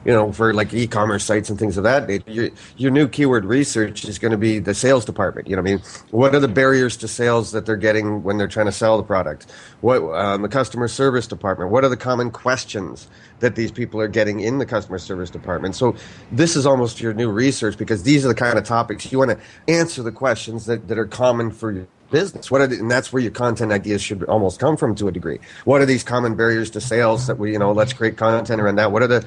you 0.06 0.12
know, 0.12 0.32
for 0.32 0.54
like 0.54 0.74
e-commerce 0.74 1.24
sites 1.24 1.50
and 1.50 1.60
things 1.60 1.78
of 1.78 1.84
that 1.84 2.08
nature, 2.08 2.32
your, 2.32 2.50
your 2.78 2.92
new 2.92 3.08
keyword 3.08 3.46
research 3.46 4.06
is 4.06 4.18
going 4.18 4.32
to 4.32 4.38
be 4.38 4.60
the 4.60 4.74
sales 4.74 5.06
department. 5.06 5.48
You 5.48 5.56
know, 5.56 5.62
I 5.62 5.64
mean, 5.64 5.82
what 6.10 6.34
are 6.34 6.40
the 6.40 6.48
barriers 6.48 6.98
to 6.98 7.08
sales 7.08 7.52
that 7.52 7.66
they're 7.66 7.78
getting 7.78 8.24
when 8.24 8.38
they're 8.38 8.48
trying 8.48 8.66
to 8.66 8.72
sell 8.72 8.98
the 8.98 9.04
product? 9.04 9.48
What 9.82 10.02
um, 10.16 10.42
the 10.42 10.50
customer 10.50 10.88
service 10.88 11.28
department? 11.28 11.72
What 11.72 11.84
are 11.84 11.90
the 11.90 11.98
common 11.98 12.32
questions 12.32 13.08
that 13.40 13.56
these 13.56 13.72
people 13.72 14.02
are 14.02 14.08
getting 14.08 14.40
in 14.40 14.58
the 14.58 14.66
customer 14.66 14.98
service 14.98 15.30
department? 15.30 15.76
So 15.76 15.96
this 16.32 16.56
is 16.56 16.66
almost 16.66 17.00
your 17.00 17.14
new 17.14 17.30
research 17.30 17.78
because 17.78 18.04
these 18.04 18.26
are 18.26 18.30
the 18.30 18.36
kind 18.36 18.58
of 18.58 18.64
topics 18.64 19.12
you 19.12 19.20
want 19.20 19.32
to 19.32 19.40
answer 19.68 20.02
the 20.02 20.12
questions 20.12 20.66
that, 20.66 20.88
that 20.88 20.98
are 20.98 21.06
common 21.06 21.52
for 21.52 21.72
your 21.72 21.88
business? 22.12 22.52
What 22.52 22.62
are 22.62 22.68
the, 22.68 22.78
and 22.78 22.92
that's 22.92 23.12
where 23.12 23.22
your 23.22 23.32
content 23.32 23.72
ideas 23.72 24.02
should 24.02 24.24
almost 24.26 24.60
come 24.60 24.78
from 24.78 24.94
to 24.96 25.08
a 25.08 25.12
degree. 25.12 25.40
What 25.66 25.82
are 25.82 25.86
these 25.86 26.04
common 26.04 26.36
barriers 26.36 26.70
to 26.72 26.82
sales 26.82 27.26
that 27.28 27.40
we, 27.40 27.54
you 27.54 27.60
know, 27.60 27.72
let's 27.72 27.94
create 27.94 28.18
content 28.18 28.62
around 28.62 28.76
that? 28.76 28.92
What 28.92 29.02
are 29.02 29.08
the 29.08 29.26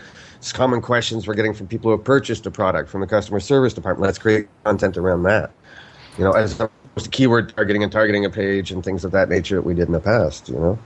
common 0.53 0.81
questions 0.81 1.27
we're 1.27 1.35
getting 1.35 1.55
from 1.55 1.67
people 1.67 1.91
who 1.91 1.97
have 1.97 2.05
purchased 2.05 2.47
a 2.47 2.51
product 2.51 2.89
from 2.89 3.01
the 3.01 3.07
customer 3.07 3.41
service 3.41 3.73
department. 3.73 4.07
Let's 4.07 4.19
create 4.19 4.49
content 4.65 4.97
around 4.97 5.23
that. 5.25 5.51
You 6.19 6.25
know, 6.25 6.33
as 6.33 6.59
opposed 6.61 7.05
to 7.05 7.11
keyword 7.11 7.55
targeting 7.55 7.83
and 7.83 7.91
targeting 7.91 8.25
a 8.25 8.31
page 8.31 8.71
and 8.71 8.85
things 8.85 9.05
of 9.05 9.13
that 9.13 9.29
nature 9.29 9.57
that 9.57 9.63
we 9.63 9.75
did 9.75 9.87
in 9.87 9.93
the 9.93 10.01
past. 10.01 10.49
You 10.49 10.57
know. 10.57 10.79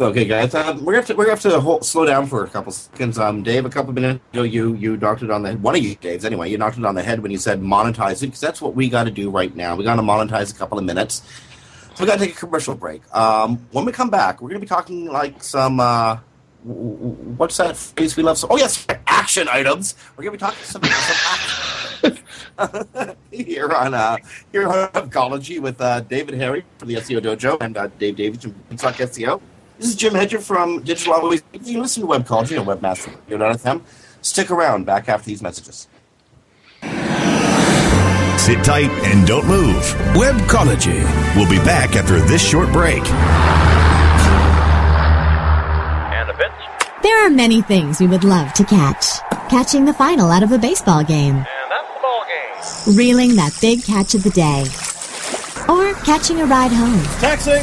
Okay, 0.00 0.24
guys, 0.24 0.52
uh, 0.56 0.76
we're 0.80 0.94
gonna 0.94 0.96
have 0.96 1.06
to 1.06 1.14
we're 1.14 1.24
gonna 1.24 1.36
have 1.36 1.42
to 1.42 1.60
hold, 1.60 1.84
slow 1.84 2.04
down 2.04 2.26
for 2.26 2.42
a 2.42 2.48
couple 2.48 2.72
seconds. 2.72 3.16
Um, 3.16 3.44
Dave, 3.44 3.64
a 3.64 3.70
couple 3.70 3.90
of 3.90 3.94
minutes 3.94 4.20
ago, 4.32 4.42
you 4.42 4.74
you 4.74 4.96
knocked 4.96 5.22
it 5.22 5.30
on 5.30 5.44
the 5.44 5.52
one 5.52 5.76
of 5.76 5.82
you, 5.82 5.94
Dave's 5.94 6.24
anyway. 6.24 6.50
You 6.50 6.58
knocked 6.58 6.78
it 6.78 6.84
on 6.84 6.96
the 6.96 7.02
head 7.02 7.20
when 7.20 7.30
you 7.30 7.38
said 7.38 7.60
monetize 7.60 8.20
it 8.22 8.26
because 8.26 8.40
that's 8.40 8.60
what 8.60 8.74
we 8.74 8.88
got 8.88 9.04
to 9.04 9.12
do 9.12 9.30
right 9.30 9.54
now. 9.54 9.76
We 9.76 9.84
got 9.84 9.94
to 9.96 10.02
monetize 10.02 10.52
a 10.52 10.58
couple 10.58 10.78
of 10.78 10.84
minutes. 10.84 11.22
So 11.94 12.02
we 12.02 12.06
got 12.08 12.18
to 12.18 12.26
take 12.26 12.34
a 12.34 12.38
commercial 12.38 12.74
break. 12.74 13.02
Um, 13.14 13.58
when 13.70 13.84
we 13.84 13.92
come 13.92 14.10
back, 14.10 14.42
we're 14.42 14.48
to 14.50 14.58
be 14.58 14.66
talking 14.66 15.06
like 15.06 15.44
some. 15.44 15.78
Uh, 15.78 16.18
what's 16.64 17.58
that 17.58 17.76
phrase 17.76 18.16
we 18.16 18.22
love? 18.22 18.38
So, 18.38 18.48
oh 18.50 18.56
yes, 18.56 18.86
action 19.06 19.48
items. 19.48 19.94
We're 20.16 20.24
going 20.24 20.38
to 20.38 20.44
be 20.44 20.50
talking 20.50 20.64
some, 20.64 20.82
some 22.58 23.16
here 23.30 23.70
on 23.70 23.94
uh, 23.94 24.16
here 24.52 24.66
on 24.68 24.88
Webcology 24.88 25.60
with 25.60 25.80
uh, 25.80 26.00
David 26.00 26.34
Harry 26.34 26.64
from 26.78 26.88
the 26.88 26.94
SEO 26.96 27.20
Dojo 27.20 27.60
and 27.60 27.76
uh, 27.76 27.88
Dave 27.98 28.16
Davies 28.16 28.42
from 28.42 28.76
Talk 28.76 28.94
SEO. 28.94 29.40
This 29.78 29.88
is 29.88 29.96
Jim 29.96 30.14
Hedger 30.14 30.40
from 30.40 30.82
Digital 30.82 31.14
Always. 31.14 31.42
If 31.52 31.66
You 31.66 31.80
listen 31.80 32.02
to 32.02 32.08
Webcology 32.08 32.58
on 32.58 32.66
WebmasterRadio.fm. 32.66 33.82
Stick 34.22 34.50
around. 34.50 34.86
Back 34.86 35.08
after 35.08 35.26
these 35.26 35.42
messages. 35.42 35.88
Sit 38.38 38.62
tight 38.62 38.90
and 39.04 39.26
don't 39.26 39.46
move. 39.46 39.82
Webcology. 40.14 41.02
We'll 41.34 41.50
be 41.50 41.58
back 41.58 41.96
after 41.96 42.20
this 42.20 42.46
short 42.46 42.70
break. 42.72 43.02
There 47.04 47.26
are 47.26 47.28
many 47.28 47.60
things 47.60 48.00
we 48.00 48.06
would 48.06 48.24
love 48.24 48.54
to 48.54 48.64
catch. 48.64 49.20
Catching 49.50 49.84
the 49.84 49.92
final 49.92 50.30
out 50.30 50.42
of 50.42 50.52
a 50.52 50.58
baseball 50.58 51.04
game. 51.04 51.34
And 51.36 51.46
that's 51.68 51.92
the 51.92 52.00
ball 52.00 52.24
game. 52.26 52.96
Reeling 52.96 53.36
that 53.36 53.52
big 53.60 53.84
catch 53.84 54.14
of 54.14 54.22
the 54.22 54.30
day. 54.30 54.62
Or 55.68 55.92
catching 56.02 56.40
a 56.40 56.46
ride 56.46 56.72
home. 56.72 57.02
Taxi. 57.20 57.60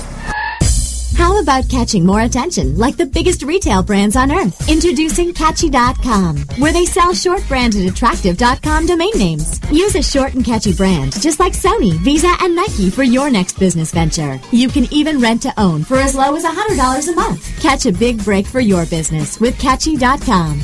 How 1.22 1.40
about 1.40 1.70
catching 1.70 2.04
more 2.04 2.22
attention 2.22 2.80
like 2.80 2.98
the 2.98 3.06
biggest 3.06 3.44
retail 3.44 3.84
brands 3.84 4.16
on 4.16 4.32
earth? 4.32 4.68
Introducing 4.68 5.36
Catchy.com, 5.36 6.38
where 6.58 6.74
they 6.74 6.88
sell 6.88 7.14
short 7.14 7.48
branded 7.48 7.86
attractive.com 7.88 8.88
domain 8.88 9.12
names. 9.16 9.62
Use 9.72 9.96
a 9.96 10.02
short 10.02 10.34
and 10.34 10.44
catchy 10.44 10.74
brand, 10.74 11.14
just 11.22 11.40
like 11.40 11.54
Sony, 11.54 11.94
Visa, 12.00 12.34
and 12.42 12.56
Nike 12.56 12.90
for 12.90 13.04
your 13.04 13.30
next 13.30 13.60
business 13.60 13.92
venture. 13.92 14.40
You 14.52 14.68
can 14.68 14.92
even 14.92 15.20
rent 15.20 15.44
to 15.44 15.54
own 15.62 15.84
for 15.84 15.98
as 15.98 16.16
low 16.16 16.36
as 16.36 16.44
$100 16.44 17.08
a 17.08 17.16
month. 17.16 17.62
Catch 17.62 17.86
a 17.86 17.92
big 17.92 18.26
break 18.26 18.48
for 18.48 18.60
your 18.60 18.88
business 18.88 19.40
with 19.40 19.60
Catchy.com. 19.60 20.62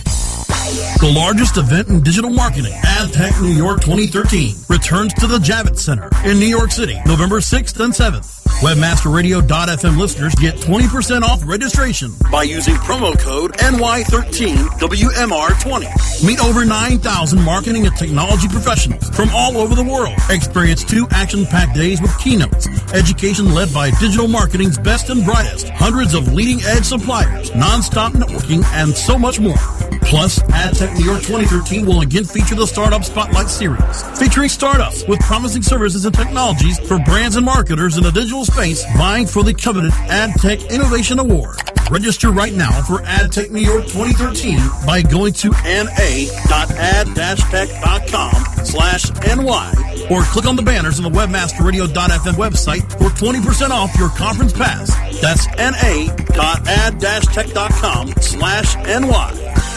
The 0.99 1.13
largest 1.15 1.57
event 1.57 1.89
in 1.89 2.01
digital 2.01 2.31
marketing, 2.31 2.73
AdTech 2.73 3.39
New 3.43 3.53
York 3.53 3.81
2013, 3.81 4.55
returns 4.69 5.13
to 5.13 5.27
the 5.27 5.37
Javits 5.37 5.79
Center 5.79 6.09
in 6.25 6.39
New 6.39 6.47
York 6.47 6.71
City, 6.71 6.97
November 7.05 7.41
6th 7.41 7.79
and 7.79 7.93
7th. 7.93 8.36
Webmasterradio.fm 8.61 9.97
listeners 9.99 10.33
get 10.33 10.55
20% 10.55 11.21
off 11.21 11.43
registration 11.45 12.11
by 12.31 12.41
using 12.41 12.73
promo 12.73 13.15
code 13.19 13.53
NY13WMR20. 13.53 16.25
Meet 16.25 16.43
over 16.43 16.65
9,000 16.65 17.43
marketing 17.43 17.85
and 17.85 17.95
technology 17.95 18.47
professionals 18.47 19.07
from 19.11 19.29
all 19.29 19.57
over 19.57 19.75
the 19.75 19.83
world. 19.83 20.15
Experience 20.31 20.83
two 20.83 21.07
action-packed 21.11 21.75
days 21.75 22.01
with 22.01 22.17
keynotes, 22.17 22.67
education 22.93 23.53
led 23.53 23.71
by 23.71 23.91
digital 23.99 24.27
marketing's 24.27 24.79
best 24.79 25.11
and 25.11 25.23
brightest, 25.23 25.69
hundreds 25.69 26.15
of 26.15 26.33
leading-edge 26.33 26.85
suppliers, 26.85 27.53
non-stop 27.55 28.13
networking, 28.13 28.63
and 28.73 28.95
so 28.95 29.19
much 29.19 29.39
more. 29.39 29.53
Plus, 30.07 30.39
AdTech 30.39 30.97
New 30.97 31.03
York 31.03 31.21
2013 31.21 31.85
will 31.85 31.99
again 31.99 32.23
feature 32.23 32.55
the 32.55 32.65
Startup 32.65 33.03
Spotlight 33.03 33.49
Series, 33.49 34.03
featuring 34.17 34.47
startups 34.47 35.05
with 35.05 35.19
promising 35.19 35.61
services 35.61 36.05
and 36.05 36.15
technologies 36.15 36.79
for 36.79 36.97
brands 36.99 37.35
and 37.35 37.45
marketers 37.45 37.97
in 37.97 38.03
the 38.03 38.11
digital 38.11 38.45
space 38.45 38.85
vying 38.95 39.27
for 39.27 39.43
the 39.43 39.53
coveted 39.53 39.91
AdTech 39.91 40.69
Innovation 40.71 41.19
Award. 41.19 41.57
Register 41.91 42.31
right 42.31 42.53
now 42.53 42.71
for 42.83 42.99
AdTech 42.99 43.51
New 43.51 43.59
York 43.59 43.83
2013 43.87 44.57
by 44.85 45.01
going 45.01 45.33
to 45.33 45.49
na.ad-tech.com 45.49 45.85
slash 48.63 49.09
ny 49.09 49.73
or 50.09 50.23
click 50.23 50.45
on 50.45 50.55
the 50.55 50.61
banners 50.63 50.99
on 50.99 51.11
the 51.11 51.17
webmasterradio.fm 51.19 52.35
website 52.35 52.89
for 52.93 53.09
20% 53.09 53.71
off 53.71 53.93
your 53.97 54.07
conference 54.09 54.53
pass. 54.53 54.89
That's 55.19 55.47
na.ad-tech.com 55.47 56.07
slash 58.21 58.75
ny. 58.77 59.76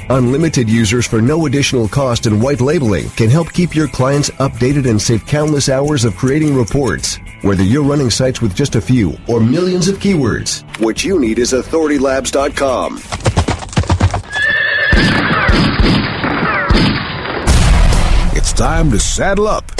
Unlimited 0.11 0.69
users 0.69 1.07
for 1.07 1.21
no 1.21 1.45
additional 1.45 1.87
cost 1.87 2.25
and 2.25 2.41
white 2.41 2.59
labeling 2.59 3.09
can 3.11 3.29
help 3.29 3.53
keep 3.53 3.73
your 3.73 3.87
clients 3.87 4.29
updated 4.41 4.85
and 4.89 5.01
save 5.01 5.25
countless 5.25 5.69
hours 5.69 6.03
of 6.03 6.17
creating 6.17 6.53
reports. 6.53 7.17
Whether 7.43 7.63
you're 7.63 7.81
running 7.81 8.09
sites 8.09 8.41
with 8.41 8.53
just 8.53 8.75
a 8.75 8.81
few 8.81 9.15
or 9.29 9.39
millions 9.39 9.87
of 9.87 9.99
keywords, 9.99 10.65
what 10.81 11.01
you 11.05 11.17
need 11.17 11.39
is 11.39 11.53
authoritylabs.com. 11.53 12.97
It's 18.35 18.51
time 18.51 18.91
to 18.91 18.99
saddle 18.99 19.47
up 19.47 19.71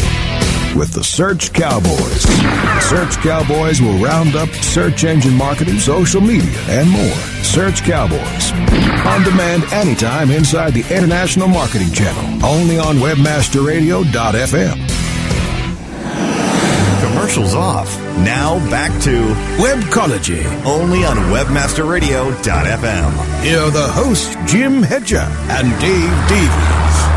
with 0.77 0.93
the 0.93 1.03
Search 1.03 1.51
Cowboys. 1.51 2.21
Search 2.85 3.17
Cowboys 3.17 3.81
will 3.81 3.97
round 3.97 4.37
up 4.37 4.47
search 4.63 5.03
engine 5.03 5.35
marketing, 5.35 5.77
social 5.79 6.21
media, 6.21 6.57
and 6.69 6.89
more. 6.89 7.17
Search 7.43 7.83
Cowboys. 7.83 8.80
On 9.05 9.23
demand 9.23 9.63
anytime 9.73 10.29
inside 10.31 10.73
the 10.73 10.83
International 10.95 11.47
Marketing 11.47 11.91
Channel. 11.91 12.45
Only 12.45 12.77
on 12.77 12.97
WebmasterRadio.fm. 12.97 14.77
Commercials 17.03 17.55
off. 17.55 17.99
Now 18.19 18.59
back 18.69 18.91
to 19.03 19.33
Webcology. 19.57 20.43
only 20.65 21.03
on 21.03 21.17
WebmasterRadio.fm. 21.17 23.43
Here 23.43 23.59
are 23.59 23.71
the 23.71 23.87
hosts, 23.87 24.35
Jim 24.45 24.83
Hedger 24.83 25.27
and 25.49 25.71
Dave 25.81 26.27
Davies. 26.29 27.10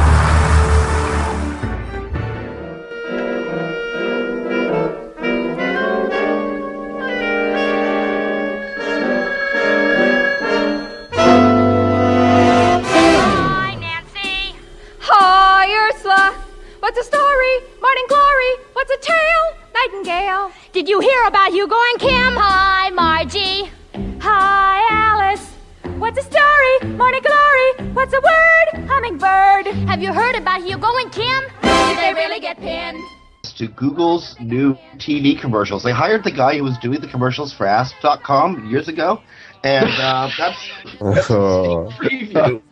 TV 35.04 35.38
commercials. 35.38 35.82
They 35.82 35.92
hired 35.92 36.24
the 36.24 36.30
guy 36.30 36.56
who 36.56 36.64
was 36.64 36.78
doing 36.78 37.00
the 37.00 37.06
commercials 37.08 37.52
for 37.52 37.66
Ask.com 37.66 38.70
years 38.70 38.88
ago, 38.88 39.20
and 39.62 39.90
uh, 40.00 40.30
that's, 40.38 40.68
that's 41.00 41.30
Oh. 41.30 41.90
preview. 41.98 42.62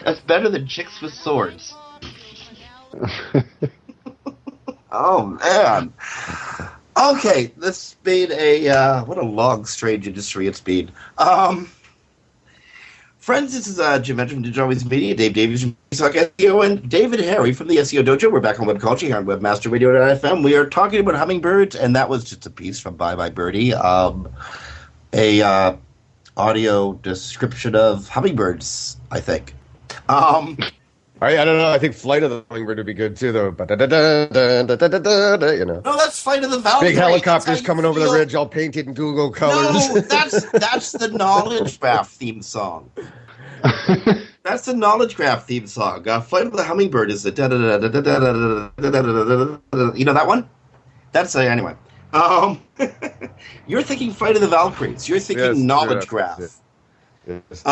that's 0.04 0.20
better 0.20 0.48
than 0.48 0.66
Chicks 0.66 1.00
with 1.00 1.12
Swords. 1.14 1.74
oh 4.92 5.26
man. 5.26 5.92
Okay, 6.96 7.52
this 7.56 7.92
has 7.92 7.96
been 8.02 8.32
a 8.32 8.68
uh, 8.68 9.04
what 9.04 9.18
a 9.18 9.22
long, 9.24 9.64
strange 9.64 10.06
industry 10.06 10.46
it's 10.46 10.60
been. 10.60 10.90
Um, 11.18 11.70
friends, 13.22 13.52
this 13.52 13.68
is 13.68 13.78
uh, 13.78 14.00
Jim 14.00 14.18
Hedger 14.18 14.34
from 14.34 14.42
Digital 14.42 14.66
Media, 14.66 15.14
Dave 15.14 15.32
Davies 15.32 15.62
from 15.62 15.76
Talk 15.92 16.12
SEO, 16.12 16.66
and 16.66 16.88
David 16.90 17.20
Harry 17.20 17.52
from 17.52 17.68
the 17.68 17.76
SEO 17.76 18.04
Dojo. 18.04 18.32
We're 18.32 18.40
back 18.40 18.58
on 18.58 18.66
Webcology 18.66 19.02
here 19.02 19.16
on 19.16 19.24
WebmasterRadio.fm. 19.26 20.42
We 20.42 20.56
are 20.56 20.66
talking 20.66 20.98
about 20.98 21.14
hummingbirds, 21.14 21.76
and 21.76 21.94
that 21.94 22.08
was 22.08 22.24
just 22.24 22.46
a 22.46 22.50
piece 22.50 22.80
from 22.80 22.96
Bye 22.96 23.14
Bye 23.14 23.30
Birdie, 23.30 23.74
um, 23.74 24.28
a 25.12 25.40
uh, 25.40 25.76
audio 26.36 26.94
description 26.94 27.76
of 27.76 28.08
hummingbirds, 28.08 28.96
I 29.12 29.20
think. 29.20 29.54
Um, 30.08 30.58
I, 31.22 31.40
I 31.40 31.44
don't 31.44 31.56
know. 31.56 31.70
I 31.70 31.78
think 31.78 31.94
Flight 31.94 32.24
of 32.24 32.30
the 32.30 32.44
Hummingbird 32.50 32.78
would 32.78 32.86
be 32.86 32.94
good 32.94 33.16
too, 33.16 33.30
though. 33.30 33.52
But 33.52 33.70
you 33.70 33.76
know, 33.86 35.80
no, 35.84 35.96
that's 35.96 36.20
Fight 36.20 36.42
of 36.42 36.50
the 36.50 36.58
Valley. 36.58 36.88
big 36.88 36.96
helicopters 36.96 37.60
coming 37.60 37.84
over 37.84 38.00
the 38.00 38.10
ridge, 38.10 38.34
all 38.34 38.48
painted 38.48 38.88
in 38.88 38.94
Google 38.94 39.30
colors. 39.30 39.88
No, 39.88 40.00
that's 40.00 40.44
that's 40.50 40.92
the 40.92 41.08
knowledge 41.08 41.78
graph 41.78 42.10
theme 42.10 42.42
song. 42.42 42.90
That's 44.42 44.64
the 44.64 44.74
knowledge 44.74 45.14
graph 45.14 45.46
theme 45.46 45.68
song. 45.68 46.08
Uh, 46.08 46.20
Flight 46.20 46.46
of 46.48 46.52
the 46.54 46.64
Hummingbird 46.64 47.12
is 47.12 47.22
the 47.22 47.30
da 47.30 47.46
da 47.46 47.56
da 47.56 47.78
da 47.78 47.88
da 47.88 48.00
da 48.00 48.18
da 48.18 48.70
da 48.76 48.90
da 48.90 49.00
da 49.00 49.58
da. 49.70 49.92
You 49.94 50.04
know 50.04 50.14
that 50.14 50.26
one? 50.26 50.50
That's 51.12 51.36
uh, 51.36 51.40
anyway. 51.42 51.76
Um, 52.12 52.60
you're 53.68 53.84
thinking 53.84 54.10
Flight 54.10 54.34
of 54.34 54.42
the 54.42 54.48
Valkyries. 54.48 55.08
You're 55.08 55.20
thinking 55.20 55.44
Yes, 55.44 55.56
knowledge 55.56 56.04
yeah, 56.04 56.08
graph. 56.08 56.61
Um, 57.28 57.42
that's 57.48 57.62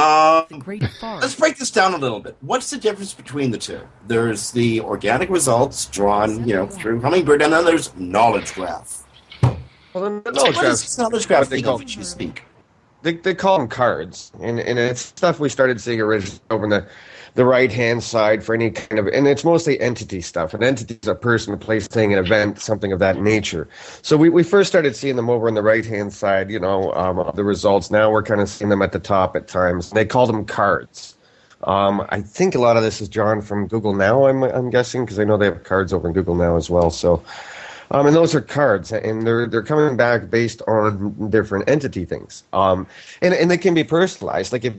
Great 0.59 0.83
forest. 1.01 1.23
let's 1.23 1.35
break 1.35 1.57
this 1.57 1.71
down 1.71 1.95
a 1.95 1.99
little 1.99 2.21
bit. 2.21 2.37
What's 2.41 2.71
the 2.71 2.77
difference 2.79 3.13
between 3.15 3.51
the 3.51 3.59
two? 3.59 3.81
There's 4.07 4.51
the 4.53 4.81
organic 4.81 5.29
results 5.29 5.87
drawn, 5.87 6.47
you 6.47 6.55
know, 6.55 6.67
through 6.67 7.01
Hummingbird, 7.01 7.43
and 7.43 7.53
then 7.53 7.65
there's 7.65 7.95
knowledge 7.97 8.55
graph. 8.55 9.05
Well, 9.43 10.05
the 10.05 10.11
What 10.11 10.35
knowledge 10.35 10.51
is 10.51 10.59
graph, 10.59 10.71
this 10.71 10.99
knowledge 10.99 11.27
graph 11.27 11.49
they 11.49 11.63
call- 11.63 11.83
you 11.83 12.05
speak? 12.05 12.45
they, 13.03 13.15
they 13.15 13.35
call 13.35 13.59
them 13.59 13.67
cards, 13.67 14.31
and 14.41 14.61
and 14.61 14.79
it's 14.79 15.01
stuff 15.01 15.41
we 15.41 15.49
started 15.49 15.81
seeing 15.81 16.01
originally 16.01 16.39
over 16.51 16.65
in 16.65 16.71
the 16.71 16.87
the 17.35 17.45
right 17.45 17.73
hand 17.73 18.03
side 18.03 18.45
for 18.45 18.55
any 18.55 18.71
kind 18.71 18.99
of, 18.99 19.07
and 19.09 19.27
it's 19.27 19.45
mostly 19.45 19.81
entity 19.81 20.21
stuff. 20.21 20.55
An 20.55 20.63
entity 20.63 20.99
is 21.03 21.09
a 21.09 21.15
person, 21.15 21.55
a 21.55 21.57
place, 21.57 21.87
thing, 21.87 22.13
an 22.13 22.19
event, 22.19 22.61
something 22.61 22.93
of 22.93 22.99
that 22.99 23.21
nature. 23.21 23.69
So 24.03 24.17
we, 24.17 24.29
we 24.29 24.43
first 24.43 24.69
started 24.69 24.97
seeing 24.97 25.17
them 25.17 25.31
over 25.31 25.49
on 25.49 25.55
the 25.55 25.63
right 25.63 25.85
hand 25.85 26.13
side, 26.13 26.51
you 26.51 26.59
know, 26.59 26.93
um, 26.95 27.31
the 27.35 27.45
results. 27.45 27.91
Now 27.91 28.11
we're 28.11 28.23
kind 28.23 28.41
of 28.41 28.49
seeing 28.49 28.69
them 28.69 28.83
at 28.83 28.93
the 28.93 28.99
top 28.99 29.37
at 29.37 29.49
times. 29.49 29.91
They 29.91 30.05
call 30.05 30.27
them 30.27 30.45
cards. 30.45 31.17
Um, 31.65 32.07
I 32.09 32.23
think 32.23 32.55
a 32.55 32.59
lot 32.59 32.77
of 32.77 32.83
this 32.83 33.01
is 33.01 33.09
drawn 33.09 33.43
from 33.43 33.69
Google 33.69 33.95
Now. 33.95 34.27
I'm 34.27 34.43
I'm 34.43 34.71
guessing 34.71 35.05
because 35.05 35.19
I 35.19 35.25
know 35.25 35.37
they 35.37 35.47
have 35.47 35.63
cards 35.65 35.93
over 35.93 36.09
in 36.09 36.15
Google 36.15 36.35
Now 36.35 36.57
as 36.57 36.71
well. 36.71 36.91
So. 36.91 37.23
Um, 37.93 38.07
and 38.07 38.15
those 38.15 38.37
are 38.37 38.41
cards, 38.41 38.93
and 38.93 39.27
they're 39.27 39.49
they're 39.49 39.65
coming 39.65 39.97
back 39.97 40.31
based 40.31 40.63
on 40.69 41.29
different 41.29 41.69
entity 41.69 42.05
things. 42.05 42.45
Um, 42.53 42.87
and 43.21 43.35
and 43.35 43.51
they 43.51 43.59
can 43.59 43.75
be 43.75 43.83
personalized. 43.83 44.53
Like 44.53 44.65
if 44.65 44.75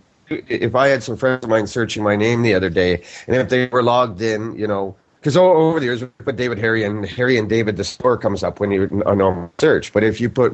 if 0.48 0.76
I 0.76 0.88
had 0.88 1.04
some 1.04 1.18
friends 1.18 1.44
of 1.44 1.50
mine 1.50 1.68
searching 1.68 2.04
my 2.04 2.16
name 2.16 2.42
the 2.42 2.54
other 2.54 2.70
day, 2.70 3.04
and 3.28 3.36
if 3.36 3.50
they 3.50 3.68
were 3.68 3.84
logged 3.84 4.22
in, 4.22 4.58
you 4.58 4.68
know, 4.68 4.96
because 5.20 5.38
over 5.38 5.80
the 5.80 5.86
years 5.86 6.02
we 6.02 6.08
put 6.08 6.36
David 6.36 6.58
Harry 6.58 6.84
and 6.84 7.06
Harry 7.06 7.38
and 7.38 7.48
David, 7.48 7.78
the 7.78 7.84
store 7.84 8.18
comes 8.18 8.44
up 8.44 8.60
when 8.60 8.72
you 8.72 9.04
a 9.06 9.16
normal 9.16 9.52
search. 9.60 9.94
But 9.94 10.04
if 10.04 10.20
you 10.20 10.30
put 10.30 10.54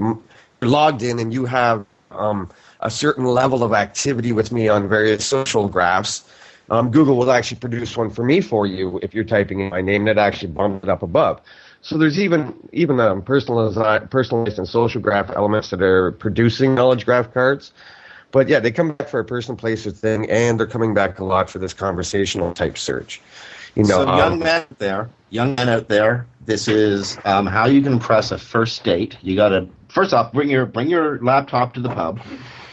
logged 0.61 1.03
in 1.03 1.19
and 1.19 1.33
you 1.33 1.45
have 1.45 1.85
um, 2.11 2.49
a 2.81 2.91
certain 2.91 3.25
level 3.25 3.63
of 3.63 3.73
activity 3.73 4.33
with 4.33 4.51
me 4.51 4.67
on 4.67 4.89
various 4.89 5.25
social 5.25 5.69
graphs, 5.69 6.29
um, 6.69 6.91
Google 6.91 7.15
will 7.15 7.31
actually 7.31 7.59
produce 7.59 7.95
one 7.95 8.09
for 8.09 8.25
me 8.25 8.41
for 8.41 8.65
you 8.65 8.99
if 9.01 9.13
you're 9.13 9.23
typing 9.23 9.61
in 9.61 9.69
my 9.69 9.81
name 9.81 10.05
that 10.05 10.17
actually 10.17 10.49
bumps 10.49 10.83
it 10.83 10.89
up 10.89 11.01
above. 11.01 11.39
So 11.81 11.97
there's 11.97 12.19
even 12.19 12.53
even 12.73 12.99
um, 12.99 13.21
personalized, 13.21 14.09
personalized 14.09 14.57
and 14.57 14.67
social 14.67 14.99
graph 14.99 15.29
elements 15.29 15.69
that 15.69 15.81
are 15.81 16.11
producing 16.11 16.75
knowledge 16.75 17.05
graph 17.05 17.33
cards. 17.33 17.71
But 18.31 18.49
yeah, 18.49 18.59
they 18.59 18.71
come 18.71 18.91
back 18.91 19.07
for 19.07 19.19
a 19.19 19.25
person, 19.25 19.55
place, 19.55 19.87
or 19.87 19.91
thing, 19.91 20.29
and 20.29 20.59
they're 20.59 20.67
coming 20.67 20.93
back 20.93 21.19
a 21.19 21.23
lot 21.23 21.49
for 21.49 21.59
this 21.59 21.73
conversational 21.73 22.53
type 22.53 22.77
search. 22.77 23.21
You 23.75 23.83
know, 23.83 24.05
so, 24.05 24.17
young 24.17 24.33
um, 24.33 24.39
men 24.39 24.61
out 24.61 24.79
there, 24.79 25.09
young 25.29 25.55
men 25.55 25.69
out 25.69 25.87
there, 25.87 26.25
this 26.45 26.67
is 26.67 27.17
um, 27.25 27.45
how 27.45 27.67
you 27.67 27.81
can 27.81 27.93
impress 27.93 28.31
a 28.31 28.37
first 28.37 28.83
date. 28.83 29.17
You 29.21 29.35
got 29.35 29.49
to 29.49 29.67
first 29.89 30.13
off 30.13 30.33
bring 30.33 30.49
your 30.49 30.65
bring 30.65 30.89
your 30.89 31.19
laptop 31.19 31.73
to 31.75 31.79
the 31.79 31.89
pub, 31.89 32.19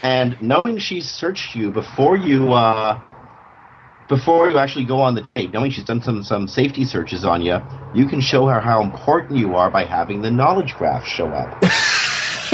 and 0.03 0.39
knowing 0.41 0.77
she's 0.77 1.09
searched 1.09 1.55
you 1.55 1.71
before 1.71 2.17
you 2.17 2.53
uh, 2.53 2.99
before 4.07 4.49
you 4.49 4.57
actually 4.57 4.85
go 4.85 5.01
on 5.01 5.15
the 5.15 5.27
date, 5.35 5.53
knowing 5.53 5.71
she's 5.71 5.85
done 5.85 6.01
some 6.01 6.23
some 6.23 6.47
safety 6.47 6.85
searches 6.85 7.23
on 7.23 7.41
you, 7.41 7.61
you 7.93 8.05
can 8.05 8.19
show 8.19 8.47
her 8.47 8.59
how 8.59 8.81
important 8.81 9.37
you 9.37 9.55
are 9.55 9.69
by 9.69 9.85
having 9.85 10.21
the 10.21 10.31
knowledge 10.31 10.75
graph 10.75 11.05
show 11.05 11.33
up. 11.33 11.63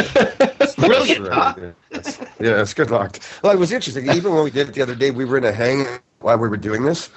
Brilliant, 0.77 1.27
huh? 1.27 1.55
yeah, 2.39 2.61
it's 2.61 2.73
good 2.73 2.91
luck. 2.91 3.19
Well, 3.43 3.53
it 3.53 3.59
was 3.59 3.71
interesting. 3.71 4.09
Even 4.15 4.33
when 4.33 4.43
we 4.43 4.51
did 4.51 4.69
it 4.69 4.75
the 4.75 4.81
other 4.81 4.95
day, 4.95 5.11
we 5.11 5.25
were 5.25 5.37
in 5.37 5.43
a 5.43 5.51
hangout 5.51 6.01
while 6.19 6.37
we 6.37 6.47
were 6.47 6.57
doing 6.57 6.83
this, 6.83 7.09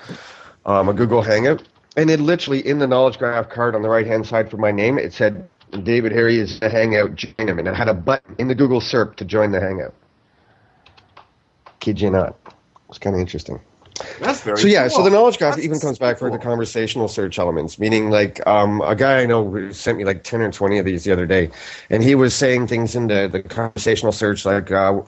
um, 0.67 0.89
a 0.89 0.95
Google 0.95 1.23
Hangout, 1.23 1.63
and 1.97 2.11
it 2.11 2.21
literally 2.21 2.67
in 2.67 2.79
the 2.79 2.87
knowledge 2.87 3.19
graph 3.19 3.49
card 3.51 3.75
on 3.75 3.83
the 3.83 3.89
right 3.89 4.07
hand 4.07 4.27
side 4.27 4.51
for 4.51 4.57
my 4.57 4.71
name, 4.71 4.99
it 4.99 5.13
said 5.13 5.49
David 5.83 6.13
Harry 6.13 6.39
is 6.39 6.59
a 6.63 6.69
hangout. 6.71 7.15
Join 7.15 7.49
him, 7.49 7.59
and 7.59 7.69
it 7.69 7.75
had 7.75 7.89
a 7.89 7.95
button 7.95 8.37
in 8.39 8.49
the 8.49 8.55
Google 8.55 8.81
SERP 8.81 9.17
to 9.17 9.25
join 9.25 9.53
the 9.53 9.61
hangout. 9.61 9.95
Kid 11.81 12.01
you 12.01 12.11
not. 12.11 12.37
It's 12.89 12.99
kind 12.99 13.15
of 13.15 13.21
interesting. 13.21 13.61
That's 14.21 14.41
very 14.41 14.57
So 14.57 14.67
yeah, 14.67 14.89
cool. 14.89 14.97
so 14.99 15.03
the 15.05 15.11
knowledge 15.11 15.39
graph 15.39 15.55
That's 15.55 15.65
even 15.65 15.79
comes 15.79 15.99
back 15.99 16.19
for 16.19 16.31
the 16.31 16.39
conversational 16.39 17.07
search 17.09 17.39
elements, 17.39 17.79
meaning 17.79 18.11
like 18.11 18.45
um, 18.47 18.81
a 18.81 18.95
guy 18.97 19.21
I 19.21 19.27
know 19.27 19.49
who 19.49 19.73
sent 19.73 19.99
me 19.99 20.05
like 20.05 20.25
ten 20.25 20.41
or 20.43 20.51
twenty 20.51 20.79
of 20.79 20.85
these 20.85 21.05
the 21.05 21.13
other 21.13 21.27
day, 21.27 21.51
and 21.91 22.03
he 22.03 22.15
was 22.15 22.35
saying 22.35 22.67
things 22.67 22.97
in 22.97 23.07
the, 23.07 23.29
the 23.31 23.43
conversational 23.43 24.11
search 24.13 24.45
like, 24.45 24.73
uh, 24.73 25.01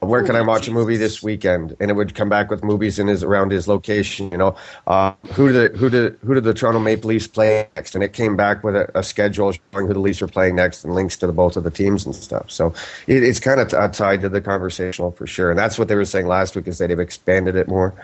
"Where 0.00 0.24
can 0.24 0.34
I 0.34 0.42
watch 0.42 0.66
a 0.66 0.72
movie 0.72 0.96
this 0.96 1.22
weekend?" 1.22 1.76
And 1.78 1.90
it 1.90 1.94
would 1.94 2.14
come 2.16 2.28
back 2.28 2.50
with 2.50 2.64
movies 2.64 2.98
in 2.98 3.06
his 3.06 3.22
around 3.22 3.52
his 3.52 3.68
location. 3.68 4.30
You 4.32 4.38
know, 4.38 4.56
uh, 4.88 5.12
who 5.32 5.52
did 5.52 5.76
who 5.76 5.88
did 5.88 6.18
who 6.24 6.34
did 6.34 6.42
the 6.42 6.54
Toronto 6.54 6.80
Maple 6.80 7.10
Leafs 7.10 7.28
play 7.28 7.68
next? 7.76 7.94
And 7.94 8.02
it 8.02 8.12
came 8.14 8.36
back 8.36 8.64
with 8.64 8.74
a, 8.74 8.90
a 8.98 9.04
schedule 9.04 9.52
showing 9.52 9.86
who 9.86 9.94
the 9.94 10.00
Leafs 10.00 10.20
are 10.22 10.26
playing 10.28 10.56
next 10.56 10.84
and 10.84 10.92
links 10.92 11.16
to 11.18 11.28
the 11.28 11.32
both 11.32 11.56
of 11.56 11.62
the 11.62 11.70
teams 11.70 12.04
and 12.04 12.14
stuff. 12.14 12.50
So 12.50 12.74
it, 13.06 13.22
it's 13.22 13.38
kind 13.38 13.60
of 13.60 13.68
t- 13.68 13.76
uh, 13.76 13.88
tied 13.88 14.22
to 14.22 14.28
the 14.28 14.40
conversational 14.40 15.12
for 15.12 15.26
sure, 15.26 15.50
and 15.50 15.58
that's 15.58 15.78
what 15.78 15.86
they 15.86 15.94
were 15.94 16.04
saying 16.04 16.26
last 16.26 16.56
week 16.56 16.66
is 16.66 16.78
that 16.78 16.88
they've 16.88 16.98
expanded 16.98 17.54
it 17.54 17.68
more. 17.68 17.94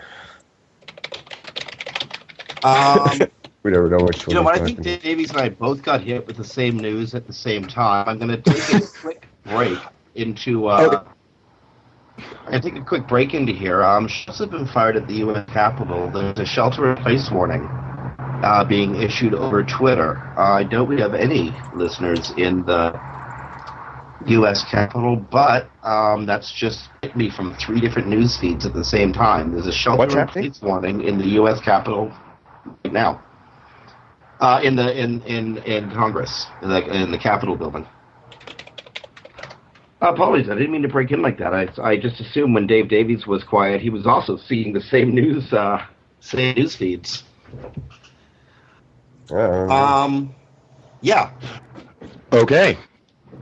Um, 2.63 3.19
We 3.63 3.69
never 3.71 3.89
know 3.89 4.03
which 4.05 4.25
You 4.25 4.33
one. 4.33 4.35
know 4.37 4.41
what? 4.43 4.55
I 4.59 4.65
think 4.65 4.81
Davies 4.81 5.29
and 5.29 5.39
I 5.39 5.49
both 5.49 5.83
got 5.83 6.01
hit 6.01 6.25
with 6.25 6.35
the 6.37 6.43
same 6.43 6.77
news 6.77 7.13
at 7.13 7.27
the 7.27 7.33
same 7.33 7.67
time. 7.67 8.07
I'm 8.09 8.17
going 8.17 8.29
to 8.29 8.41
take 8.41 8.81
a 8.81 8.87
quick 9.01 9.27
break 9.45 9.77
into. 10.15 10.65
Uh, 10.67 11.03
I 12.47 12.59
take 12.59 12.75
a 12.75 12.81
quick 12.83 13.07
break 13.07 13.33
into 13.35 13.53
here. 13.53 13.83
Um, 13.83 14.07
shots 14.07 14.39
have 14.39 14.49
been 14.49 14.65
fired 14.65 14.97
at 14.97 15.07
the 15.07 15.13
U.S. 15.15 15.45
Capitol. 15.51 16.09
There's 16.09 16.39
a 16.39 16.45
shelter-in-place 16.45 17.29
warning 17.31 17.67
uh, 18.43 18.63
being 18.63 18.95
issued 18.95 19.33
over 19.35 19.63
Twitter. 19.63 20.17
Uh, 20.37 20.53
I 20.53 20.63
doubt 20.63 20.87
we 20.87 20.99
have 20.99 21.13
any 21.13 21.53
listeners 21.75 22.31
in 22.37 22.65
the 22.65 22.99
U.S. 24.27 24.63
Capitol, 24.63 25.15
but 25.17 25.69
um, 25.83 26.25
that's 26.25 26.51
just 26.51 26.89
hit 27.03 27.15
me 27.15 27.29
from 27.29 27.53
three 27.55 27.79
different 27.79 28.07
news 28.07 28.37
feeds 28.37 28.65
at 28.65 28.73
the 28.73 28.83
same 28.83 29.13
time. 29.13 29.51
There's 29.51 29.67
a 29.67 29.71
shelter-in-place 29.71 30.61
warning 30.61 31.01
in 31.01 31.17
the 31.19 31.27
U.S. 31.41 31.59
Capitol 31.61 32.11
right 32.65 32.93
now. 32.93 33.21
Uh, 34.39 34.59
in 34.63 34.75
the 34.75 34.99
in 34.99 35.21
in 35.23 35.57
in 35.59 35.91
Congress, 35.91 36.47
in 36.63 36.69
the, 36.69 37.03
in 37.03 37.11
the 37.11 37.17
Capitol 37.17 37.55
building. 37.55 37.85
Apologies, 40.01 40.49
I 40.49 40.55
didn't 40.55 40.71
mean 40.71 40.81
to 40.81 40.87
break 40.87 41.11
in 41.11 41.21
like 41.21 41.37
that. 41.37 41.53
I 41.53 41.69
I 41.81 41.97
just 41.97 42.19
assumed 42.19 42.55
when 42.55 42.65
Dave 42.65 42.89
Davies 42.89 43.27
was 43.27 43.43
quiet, 43.43 43.81
he 43.81 43.91
was 43.91 44.07
also 44.07 44.37
seeing 44.37 44.73
the 44.73 44.81
same 44.81 45.13
news 45.13 45.53
uh, 45.53 45.85
same 46.21 46.55
news 46.55 46.75
feeds. 46.75 47.23
Um, 49.31 50.33
yeah. 51.01 51.31
Okay. 52.33 52.77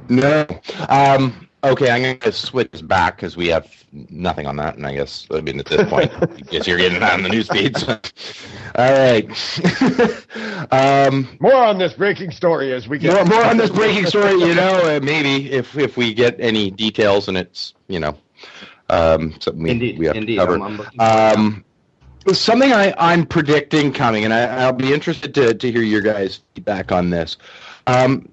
No. 0.10 0.46
Um, 0.90 1.49
okay, 1.64 1.90
I'm 1.92 2.02
going 2.02 2.20
to 2.20 2.32
switch 2.32 2.88
back 2.88 3.18
because 3.18 3.36
we 3.38 3.48
have 3.48 3.68
nothing 4.10 4.48
on 4.48 4.56
that, 4.58 4.76
and 4.76 4.86
I 4.86 4.94
guess 4.96 5.28
I 5.32 5.42
mean 5.42 5.60
at 5.60 5.66
this 5.66 5.88
point, 5.90 6.12
I 6.22 6.26
guess 6.26 6.68
you're 6.68 6.78
getting 6.78 7.00
that 7.00 7.14
on 7.14 7.24
the 7.24 7.30
news 7.30 7.48
feeds. 7.50 7.84
All 7.88 7.98
right. 8.76 9.28
um, 10.72 11.28
more 11.40 11.56
on 11.56 11.78
this 11.78 11.94
breaking 11.94 12.32
story 12.32 12.74
as 12.74 12.88
we 12.88 13.00
get 13.00 13.14
more, 13.14 13.26
more 13.26 13.46
on 13.46 13.58
this 13.58 13.70
breaking 13.70 14.06
story. 14.06 14.34
You 14.34 14.56
know, 14.56 14.96
uh, 14.96 15.00
maybe 15.02 15.52
if 15.52 15.78
if 15.78 15.98
we 15.98 16.14
get 16.14 16.36
any 16.40 16.72
details 16.72 17.28
and 17.28 17.38
it's 17.38 17.74
you 17.88 18.00
know 18.00 18.18
um, 18.90 19.34
something 19.40 19.64
we, 19.64 19.72
Indeed, 19.72 20.00
we 20.00 20.06
have 20.06 20.16
indeed. 20.16 20.36
to 20.36 20.42
cover. 20.42 20.54
I'm- 20.54 20.64
I'm 20.64 20.78
looking 20.78 20.98
forward 20.98 21.34
to 21.36 21.40
um, 21.40 21.66
something 22.34 22.74
I, 22.74 22.94
I'm 22.98 23.26
predicting 23.26 23.92
coming, 23.94 24.26
and 24.26 24.34
I, 24.34 24.64
I'll 24.64 24.74
be 24.74 24.94
interested 24.94 25.34
to, 25.36 25.54
to 25.54 25.72
hear 25.72 25.82
your 25.82 26.02
guys' 26.02 26.42
feedback 26.54 26.92
on 26.92 27.10
this. 27.10 27.38
Um, 27.88 28.28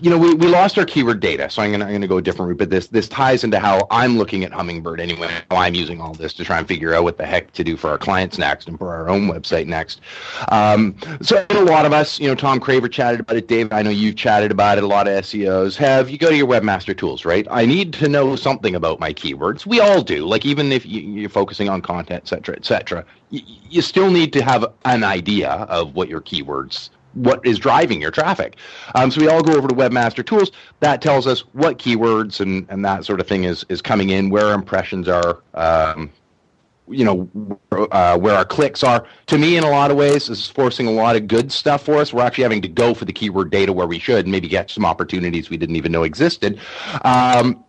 you 0.00 0.10
know, 0.10 0.18
we, 0.18 0.34
we 0.34 0.46
lost 0.46 0.78
our 0.78 0.84
keyword 0.84 1.20
data, 1.20 1.48
so 1.48 1.62
I'm 1.62 1.70
gonna 1.70 1.86
I'm 1.86 1.92
gonna 1.92 2.06
go 2.06 2.18
a 2.18 2.22
different 2.22 2.48
route. 2.48 2.58
But 2.58 2.70
this 2.70 2.88
this 2.88 3.08
ties 3.08 3.44
into 3.44 3.58
how 3.58 3.86
I'm 3.90 4.18
looking 4.18 4.44
at 4.44 4.52
Hummingbird 4.52 5.00
anyway. 5.00 5.28
How 5.50 5.56
I'm 5.56 5.74
using 5.74 6.00
all 6.00 6.12
this 6.12 6.32
to 6.34 6.44
try 6.44 6.58
and 6.58 6.68
figure 6.68 6.94
out 6.94 7.04
what 7.04 7.16
the 7.16 7.24
heck 7.24 7.52
to 7.52 7.64
do 7.64 7.76
for 7.76 7.88
our 7.88 7.98
clients 7.98 8.38
next 8.38 8.68
and 8.68 8.78
for 8.78 8.94
our 8.94 9.08
own 9.08 9.28
website 9.28 9.66
next. 9.66 10.00
Um, 10.48 10.96
so 11.22 11.46
a 11.50 11.62
lot 11.62 11.86
of 11.86 11.92
us, 11.92 12.20
you 12.20 12.28
know, 12.28 12.34
Tom 12.34 12.60
Craver 12.60 12.90
chatted 12.90 13.20
about 13.20 13.36
it. 13.36 13.48
Dave, 13.48 13.72
I 13.72 13.82
know 13.82 13.90
you've 13.90 14.16
chatted 14.16 14.50
about 14.50 14.78
it. 14.78 14.84
A 14.84 14.86
lot 14.86 15.08
of 15.08 15.24
SEOs 15.24 15.76
have. 15.76 16.10
You 16.10 16.18
go 16.18 16.28
to 16.28 16.36
your 16.36 16.48
webmaster 16.48 16.96
tools, 16.96 17.24
right? 17.24 17.46
I 17.50 17.64
need 17.64 17.92
to 17.94 18.08
know 18.08 18.36
something 18.36 18.74
about 18.74 19.00
my 19.00 19.12
keywords. 19.12 19.66
We 19.66 19.80
all 19.80 20.02
do. 20.02 20.26
Like 20.26 20.44
even 20.44 20.72
if 20.72 20.84
you, 20.84 21.00
you're 21.00 21.30
focusing 21.30 21.68
on 21.68 21.80
content, 21.80 22.22
et 22.24 22.28
cetera, 22.28 22.56
et 22.56 22.64
cetera, 22.64 23.04
you 23.30 23.82
still 23.82 24.10
need 24.10 24.32
to 24.32 24.42
have 24.42 24.72
an 24.84 25.04
idea 25.04 25.50
of 25.50 25.94
what 25.94 26.08
your 26.08 26.20
keywords 26.20 26.90
what 27.16 27.44
is 27.46 27.58
driving 27.58 28.00
your 28.00 28.10
traffic. 28.10 28.56
Um, 28.94 29.10
so 29.10 29.20
we 29.20 29.28
all 29.28 29.42
go 29.42 29.54
over 29.54 29.66
to 29.66 29.74
Webmaster 29.74 30.24
Tools. 30.24 30.52
That 30.80 31.00
tells 31.00 31.26
us 31.26 31.40
what 31.52 31.78
keywords 31.78 32.40
and, 32.40 32.66
and 32.68 32.84
that 32.84 33.04
sort 33.04 33.20
of 33.20 33.26
thing 33.26 33.44
is 33.44 33.64
is 33.68 33.82
coming 33.82 34.10
in, 34.10 34.30
where 34.30 34.52
impressions 34.52 35.08
are, 35.08 35.42
um, 35.54 36.10
you 36.88 37.04
know, 37.04 37.58
uh, 37.90 38.18
where 38.18 38.36
our 38.36 38.44
clicks 38.44 38.84
are. 38.84 39.06
To 39.26 39.38
me, 39.38 39.56
in 39.56 39.64
a 39.64 39.70
lot 39.70 39.90
of 39.90 39.96
ways, 39.96 40.26
this 40.26 40.38
is 40.38 40.48
forcing 40.48 40.86
a 40.86 40.92
lot 40.92 41.16
of 41.16 41.26
good 41.26 41.50
stuff 41.50 41.84
for 41.84 41.94
us. 41.94 42.12
We're 42.12 42.22
actually 42.22 42.44
having 42.44 42.62
to 42.62 42.68
go 42.68 42.94
for 42.94 43.06
the 43.06 43.12
keyword 43.12 43.50
data 43.50 43.72
where 43.72 43.86
we 43.86 43.98
should, 43.98 44.26
and 44.26 44.32
maybe 44.32 44.48
get 44.48 44.70
some 44.70 44.84
opportunities 44.84 45.50
we 45.50 45.56
didn't 45.56 45.76
even 45.76 45.92
know 45.92 46.04
existed. 46.04 46.60
Um, 47.02 47.64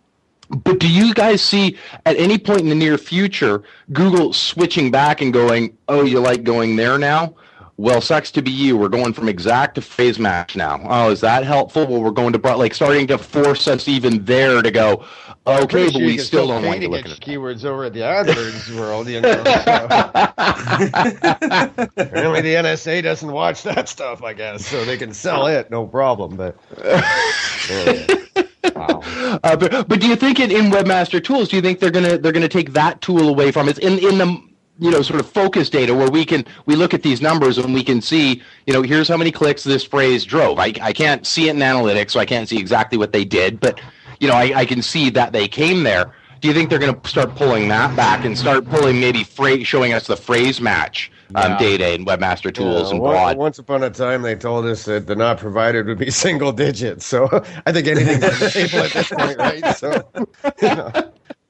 but 0.50 0.78
do 0.78 0.88
you 0.90 1.12
guys 1.12 1.42
see 1.42 1.76
at 2.06 2.16
any 2.16 2.38
point 2.38 2.60
in 2.60 2.68
the 2.68 2.74
near 2.74 2.96
future 2.96 3.62
Google 3.92 4.32
switching 4.32 4.90
back 4.90 5.20
and 5.20 5.32
going, 5.32 5.76
"Oh, 5.88 6.04
you 6.04 6.20
like 6.20 6.42
going 6.42 6.76
there 6.76 6.98
now"? 6.98 7.34
Well, 7.78 8.00
sucks 8.00 8.32
to 8.32 8.42
be 8.42 8.50
you. 8.50 8.76
We're 8.76 8.88
going 8.88 9.12
from 9.12 9.28
exact 9.28 9.76
to 9.76 9.82
phrase 9.82 10.18
match 10.18 10.56
now. 10.56 10.80
Oh, 10.84 11.12
is 11.12 11.20
that 11.20 11.44
helpful? 11.44 11.86
Well, 11.86 12.02
we're 12.02 12.10
going 12.10 12.32
to 12.32 12.38
bro- 12.40 12.56
like 12.56 12.74
starting 12.74 13.06
to 13.06 13.18
force 13.18 13.68
us 13.68 13.86
even 13.86 14.24
there 14.24 14.60
to 14.60 14.70
go. 14.72 15.04
Okay, 15.46 15.86
but 15.86 15.94
we 15.94 16.18
still 16.18 16.48
don't 16.48 16.64
want 16.64 16.80
to 16.80 16.88
look 16.88 17.06
at 17.06 17.12
it. 17.12 17.20
keywords 17.20 17.64
over 17.64 17.84
at 17.84 17.92
the 17.92 18.00
AdWords 18.00 18.76
world. 18.80 19.08
You 19.08 19.20
know, 19.20 19.32
so. 19.32 19.42
apparently 21.96 22.40
the 22.40 22.54
NSA 22.54 23.04
doesn't 23.04 23.30
watch 23.30 23.62
that 23.62 23.88
stuff. 23.88 24.24
I 24.24 24.32
guess 24.32 24.66
so 24.66 24.84
they 24.84 24.96
can 24.96 25.14
sell 25.14 25.46
it, 25.46 25.70
no 25.70 25.86
problem. 25.86 26.36
But 26.36 26.56
Uh, 28.74 29.56
but, 29.56 29.88
but 29.88 30.00
do 30.00 30.08
you 30.08 30.16
think 30.16 30.40
in, 30.40 30.50
in 30.50 30.70
Webmaster 30.70 31.22
Tools, 31.22 31.48
do 31.48 31.56
you 31.56 31.62
think 31.62 31.80
they're 31.80 31.90
gonna 31.90 32.18
they're 32.18 32.32
gonna 32.32 32.48
take 32.48 32.72
that 32.72 33.00
tool 33.00 33.28
away 33.28 33.50
from 33.50 33.68
it 33.68 33.78
in 33.78 33.98
in 33.98 34.18
the 34.18 34.42
you 34.78 34.90
know 34.90 35.02
sort 35.02 35.20
of 35.20 35.28
focus 35.30 35.68
data 35.70 35.94
where 35.94 36.10
we 36.10 36.24
can 36.24 36.44
we 36.66 36.76
look 36.76 36.94
at 36.94 37.02
these 37.02 37.20
numbers 37.20 37.58
and 37.58 37.74
we 37.74 37.82
can 37.82 38.00
see 38.00 38.42
you 38.66 38.72
know 38.72 38.82
here's 38.82 39.08
how 39.08 39.16
many 39.16 39.30
clicks 39.32 39.64
this 39.64 39.84
phrase 39.84 40.24
drove. 40.24 40.58
I 40.58 40.72
I 40.80 40.92
can't 40.92 41.26
see 41.26 41.48
it 41.48 41.56
in 41.56 41.58
analytics, 41.58 42.12
so 42.12 42.20
I 42.20 42.26
can't 42.26 42.48
see 42.48 42.58
exactly 42.58 42.98
what 42.98 43.12
they 43.12 43.24
did, 43.24 43.60
but 43.60 43.80
you 44.20 44.28
know 44.28 44.34
I, 44.34 44.52
I 44.60 44.64
can 44.64 44.82
see 44.82 45.10
that 45.10 45.32
they 45.32 45.48
came 45.48 45.82
there. 45.82 46.14
Do 46.40 46.46
you 46.48 46.54
think 46.54 46.70
they're 46.70 46.78
going 46.78 47.00
to 47.00 47.08
start 47.08 47.34
pulling 47.34 47.66
that 47.68 47.96
back 47.96 48.24
and 48.24 48.38
start 48.38 48.64
pulling 48.68 49.00
maybe 49.00 49.24
phrase, 49.24 49.66
showing 49.66 49.92
us 49.92 50.06
the 50.06 50.16
phrase 50.16 50.60
match 50.60 51.10
um, 51.34 51.52
Yeah. 51.52 51.58
data 51.58 51.94
in 51.94 52.04
Webmaster 52.06 52.54
Tools 52.54 52.90
Yeah, 52.90 52.94
and 52.94 53.02
broad? 53.02 53.36
Once 53.36 53.58
upon 53.58 53.82
a 53.82 53.90
time, 53.90 54.22
they 54.22 54.36
told 54.36 54.64
us 54.66 54.84
that 54.84 55.08
the 55.08 55.16
not 55.16 55.38
provided 55.38 55.86
would 55.88 55.98
be 55.98 56.10
single 56.26 56.52
digits. 56.52 57.04
So 57.04 57.28
I 57.66 57.72
think 57.72 57.88
anything's 57.88 58.22
on 58.22 58.38
the 58.38 58.50
table 58.52 58.84
at 58.84 58.92
this 58.92 59.10
point, 59.10 59.36
right? 59.38 59.68
So 59.74 60.08
you 60.62 60.74
know, 60.76 60.92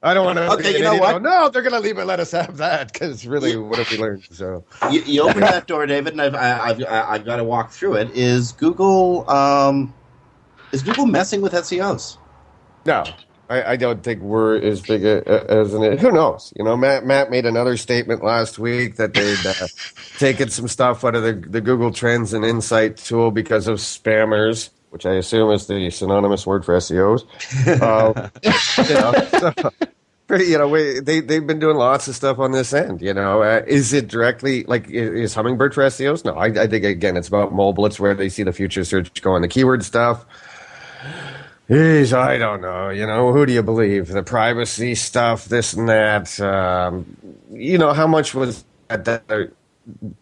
I 0.01 0.13
don't 0.13 0.25
want 0.25 0.37
to. 0.37 0.51
Okay, 0.53 0.77
you 0.77 0.83
know 0.83 0.95
what? 0.95 1.21
No, 1.21 1.49
they're 1.49 1.61
going 1.61 1.73
to 1.73 1.79
leave 1.79 1.97
it. 1.97 2.05
Let 2.05 2.19
us 2.21 2.31
have 2.31 2.57
that 2.57 2.93
because 2.93 3.27
really, 3.27 3.57
what 3.57 3.79
have 3.79 3.91
we 3.91 3.97
learned? 3.97 4.23
So 4.31 4.63
you, 4.89 5.01
you 5.01 5.21
open 5.23 5.41
that 5.41 5.67
door, 5.67 5.85
David, 5.85 6.13
and 6.13 6.21
I've 6.21 6.35
I, 6.35 6.59
I've 6.69 6.83
I- 6.85 7.13
I've 7.15 7.25
got 7.25 7.35
to 7.37 7.43
walk 7.43 7.71
through 7.71 7.95
it. 7.95 8.09
Is 8.11 8.53
Google 8.53 9.29
um, 9.29 9.93
is 10.71 10.83
Google 10.83 11.05
messing 11.05 11.41
with 11.41 11.53
SEOs? 11.53 12.17
no. 12.85 13.03
I, 13.51 13.71
I 13.71 13.75
don't 13.77 14.03
think 14.03 14.21
we're 14.21 14.57
as 14.61 14.79
big 14.79 15.03
a, 15.03 15.27
as 15.49 15.73
an. 15.73 15.97
Who 15.97 16.11
knows? 16.11 16.53
You 16.55 16.63
know, 16.63 16.77
Matt 16.77 17.03
Matt 17.07 17.31
made 17.31 17.47
another 17.47 17.77
statement 17.77 18.23
last 18.23 18.59
week 18.59 18.97
that 18.97 19.15
they'd 19.15 19.43
uh, 19.43 19.65
taken 20.19 20.49
some 20.51 20.67
stuff 20.67 21.03
out 21.03 21.15
of 21.15 21.23
the, 21.23 21.33
the 21.33 21.59
Google 21.59 21.91
Trends 21.91 22.31
and 22.33 22.45
Insight 22.45 22.97
tool 22.97 23.31
because 23.31 23.67
of 23.67 23.79
spammers, 23.79 24.69
which 24.89 25.05
I 25.05 25.13
assume 25.15 25.51
is 25.51 25.67
the 25.67 25.89
synonymous 25.89 26.45
word 26.45 26.65
for 26.65 26.75
SEOs. 26.77 27.25
Uh, 27.81 28.29
you 28.87 28.93
know, 28.95 29.71
so, 30.29 30.35
you 30.35 30.57
know, 30.57 30.67
we, 30.67 30.99
they 30.99 31.21
they've 31.21 31.45
been 31.45 31.59
doing 31.59 31.75
lots 31.77 32.07
of 32.07 32.15
stuff 32.15 32.39
on 32.39 32.51
this 32.51 32.73
end. 32.73 33.01
You 33.01 33.13
know, 33.13 33.41
uh, 33.41 33.63
is 33.67 33.93
it 33.93 34.07
directly 34.07 34.63
like 34.65 34.89
is 34.89 35.33
Hummingbird 35.33 35.73
for 35.73 35.83
SEOs? 35.85 36.23
No, 36.23 36.33
I, 36.33 36.45
I 36.47 36.67
think 36.67 36.85
again 36.85 37.17
it's 37.17 37.27
about 37.27 37.53
mobile. 37.53 37.85
It's 37.85 37.99
where 37.99 38.13
they 38.13 38.29
see 38.29 38.43
the 38.43 38.53
future 38.53 38.83
search 38.83 39.21
going, 39.21 39.41
the 39.41 39.47
keyword 39.47 39.83
stuff. 39.83 40.25
Jeez, 41.69 42.13
I 42.13 42.37
don't 42.37 42.61
know. 42.61 42.89
You 42.89 43.05
know, 43.05 43.31
who 43.31 43.45
do 43.45 43.53
you 43.53 43.61
believe? 43.61 44.07
The 44.07 44.23
privacy 44.23 44.95
stuff, 44.95 45.45
this 45.45 45.73
and 45.73 45.87
that. 45.89 46.39
Um, 46.39 47.15
you 47.51 47.77
know, 47.77 47.93
how 47.93 48.07
much 48.07 48.33
was 48.33 48.65
that? 48.87 49.05
that 49.05 49.51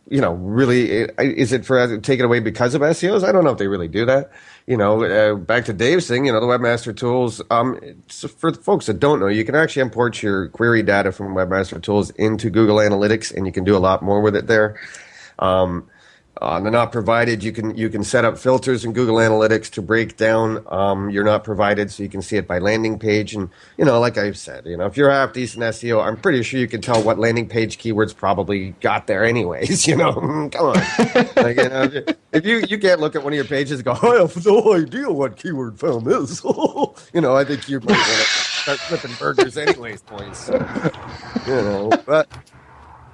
you 0.10 0.22
know, 0.22 0.34
really, 0.34 0.90
is 1.20 1.52
it 1.52 1.66
for 1.66 1.98
taken 2.00 2.26
away 2.26 2.40
because 2.40 2.74
of 2.76 2.82
SEOs? 2.82 3.24
I 3.24 3.32
don't 3.32 3.44
know 3.44 3.52
if 3.52 3.58
they 3.58 3.68
really 3.68 3.88
do 3.88 4.06
that. 4.06 4.32
You 4.66 4.78
know, 4.78 5.04
uh, 5.04 5.36
back 5.36 5.66
to 5.66 5.74
Dave's 5.74 6.08
thing. 6.08 6.26
You 6.26 6.34
know, 6.34 6.40
the 6.40 6.48
Webmaster 6.48 6.96
Tools. 6.96 7.42
Um, 7.50 7.80
for 8.10 8.54
folks 8.54 8.86
that 8.88 9.00
don't 9.00 9.20
know, 9.20 9.28
you 9.28 9.46
can 9.46 9.56
actually 9.56 9.82
import 9.82 10.22
your 10.22 10.50
query 10.50 10.84
data 10.84 11.12
from 11.12 11.36
Webmaster 11.36 11.82
Tools 11.82 12.10
into 12.12 12.50
Google 12.50 12.78
Analytics, 12.78 13.34
and 13.34 13.46
you 13.46 13.52
can 13.52 13.64
do 13.64 13.76
a 13.76 13.80
lot 13.80 14.02
more 14.02 14.22
with 14.22 14.36
it 14.36 14.48
there. 14.48 14.80
Um, 15.40 15.90
on 16.42 16.64
the 16.64 16.72
not 16.72 16.92
provided, 16.92 17.44
you 17.44 17.52
can 17.52 17.76
you 17.78 17.90
can 17.90 18.04
set 18.04 18.26
up 18.26 18.38
filters 18.38 18.86
in 18.86 18.94
Google 18.94 19.16
Analytics 19.16 19.70
to 19.72 19.82
break 19.82 20.18
down 20.18 20.64
um, 20.68 21.10
your 21.10 21.24
not 21.24 21.44
provided, 21.44 21.92
so 21.92 22.04
you 22.04 22.10
can 22.10 22.22
see 22.22 22.38
it 22.38 22.48
by 22.48 22.60
landing 22.60 23.00
page. 23.00 23.34
And 23.34 23.50
you 23.78 23.86
know, 23.86 24.00
like 24.00 24.18
I've 24.18 24.38
said, 24.38 24.66
you 24.66 24.78
know, 24.78 24.86
if 24.86 24.98
you're 24.98 25.10
half 25.10 25.34
decent 25.34 25.64
SEO, 25.64 26.06
I'm 26.06 26.18
pretty 26.18 26.44
sure 26.44 26.60
you 26.60 26.68
can 26.68 26.82
tell 26.82 27.02
what 27.02 27.20
landing 27.20 27.48
page 27.48 27.78
keywords 27.78 28.16
probably 28.16 28.72
got 28.82 29.08
there, 29.08 29.24
anyways. 29.26 29.88
You 29.88 29.96
know, 29.96 30.14
come 30.52 30.66
on, 30.66 30.74
like, 31.38 31.56
you 31.56 31.70
know, 31.70 32.04
if 32.34 32.46
you 32.46 32.58
you 32.68 32.78
can't 32.78 33.00
look 33.00 33.16
at 33.16 33.24
one 33.24 33.32
of 33.32 33.38
your 33.38 33.46
pages 33.46 33.80
and 33.80 33.86
go, 33.86 33.92
I 33.94 34.20
have 34.20 34.46
no 34.46 34.74
idea 34.74 35.10
what 35.10 35.38
keyword 35.38 35.80
found 35.80 36.06
this. 36.06 36.44
you 37.14 37.22
know, 37.22 37.36
I 37.36 37.46
think 37.46 37.70
you 37.70 37.80
might 37.80 37.92
want 37.92 38.00
to 38.00 38.26
start 38.26 38.80
flipping 38.80 39.16
burgers, 39.18 39.58
anyways, 39.58 40.02
points. 40.02 40.50
you 40.50 41.54
know, 41.54 41.90
but. 42.06 42.28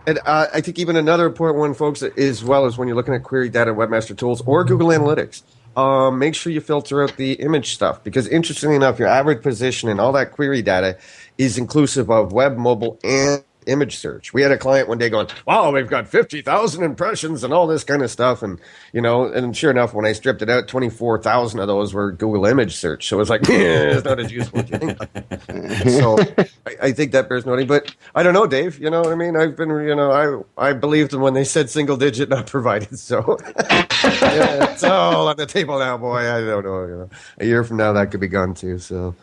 And 0.06 0.20
uh, 0.26 0.48
I 0.54 0.62
think 0.62 0.80
even 0.80 0.96
another 0.96 1.26
important 1.26 1.60
one, 1.60 1.74
folks, 1.74 2.04
as 2.04 2.44
well 2.44 2.66
as 2.66 2.78
when 2.78 2.88
you're 2.88 2.98
looking 2.98 3.13
at 3.13 3.24
query 3.24 3.50
data 3.50 3.74
Webmaster 3.74 4.18
Tools 4.18 4.42
or 4.46 4.66
Google 4.66 4.89
Analytics, 4.89 5.44
um, 5.78 6.20
make 6.20 6.36
sure 6.36 6.52
you 6.52 6.62
filter 6.62 7.04
out 7.04 7.16
the 7.18 7.34
image 7.34 7.74
stuff 7.74 8.04
because, 8.04 8.28
interestingly 8.28 8.76
enough, 8.76 9.00
your 9.00 9.08
average 9.08 9.42
position 9.42 9.89
and 9.89 10.00
all 10.00 10.12
that 10.12 10.32
query 10.32 10.62
data 10.62 10.98
is 11.38 11.58
inclusive 11.58 12.12
of 12.12 12.34
web, 12.34 12.58
mobile, 12.58 13.00
and 13.04 13.44
image 13.67 13.97
search. 13.97 14.34
We 14.34 14.41
had 14.41 14.52
a 14.52 14.58
client 14.58 14.88
one 14.88 14.97
day 14.97 15.10
going, 15.10 15.28
"Wow, 15.45 15.71
we've 15.71 15.89
got 15.89 16.08
fifty 16.08 16.41
thousand 16.41 16.84
impressions 16.84 17.43
and 17.43 17.54
all 17.54 17.67
this 17.67 17.84
kind 17.84 18.02
of 18.02 18.12
stuff," 18.12 18.41
and 18.41 18.60
you 18.91 19.02
know, 19.02 19.26
and 19.26 19.56
sure 19.56 19.71
enough, 19.71 19.93
when 19.93 20.06
I 20.06 20.13
stripped 20.13 20.41
it 20.41 20.49
out, 20.49 20.67
twenty 20.67 20.89
four 20.89 21.21
thousand 21.21 21.60
of 21.60 21.67
those 21.67 21.93
were 21.93 22.12
Google 22.12 22.45
image 22.45 22.76
search. 22.76 23.08
So 23.08 23.17
it 23.17 23.19
was 23.19 23.30
like, 23.30 23.49
eh, 23.49 23.54
it's 23.95 24.06
not 24.06 24.19
as 24.19 24.32
useful 24.32 24.60
as 24.60 24.69
you 24.69 24.78
think. 24.78 24.97
so 25.89 26.17
I, 26.65 26.88
I 26.88 26.91
think 26.91 27.12
that 27.12 27.30
bears 27.30 27.45
noting, 27.45 27.67
but 27.67 27.95
I 28.15 28.23
don't 28.23 28.34
know, 28.34 28.47
Dave. 28.47 28.80
You 28.80 28.89
know 28.89 29.02
what 29.02 29.12
I 29.12 29.15
mean? 29.15 29.36
I've 29.36 29.56
been, 29.56 29.69
you 29.69 29.95
know, 29.95 30.45
I 30.58 30.69
I 30.69 30.73
believed 30.73 31.12
them 31.12 31.21
when 31.21 31.34
they 31.34 31.43
said 31.43 31.69
single 31.69 31.97
digit 31.97 32.30
not 32.30 32.47
provided. 32.47 32.99
So 32.99 33.38
yeah, 33.58 34.71
it's 34.71 34.84
all 34.84 35.28
on 35.28 35.38
the 35.38 35.45
table 35.45 35.80
now, 35.80 35.97
boy. 35.97 36.19
I 36.19 36.41
don't 36.41 36.63
know. 36.63 36.86
You 36.86 36.95
know. 36.95 37.10
A 37.39 37.45
year 37.45 37.63
from 37.63 37.78
now, 37.78 37.93
that 37.93 38.12
could 38.12 38.19
be 38.19 38.28
gone 38.28 38.54
too. 38.54 38.80
So 38.80 39.15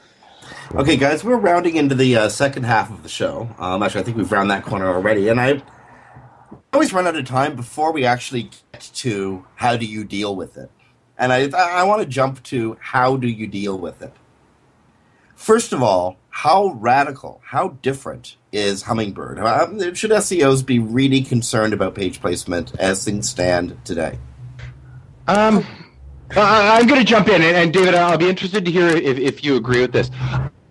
Okay, 0.75 0.97
guys, 0.97 1.25
we're 1.25 1.37
rounding 1.37 1.77
into 1.77 1.95
the 1.95 2.17
uh, 2.17 2.29
second 2.29 2.65
half 2.65 2.91
of 2.91 3.03
the 3.03 3.09
show. 3.09 3.49
Um, 3.59 3.83
actually, 3.83 4.03
I 4.03 4.05
think 4.05 4.17
we've 4.17 4.31
round 4.31 4.51
that 4.51 4.65
corner 4.65 4.87
already, 4.87 5.29
and 5.29 5.41
I 5.41 5.63
always 6.73 6.93
run 6.93 7.07
out 7.07 7.17
of 7.17 7.25
time 7.25 7.57
before 7.57 7.93
we 7.93 8.05
actually 8.05 8.51
get 8.73 8.91
to 8.95 9.47
how 9.57 9.77
do 9.77 9.87
you 9.87 10.05
deal 10.05 10.35
with 10.37 10.57
it. 10.57 10.71
And 11.19 11.33
I, 11.33 11.51
I 11.51 11.83
want 11.85 12.03
to 12.03 12.09
jump 12.09 12.43
to 12.45 12.77
how 12.81 13.17
do 13.17 13.29
you 13.29 13.47
deal 13.47 13.79
with 13.79 14.01
it. 14.01 14.15
First 15.35 15.73
of 15.73 15.83
all, 15.83 16.17
how 16.31 16.69
radical, 16.79 17.41
how 17.45 17.69
different 17.83 18.37
is 18.53 18.83
Hummingbird? 18.83 19.39
Um, 19.39 19.95
Should 19.95 20.11
SEOs 20.11 20.65
be 20.65 20.79
really 20.79 21.23
concerned 21.23 21.73
about 21.73 21.95
page 21.95 22.21
placement 22.21 22.75
as 22.79 23.05
things 23.05 23.29
stand 23.29 23.77
today? 23.85 24.19
Um, 25.27 25.67
I- 26.37 26.79
I'm 26.79 26.87
going 26.87 27.01
to 27.01 27.07
jump 27.07 27.29
in, 27.29 27.43
and, 27.43 27.57
and 27.57 27.73
David, 27.73 27.95
I'll 27.95 28.19
be 28.19 28.29
interested 28.29 28.65
to 28.65 28.71
hear 28.71 28.89
if, 28.89 29.19
if 29.19 29.45
you 29.45 29.57
agree 29.57 29.81
with 29.81 29.93
this. 29.93 30.11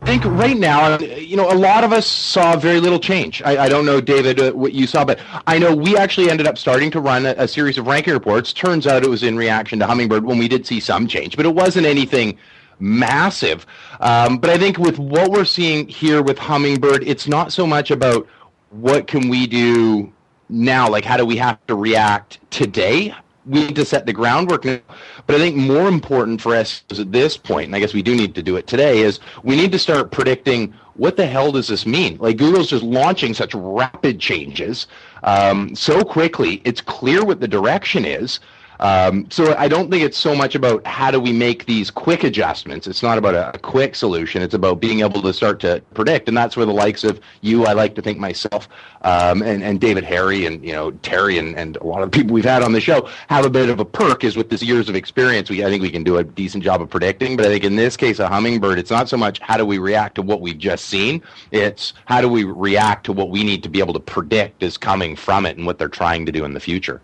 I 0.01 0.05
think 0.05 0.23
right 0.25 0.57
now, 0.57 0.97
you 0.99 1.35
know, 1.35 1.51
a 1.51 1.53
lot 1.53 1.83
of 1.83 1.91
us 1.91 2.07
saw 2.07 2.55
very 2.55 2.79
little 2.79 2.99
change. 2.99 3.41
I, 3.43 3.65
I 3.65 3.69
don't 3.69 3.85
know, 3.85 3.99
David, 3.99 4.39
uh, 4.39 4.51
what 4.53 4.73
you 4.73 4.87
saw, 4.87 5.03
but 5.03 5.19
I 5.45 5.59
know 5.59 5.75
we 5.75 5.97
actually 5.97 6.29
ended 6.29 6.47
up 6.47 6.57
starting 6.57 6.89
to 6.91 7.01
run 7.01 7.25
a, 7.25 7.35
a 7.37 7.47
series 7.47 7.77
of 7.77 7.85
ranking 7.87 8.13
reports. 8.13 8.53
Turns 8.53 8.87
out 8.87 9.03
it 9.03 9.09
was 9.09 9.23
in 9.23 9.35
reaction 9.37 9.77
to 9.79 9.85
Hummingbird 9.85 10.23
when 10.23 10.37
we 10.37 10.47
did 10.47 10.65
see 10.65 10.79
some 10.79 11.07
change, 11.07 11.35
but 11.35 11.45
it 11.45 11.53
wasn't 11.53 11.85
anything 11.85 12.37
massive. 12.79 13.65
Um, 13.99 14.37
but 14.37 14.49
I 14.49 14.57
think 14.57 14.77
with 14.77 14.97
what 14.97 15.31
we're 15.31 15.45
seeing 15.45 15.87
here 15.87 16.23
with 16.23 16.37
Hummingbird, 16.39 17.03
it's 17.03 17.27
not 17.27 17.51
so 17.51 17.67
much 17.67 17.91
about 17.91 18.25
what 18.69 19.05
can 19.07 19.27
we 19.27 19.45
do 19.47 20.13
now, 20.47 20.89
like 20.89 21.03
how 21.03 21.17
do 21.17 21.25
we 21.25 21.35
have 21.37 21.63
to 21.67 21.75
react 21.75 22.39
today? 22.49 23.13
We 23.49 23.65
need 23.65 23.75
to 23.75 23.85
set 23.85 24.05
the 24.05 24.13
groundwork 24.13 24.63
now. 24.63 24.79
But 25.25 25.35
I 25.35 25.39
think 25.39 25.55
more 25.55 25.87
important 25.87 26.39
for 26.39 26.55
us 26.55 26.83
at 26.91 27.11
this 27.11 27.35
point, 27.35 27.65
and 27.65 27.75
I 27.75 27.79
guess 27.79 27.93
we 27.93 28.03
do 28.03 28.15
need 28.15 28.35
to 28.35 28.43
do 28.43 28.57
it 28.57 28.67
today, 28.67 28.99
is 28.99 29.19
we 29.43 29.55
need 29.55 29.71
to 29.71 29.79
start 29.79 30.11
predicting 30.11 30.73
what 30.95 31.17
the 31.17 31.25
hell 31.25 31.51
does 31.51 31.67
this 31.67 31.85
mean? 31.85 32.17
Like 32.19 32.37
Google's 32.37 32.69
just 32.69 32.83
launching 32.83 33.33
such 33.33 33.55
rapid 33.55 34.19
changes 34.19 34.87
um, 35.23 35.73
so 35.75 36.03
quickly. 36.03 36.61
It's 36.65 36.81
clear 36.81 37.25
what 37.25 37.39
the 37.39 37.47
direction 37.47 38.05
is. 38.05 38.39
Um, 38.79 39.29
so 39.29 39.55
I 39.57 39.67
don't 39.67 39.91
think 39.91 40.03
it's 40.03 40.17
so 40.17 40.33
much 40.33 40.55
about 40.55 40.85
how 40.85 41.11
do 41.11 41.19
we 41.19 41.33
make 41.33 41.65
these 41.65 41.91
quick 41.91 42.23
adjustments. 42.23 42.87
It's 42.87 43.03
not 43.03 43.17
about 43.17 43.35
a, 43.35 43.59
quick 43.59 43.93
solution. 43.93 44.41
It's 44.41 44.53
about 44.53 44.79
being 44.79 45.01
able 45.01 45.21
to 45.21 45.33
start 45.33 45.59
to 45.61 45.81
predict, 45.93 46.27
and 46.27 46.35
that's 46.35 46.55
where 46.55 46.65
the 46.65 46.73
likes 46.73 47.03
of 47.03 47.19
you, 47.41 47.65
I 47.65 47.73
like 47.73 47.93
to 47.95 48.01
think 48.01 48.17
myself, 48.17 48.69
um, 49.01 49.43
and 49.43 49.61
and 49.61 49.81
David 49.81 50.03
Harry, 50.05 50.45
and 50.45 50.63
you 50.63 50.71
know 50.71 50.91
Terry, 50.91 51.37
and, 51.37 51.57
and 51.57 51.75
a 51.77 51.83
lot 51.83 52.01
of 52.01 52.09
the 52.09 52.17
people 52.17 52.33
we've 52.33 52.45
had 52.45 52.63
on 52.63 52.71
the 52.71 52.79
show 52.79 53.09
have 53.27 53.45
a 53.45 53.49
bit 53.49 53.69
of 53.69 53.79
a 53.79 53.85
perk. 53.85 54.23
Is 54.23 54.37
with 54.37 54.49
this 54.49 54.63
years 54.63 54.87
of 54.87 54.95
experience, 54.95 55.49
we 55.49 55.63
I 55.63 55.69
think 55.69 55.81
we 55.81 55.91
can 55.91 56.03
do 56.03 56.17
a 56.17 56.23
decent 56.23 56.63
job 56.63 56.81
of 56.81 56.89
predicting. 56.89 57.35
But 57.35 57.45
I 57.45 57.49
think 57.49 57.65
in 57.65 57.75
this 57.75 57.97
case, 57.97 58.19
a 58.19 58.27
hummingbird, 58.27 58.79
it's 58.79 58.91
not 58.91 59.09
so 59.09 59.17
much 59.17 59.39
how 59.39 59.57
do 59.57 59.65
we 59.65 59.77
react 59.77 60.15
to 60.15 60.21
what 60.21 60.41
we've 60.41 60.57
just 60.57 60.85
seen. 60.85 61.21
It's 61.51 61.93
how 62.05 62.21
do 62.21 62.29
we 62.29 62.45
react 62.45 63.05
to 63.05 63.13
what 63.13 63.29
we 63.29 63.43
need 63.43 63.61
to 63.63 63.69
be 63.69 63.79
able 63.79 63.93
to 63.93 63.99
predict 63.99 64.63
is 64.63 64.77
coming 64.77 65.15
from 65.15 65.45
it 65.45 65.57
and 65.57 65.65
what 65.65 65.77
they're 65.77 65.89
trying 65.89 66.25
to 66.25 66.31
do 66.31 66.45
in 66.45 66.53
the 66.53 66.59
future. 66.61 67.01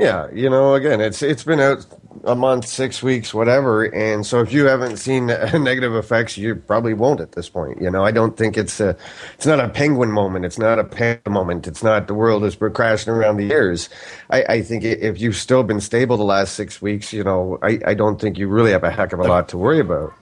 Yeah, 0.00 0.28
you 0.32 0.48
know, 0.48 0.74
again, 0.74 1.02
it's 1.02 1.22
it's 1.22 1.44
been 1.44 1.60
out 1.60 1.84
a 2.24 2.34
month, 2.34 2.66
six 2.66 3.02
weeks, 3.02 3.34
whatever. 3.34 3.84
And 3.84 4.24
so 4.24 4.40
if 4.40 4.50
you 4.50 4.64
haven't 4.64 4.96
seen 4.96 5.26
negative 5.26 5.94
effects, 5.94 6.38
you 6.38 6.54
probably 6.54 6.94
won't 6.94 7.20
at 7.20 7.32
this 7.32 7.50
point. 7.50 7.82
You 7.82 7.90
know, 7.90 8.02
I 8.02 8.10
don't 8.10 8.34
think 8.34 8.56
it's 8.56 8.80
a, 8.80 8.96
it's 9.34 9.44
not 9.44 9.60
a 9.60 9.68
penguin 9.68 10.10
moment. 10.10 10.46
It's 10.46 10.58
not 10.58 10.78
a 10.78 10.84
panda 10.84 11.28
moment. 11.28 11.66
It's 11.66 11.82
not 11.82 12.06
the 12.06 12.14
world 12.14 12.44
is 12.44 12.56
crashing 12.56 13.12
around 13.12 13.36
the 13.36 13.50
ears. 13.50 13.90
I, 14.30 14.42
I 14.48 14.62
think 14.62 14.84
if 14.84 15.20
you've 15.20 15.36
still 15.36 15.64
been 15.64 15.80
stable 15.80 16.16
the 16.16 16.24
last 16.24 16.54
six 16.54 16.80
weeks, 16.80 17.12
you 17.12 17.22
know, 17.22 17.58
I, 17.62 17.78
I 17.84 17.92
don't 17.92 18.18
think 18.18 18.38
you 18.38 18.48
really 18.48 18.72
have 18.72 18.84
a 18.84 18.90
heck 18.90 19.12
of 19.12 19.20
a 19.20 19.24
lot 19.24 19.50
to 19.50 19.58
worry 19.58 19.80
about. 19.80 20.14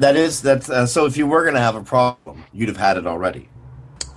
That 0.00 0.16
is 0.16 0.42
that's 0.42 0.68
uh, 0.68 0.86
so. 0.86 1.06
If 1.06 1.16
you 1.16 1.28
were 1.28 1.42
going 1.42 1.54
to 1.54 1.60
have 1.60 1.76
a 1.76 1.84
problem, 1.84 2.44
you'd 2.52 2.70
have 2.70 2.78
had 2.78 2.96
it 2.96 3.06
already. 3.06 3.48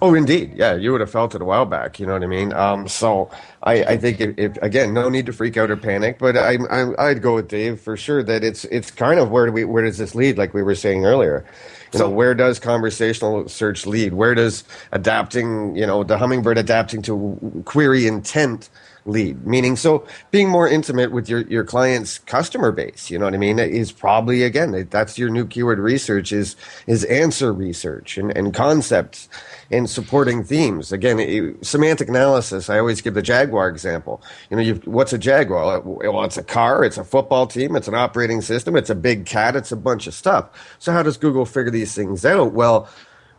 Oh, 0.02 0.14
indeed. 0.14 0.54
Yeah, 0.56 0.76
you 0.76 0.92
would 0.92 1.02
have 1.02 1.10
felt 1.10 1.36
it 1.36 1.42
a 1.42 1.46
while 1.46 1.66
back. 1.66 2.00
You 2.00 2.06
know 2.06 2.14
what 2.14 2.24
I 2.24 2.28
mean? 2.28 2.54
Um, 2.54 2.88
so 2.88 3.30
I, 3.64 3.84
I 3.84 3.98
think 3.98 4.20
if, 4.20 4.38
if, 4.38 4.58
again, 4.62 4.94
no 4.94 5.10
need 5.10 5.26
to 5.28 5.34
freak 5.34 5.58
out 5.58 5.72
or 5.72 5.78
panic, 5.78 6.20
but 6.20 6.38
I, 6.38 6.58
I, 6.70 7.08
would 7.08 7.22
go 7.22 7.36
with 7.36 7.48
Dave 7.48 7.80
for 7.80 7.96
sure 7.96 8.22
that 8.24 8.44
it's 8.44 8.66
it's 8.66 8.92
kind 8.92 9.20
of 9.20 9.32
where 9.32 9.46
do 9.46 9.52
we 9.52 9.64
where 9.64 9.84
does 9.84 9.98
this 9.98 10.14
lead? 10.14 10.38
Like 10.38 10.54
we 10.54 10.64
were 10.64 10.76
saying 10.76 11.06
earlier, 11.06 11.46
you 11.94 12.00
so, 12.00 12.06
know, 12.06 12.12
where 12.12 12.36
does 12.36 12.60
conversational 12.60 13.48
search 13.48 13.86
lead? 13.86 14.14
Where 14.14 14.36
does 14.36 14.66
adapting, 14.92 15.76
you 15.76 15.88
know, 15.88 16.04
the 16.04 16.18
hummingbird 16.18 16.58
adapting 16.58 17.02
to 17.04 17.64
query 17.66 18.06
intent 18.06 18.70
lead. 19.06 19.46
Meaning 19.46 19.76
so 19.76 20.06
being 20.32 20.50
more 20.50 20.68
intimate 20.68 21.12
with 21.12 21.30
your, 21.30 21.42
your 21.42 21.64
client's 21.64 22.18
customer 22.20 22.72
base 22.72 23.12
you 23.12 23.20
know 23.20 23.26
what 23.26 23.34
i 23.34 23.38
mean? 23.38 23.60
Is 23.60 23.92
probably 23.92 24.44
again 24.44 24.88
that's 24.90 25.18
your 25.18 25.30
new 25.30 25.46
keyword 25.46 25.80
research 25.80 26.32
is 26.32 26.56
is 26.88 27.04
answer 27.06 27.54
research 27.54 28.18
and, 28.18 28.36
and 28.36 28.54
concepts 28.54 29.30
and 29.72 29.90
supporting 29.90 30.44
themes. 30.44 30.92
Again 30.92 31.20
it, 31.20 31.66
semantic 31.66 32.10
analysis 32.10 32.70
i 32.70 32.80
always 32.80 33.02
give 33.02 33.14
the 33.14 33.22
jaguar 33.22 33.70
example. 33.70 34.24
You 34.50 34.58
know 34.58 34.74
what's 34.86 35.14
a 35.14 35.18
jaguar? 35.18 35.82
Well 35.82 36.24
it's 36.24 36.38
a 36.38 36.44
car 36.44 36.84
it's 36.84 36.98
a 36.98 37.04
football 37.04 37.46
team 37.46 37.76
it's 37.76 37.88
an 37.88 37.96
operating 37.96 38.42
system 38.42 38.76
it's 38.76 38.90
a 38.90 38.96
big 38.96 39.26
cat 39.26 39.56
it's 39.56 39.72
a 39.72 39.78
bunch 39.78 40.08
of 40.08 40.14
stuff. 40.14 40.50
So 40.80 40.92
how 40.92 41.04
does 41.04 41.18
google 41.18 41.46
figure 41.46 41.72
these 41.72 41.94
things 41.94 42.26
out? 42.26 42.54
Well 42.54 42.90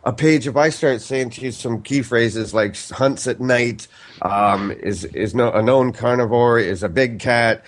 a 0.03 0.13
page 0.13 0.47
if 0.47 0.55
I 0.55 0.69
start 0.69 1.01
saying 1.01 1.31
to 1.31 1.41
you 1.41 1.51
some 1.51 1.81
key 1.81 2.01
phrases 2.01 2.53
like 2.53 2.77
hunts 2.91 3.27
at 3.27 3.41
night, 3.41 3.89
um, 4.21 4.71
is 4.71 5.05
is 5.05 5.35
no, 5.35 5.51
a 5.51 5.61
known 5.61 5.93
carnivore, 5.93 6.59
is 6.59 6.83
a 6.83 6.89
big 6.89 7.19
cat. 7.19 7.63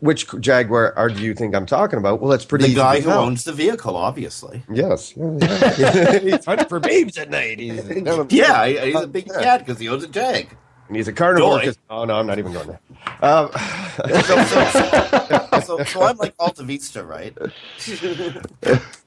Which 0.00 0.26
jaguar 0.40 0.96
are 0.96 1.10
do 1.10 1.22
you 1.22 1.34
think 1.34 1.54
I'm 1.54 1.66
talking 1.66 1.98
about? 1.98 2.20
Well, 2.20 2.32
it's 2.32 2.46
pretty. 2.46 2.68
The 2.68 2.74
guy 2.74 3.00
who 3.00 3.10
owns 3.10 3.44
the 3.44 3.52
vehicle, 3.52 3.94
obviously. 3.94 4.62
Yes, 4.72 5.14
yeah, 5.16 6.18
he's 6.18 6.44
hunting 6.44 6.68
for 6.68 6.80
babes 6.80 7.18
at 7.18 7.28
night. 7.28 7.58
He's, 7.58 7.86
yeah, 8.30 8.66
he's 8.66 9.00
a 9.00 9.06
big 9.06 9.26
cat 9.28 9.64
because 9.64 9.78
he 9.78 9.88
owns 9.88 10.04
a 10.04 10.08
jag. 10.08 10.48
And 10.88 10.96
he's 10.96 11.08
a 11.08 11.12
carnivore. 11.12 11.62
Oh 11.90 12.04
no, 12.04 12.14
I'm 12.14 12.26
not 12.26 12.38
even 12.38 12.52
going 12.52 12.68
there. 12.68 12.80
Um, 13.20 13.50
so, 13.52 14.44
so, 14.44 15.60
so, 15.60 15.84
so, 15.84 16.02
I'm 16.02 16.16
like 16.16 16.34
Alta 16.38 16.62
Vista, 16.62 17.04
right? 17.04 17.36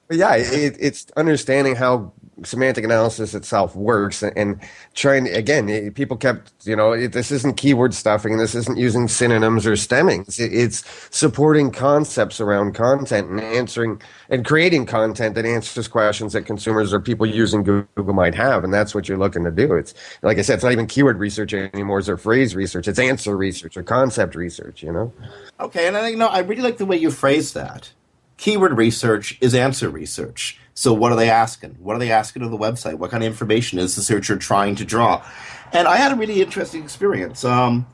yeah, 0.10 0.36
it, 0.36 0.78
it's 0.80 1.08
understanding 1.16 1.76
how 1.76 2.12
semantic 2.44 2.84
analysis 2.84 3.34
itself 3.34 3.76
works 3.76 4.24
and, 4.24 4.60
trying 4.96 5.28
again 5.28 5.92
people 5.94 6.18
kept 6.18 6.52
you 6.66 6.76
know 6.76 6.92
it, 6.92 7.14
this 7.14 7.32
isn't 7.32 7.56
keyword 7.56 7.94
stuffing 7.94 8.38
this 8.38 8.56
isn't 8.56 8.78
using 8.78 9.08
synonyms 9.08 9.66
or 9.66 9.76
stemmings. 9.76 10.40
It, 10.40 10.54
it's 10.54 10.84
supporting 11.16 11.72
concepts 11.72 12.42
around 12.42 12.74
content 12.74 13.30
and 13.30 13.40
answering 13.40 14.02
and 14.30 14.44
creating 14.46 14.86
content 14.88 15.36
that 15.36 15.46
answers 15.46 15.88
questions 15.88 16.34
that 16.34 16.44
consumers 16.44 16.94
or 16.94 17.00
people 17.00 17.26
using 17.26 17.64
google 17.64 18.14
might 18.14 18.36
have 18.36 18.64
and 18.64 18.74
that's 18.74 18.94
what 18.94 19.08
you're 19.08 19.18
looking 19.18 19.44
to 19.46 19.52
do. 19.52 19.76
It's 19.76 19.94
like 20.22 20.38
i 20.38 20.42
said 20.42 20.56
it's 20.56 20.64
not 20.64 20.74
even 20.74 20.88
keyword 20.88 21.18
research 21.20 21.54
anymore 21.54 22.00
it's 22.00 22.10
phrase 22.22 22.56
research 22.56 22.88
it's 22.88 23.00
answer 23.00 23.38
research 23.38 23.78
or 23.78 23.84
concept 23.84 24.36
research 24.36 24.84
you 24.84 24.92
know? 24.92 25.14
Okay 25.60 25.88
and 25.88 25.96
i 25.96 26.10
you 26.10 26.18
know 26.18 26.28
i 26.28 26.40
really 26.40 26.62
like 26.62 26.78
the 26.78 26.86
way 26.86 26.98
you 26.98 27.12
phrase 27.12 27.54
that. 27.54 27.92
Keyword 28.38 28.78
research 28.78 29.38
is 29.42 29.54
answer 29.54 29.90
research 29.90 30.58
so 30.74 30.94
what 30.94 31.12
are 31.12 31.16
they 31.16 31.30
asking? 31.30 31.76
What 31.80 31.96
are 31.96 32.00
they 32.00 32.12
asking 32.12 32.42
of 32.44 32.52
the 32.52 32.58
website? 32.58 32.96
What 32.96 33.12
kind 33.12 33.24
of 33.24 33.28
information 33.28 33.80
is 33.80 33.96
the 33.96 34.02
searcher 34.02 34.38
trying 34.38 34.76
to 34.76 34.86
draw? 34.86 35.26
And 35.72 35.88
I 35.88 35.98
had 35.98 36.12
a 36.12 36.16
really 36.16 36.42
interesting 36.42 36.84
experience. 36.84 37.44
Um, 37.44 37.88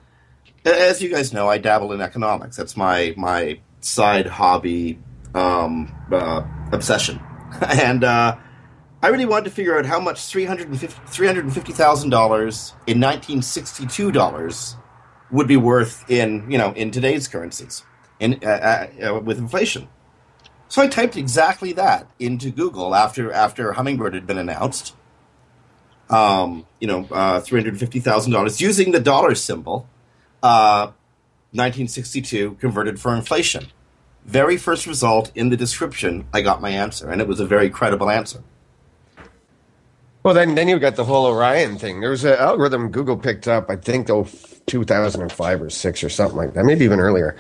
as 0.63 1.01
you 1.01 1.09
guys 1.09 1.33
know, 1.33 1.49
I 1.49 1.57
dabble 1.57 1.91
in 1.91 2.01
economics. 2.01 2.57
That's 2.57 2.77
my 2.77 3.13
my 3.17 3.59
side 3.81 4.25
hobby 4.27 4.99
um, 5.33 5.93
uh, 6.11 6.43
obsession, 6.71 7.19
and 7.61 8.03
uh, 8.03 8.37
I 9.01 9.09
really 9.09 9.25
wanted 9.25 9.45
to 9.45 9.51
figure 9.51 9.77
out 9.77 9.85
how 9.85 9.99
much 9.99 10.17
$350,000 10.17 12.05
in 12.87 12.99
1962 12.99 14.11
dollars 14.11 14.75
would 15.31 15.47
be 15.47 15.57
worth 15.57 16.09
in 16.09 16.49
you 16.49 16.57
know 16.57 16.71
in 16.73 16.91
today's 16.91 17.27
currencies 17.27 17.83
in 18.19 18.39
uh, 18.43 18.87
uh 19.03 19.19
with 19.19 19.37
inflation. 19.37 19.87
So 20.75 20.81
I 20.81 20.87
typed 20.87 21.15
exactly 21.15 21.71
that 21.71 22.05
into 22.19 22.51
Google 22.51 22.95
after 22.95 23.31
after 23.31 23.71
Hummingbird 23.71 24.13
had 24.13 24.27
been 24.27 24.37
announced. 24.37 24.93
Um, 26.09 26.65
you 26.81 26.87
know, 26.89 27.07
uh, 27.09 27.39
three 27.39 27.61
hundred 27.61 27.79
fifty 27.79 28.01
thousand 28.01 28.33
dollars 28.33 28.59
using 28.59 28.91
the 28.91 28.99
dollar 28.99 29.35
symbol. 29.35 29.87
Uh, 30.43 30.91
1962 31.53 32.55
converted 32.55 32.99
for 32.99 33.15
inflation. 33.15 33.67
Very 34.25 34.57
first 34.57 34.85
result 34.85 35.31
in 35.33 35.47
the 35.47 35.55
description, 35.55 36.27
I 36.33 36.41
got 36.41 36.59
my 36.59 36.71
answer, 36.71 37.09
and 37.09 37.21
it 37.21 37.27
was 37.29 37.39
a 37.39 37.45
very 37.45 37.69
credible 37.69 38.09
answer. 38.09 38.43
Well, 40.25 40.33
then, 40.33 40.55
then 40.55 40.67
you 40.67 40.79
got 40.79 40.95
the 40.95 41.05
whole 41.05 41.27
Orion 41.27 41.77
thing. 41.77 42.01
There 42.01 42.09
was 42.09 42.25
an 42.25 42.33
algorithm 42.33 42.89
Google 42.89 43.15
picked 43.15 43.47
up, 43.47 43.69
I 43.69 43.75
think, 43.75 44.09
oh, 44.09 44.27
2005 44.65 45.61
or 45.61 45.69
six 45.69 46.03
or 46.03 46.09
something 46.09 46.35
like 46.35 46.55
that, 46.55 46.65
maybe 46.65 46.83
even 46.83 46.99
earlier, 46.99 47.37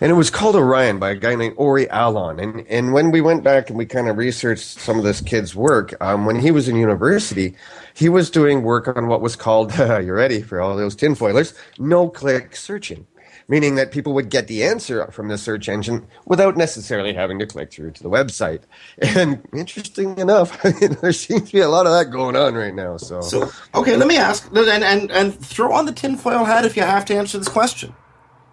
and 0.00 0.10
it 0.10 0.14
was 0.14 0.30
called 0.30 0.56
Orion 0.56 0.98
by 0.98 1.10
a 1.10 1.14
guy 1.14 1.34
named 1.34 1.52
Ori 1.58 1.86
Alon. 1.90 2.40
And 2.40 2.66
and 2.68 2.94
when 2.94 3.10
we 3.10 3.20
went 3.20 3.44
back 3.44 3.68
and 3.68 3.76
we 3.76 3.84
kind 3.84 4.08
of 4.08 4.16
researched 4.16 4.64
some 4.64 4.96
of 4.96 5.04
this 5.04 5.20
kid's 5.20 5.54
work, 5.54 5.94
um, 6.00 6.24
when 6.24 6.40
he 6.40 6.50
was 6.50 6.70
in 6.70 6.76
university, 6.76 7.54
he 7.92 8.08
was 8.08 8.30
doing 8.30 8.62
work 8.62 8.88
on 8.88 9.08
what 9.08 9.20
was 9.20 9.36
called, 9.36 9.76
you're 9.78 10.16
ready 10.16 10.40
for 10.40 10.58
all 10.58 10.74
those 10.74 10.96
tinfoilers, 10.96 11.54
no-click 11.78 12.56
searching 12.56 13.06
meaning 13.52 13.74
that 13.74 13.92
people 13.92 14.14
would 14.14 14.30
get 14.30 14.48
the 14.48 14.64
answer 14.64 15.06
from 15.08 15.28
the 15.28 15.36
search 15.36 15.68
engine 15.68 16.06
without 16.24 16.56
necessarily 16.56 17.12
having 17.12 17.38
to 17.38 17.44
click 17.44 17.70
through 17.70 17.90
to 17.90 18.02
the 18.02 18.08
website. 18.08 18.62
And 19.22 19.46
interesting 19.52 20.16
enough, 20.18 20.50
there 21.02 21.12
seems 21.12 21.48
to 21.48 21.52
be 21.52 21.60
a 21.60 21.68
lot 21.68 21.84
of 21.84 21.92
that 21.92 22.06
going 22.10 22.34
on 22.34 22.54
right 22.54 22.74
now. 22.74 22.96
So, 22.96 23.20
so 23.20 23.52
okay, 23.74 23.94
let 23.96 24.08
me 24.08 24.16
ask 24.16 24.38
and, 24.54 24.82
and 24.82 25.10
and 25.10 25.38
throw 25.38 25.70
on 25.78 25.84
the 25.84 25.92
tinfoil 25.92 26.44
hat 26.44 26.64
if 26.64 26.76
you 26.78 26.82
have 26.82 27.04
to 27.06 27.14
answer 27.14 27.36
this 27.36 27.48
question. 27.48 27.94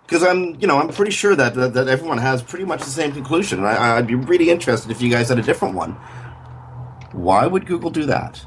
Because 0.05 0.21
I'm, 0.21 0.59
you 0.59 0.67
know, 0.67 0.77
I'm 0.79 0.89
pretty 0.89 1.11
sure 1.11 1.33
that, 1.33 1.53
that, 1.53 1.73
that 1.75 1.87
everyone 1.87 2.17
has 2.17 2.41
pretty 2.41 2.65
much 2.65 2.81
the 2.81 2.95
same 3.01 3.11
conclusion. 3.13 3.63
I, 3.63 3.97
I'd 3.97 4.07
be 4.07 4.15
really 4.15 4.49
interested 4.49 4.91
if 4.91 5.01
you 5.01 5.09
guys 5.09 5.29
had 5.29 5.39
a 5.39 5.43
different 5.43 5.75
one. 5.75 5.91
Why 7.13 7.47
would 7.47 7.65
Google 7.67 7.91
do 7.91 8.05
that? 8.05 8.43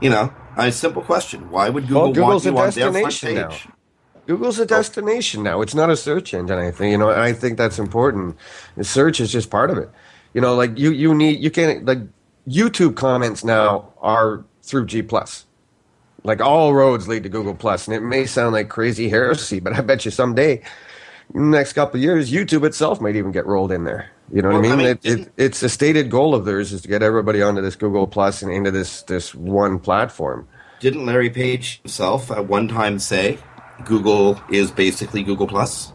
You 0.00 0.10
know, 0.10 0.32
a 0.56 0.72
simple 0.72 1.02
question. 1.02 1.50
Why 1.50 1.68
would 1.68 1.86
Google 1.86 2.02
well, 2.02 2.12
Google's 2.12 2.46
want 2.46 2.76
you 2.76 2.82
on 2.84 2.92
their 2.92 3.02
front 3.02 3.20
page? 3.20 3.66
Now. 3.66 3.74
Google's 4.30 4.60
a 4.60 4.62
oh. 4.62 4.66
destination 4.66 5.42
now. 5.42 5.60
It's 5.60 5.74
not 5.74 5.90
a 5.90 5.96
search 5.96 6.32
engine. 6.34 6.56
I 6.56 6.70
think 6.70 6.92
you 6.92 6.98
know, 6.98 7.10
I 7.10 7.32
think 7.32 7.58
that's 7.58 7.80
important. 7.80 8.36
The 8.76 8.84
search 8.84 9.18
is 9.18 9.32
just 9.32 9.50
part 9.50 9.70
of 9.70 9.78
it. 9.78 9.90
You 10.34 10.40
know, 10.40 10.54
like 10.54 10.78
you 10.78 10.92
you 10.92 11.12
need 11.16 11.42
you 11.42 11.50
can't 11.50 11.84
like 11.84 11.98
YouTube 12.46 12.94
comments 12.94 13.42
now 13.42 13.92
are 14.00 14.44
through 14.62 14.86
G 14.86 15.02
plus. 15.02 15.46
Like 16.22 16.40
all 16.40 16.74
roads 16.74 17.08
lead 17.08 17.24
to 17.24 17.28
Google 17.28 17.56
Plus, 17.56 17.88
and 17.88 17.96
it 17.96 18.02
may 18.02 18.24
sound 18.24 18.52
like 18.52 18.68
crazy 18.68 19.08
heresy, 19.08 19.58
but 19.58 19.72
I 19.72 19.80
bet 19.80 20.04
you 20.04 20.10
someday, 20.12 20.62
next 21.32 21.72
couple 21.72 21.98
of 21.98 22.02
years, 22.04 22.30
YouTube 22.30 22.64
itself 22.64 23.00
might 23.00 23.16
even 23.16 23.32
get 23.32 23.46
rolled 23.46 23.72
in 23.72 23.84
there. 23.84 24.10
You 24.30 24.42
know 24.42 24.50
well, 24.50 24.58
what 24.58 24.66
I 24.66 24.76
mean? 24.76 24.86
I 24.86 24.92
mean 24.92 24.98
it, 25.02 25.06
it, 25.06 25.32
it's 25.38 25.62
a 25.64 25.68
stated 25.68 26.08
goal 26.08 26.36
of 26.36 26.44
theirs 26.44 26.72
is 26.72 26.82
to 26.82 26.88
get 26.88 27.02
everybody 27.02 27.42
onto 27.42 27.62
this 27.62 27.74
Google 27.74 28.06
Plus 28.06 28.42
and 28.42 28.52
into 28.52 28.70
this 28.70 29.02
this 29.02 29.34
one 29.34 29.80
platform. 29.80 30.46
Didn't 30.78 31.04
Larry 31.04 31.30
Page 31.30 31.82
himself 31.82 32.30
at 32.30 32.46
one 32.46 32.68
time 32.68 32.98
say 32.98 33.38
Google 33.84 34.40
is 34.50 34.70
basically 34.70 35.22
Google 35.22 35.46
Plus. 35.46 35.92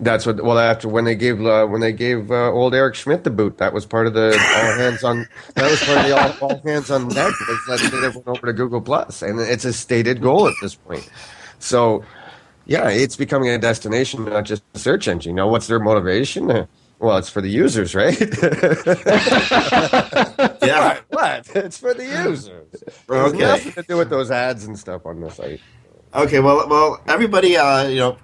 That's 0.00 0.26
what. 0.26 0.42
Well, 0.42 0.58
after 0.58 0.88
when 0.88 1.04
they 1.04 1.14
gave 1.14 1.44
uh, 1.44 1.66
when 1.66 1.80
they 1.80 1.92
gave 1.92 2.30
uh, 2.30 2.50
old 2.50 2.74
Eric 2.74 2.94
Schmidt 2.94 3.24
the 3.24 3.30
boot, 3.30 3.58
that 3.58 3.72
was 3.72 3.86
part 3.86 4.06
of 4.06 4.14
the 4.14 4.32
all 4.32 4.78
hands 4.78 5.04
on. 5.04 5.28
That 5.54 5.70
was 5.70 5.82
part 5.84 5.98
of 5.98 6.06
the 6.06 6.42
all, 6.42 6.50
all 6.50 6.62
hands 6.62 6.90
on 6.90 7.08
deck. 7.08 7.32
Let's 7.68 7.82
get 7.82 8.02
everyone 8.02 8.36
over 8.36 8.46
to 8.46 8.52
Google 8.52 8.80
Plus, 8.80 9.22
and 9.22 9.38
it's 9.38 9.64
a 9.64 9.72
stated 9.72 10.20
goal 10.20 10.48
at 10.48 10.54
this 10.60 10.74
point. 10.74 11.08
So, 11.60 12.02
yeah, 12.66 12.88
it's 12.88 13.14
becoming 13.14 13.50
a 13.50 13.58
destination, 13.58 14.24
not 14.24 14.44
just 14.44 14.64
a 14.74 14.78
search 14.78 15.06
engine. 15.06 15.30
You 15.30 15.36
know, 15.36 15.46
what's 15.46 15.68
their 15.68 15.78
motivation? 15.78 16.66
Well, 17.02 17.16
it's 17.16 17.28
for 17.28 17.40
the 17.40 17.48
users, 17.48 17.96
right? 17.96 18.18
yeah. 20.62 21.00
What? 21.08 21.48
It's 21.54 21.78
for 21.78 21.94
the 21.94 22.04
users. 22.04 22.82
Okay. 23.08 23.38
nothing 23.38 23.72
to 23.72 23.82
do 23.82 23.96
with 23.96 24.08
those 24.08 24.30
ads 24.30 24.64
and 24.64 24.78
stuff 24.78 25.04
on 25.04 25.20
the 25.20 25.30
site. 25.30 25.60
Okay, 26.14 26.40
well, 26.40 26.68
well, 26.68 27.00
everybody, 27.06 27.56
uh, 27.56 27.88
you 27.88 27.98
know, 27.98 28.16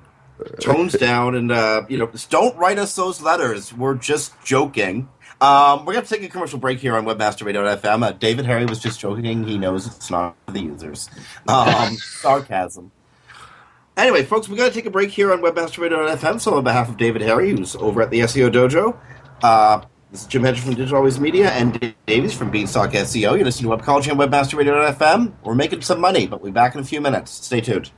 tones 0.61 0.93
down, 0.99 1.35
and 1.35 1.51
uh, 1.51 1.87
you 1.89 1.97
know, 1.97 2.11
don't 2.29 2.57
write 2.59 2.79
us 2.79 2.95
those 2.95 3.23
letters. 3.23 3.73
We're 3.73 3.95
just 3.95 4.35
joking. 4.45 5.09
Um, 5.41 5.87
we're 5.87 5.95
going 5.95 6.05
to 6.05 6.15
take 6.15 6.23
a 6.23 6.29
commercial 6.29 6.59
break 6.59 6.81
here 6.81 6.97
on 6.97 7.07
WebmasterRadio.fm. 7.07 8.03
Uh, 8.03 8.13
David 8.13 8.45
Harry 8.45 8.67
was 8.67 8.81
just 8.81 8.99
joking. 8.99 9.45
He 9.45 9.57
knows 9.57 9.87
it's 9.87 10.11
not 10.11 10.37
for 10.47 10.53
the 10.53 10.61
users. 10.61 11.09
Um, 11.47 11.95
sarcasm. 11.97 12.91
Anyway, 13.97 14.25
folks, 14.25 14.49
we 14.49 14.57
got 14.57 14.69
to 14.69 14.75
take 14.75 14.87
a 14.87 14.91
break 14.91 15.11
here 15.11 15.33
on 15.33 15.41
WebmasterRadio.fm. 15.41 16.41
So, 16.41 16.57
on 16.57 16.65
behalf 16.65 16.89
of 16.89 16.97
David 16.97 17.23
Harry, 17.23 17.51
who's 17.51 17.75
over 17.77 18.03
at 18.03 18.11
the 18.11 18.21
SEO 18.21 18.53
Dojo, 18.53 18.99
uh, 19.43 19.83
this 20.11 20.23
is 20.23 20.27
Jim 20.27 20.43
Hedger 20.43 20.63
from 20.63 20.75
Digital 20.75 20.97
Always 20.97 21.21
Media 21.21 21.51
and 21.51 21.79
Dave 21.79 21.95
Davies 22.07 22.35
from 22.35 22.51
Beanstalk 22.51 22.91
SEO. 22.93 23.37
You're 23.37 23.45
listening 23.45 23.71
to 23.71 23.77
Webcology 23.77 24.11
on 24.11 24.17
WebmasterRadio.fm. 24.19 25.33
We're 25.45 25.55
making 25.55 25.83
some 25.83 26.01
money, 26.01 26.27
but 26.27 26.41
we'll 26.41 26.51
be 26.51 26.55
back 26.55 26.75
in 26.75 26.81
a 26.81 26.85
few 26.85 27.01
minutes. 27.01 27.31
Stay 27.31 27.61
tuned. 27.61 27.91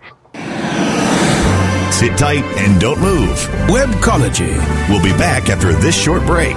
Sit 1.93 2.17
tight 2.17 2.45
and 2.57 2.81
don't 2.81 3.01
move. 3.01 3.37
Webcology. 3.69 4.57
We'll 4.89 5.03
be 5.03 5.17
back 5.19 5.49
after 5.51 5.73
this 5.73 6.01
short 6.01 6.25
break. 6.27 6.57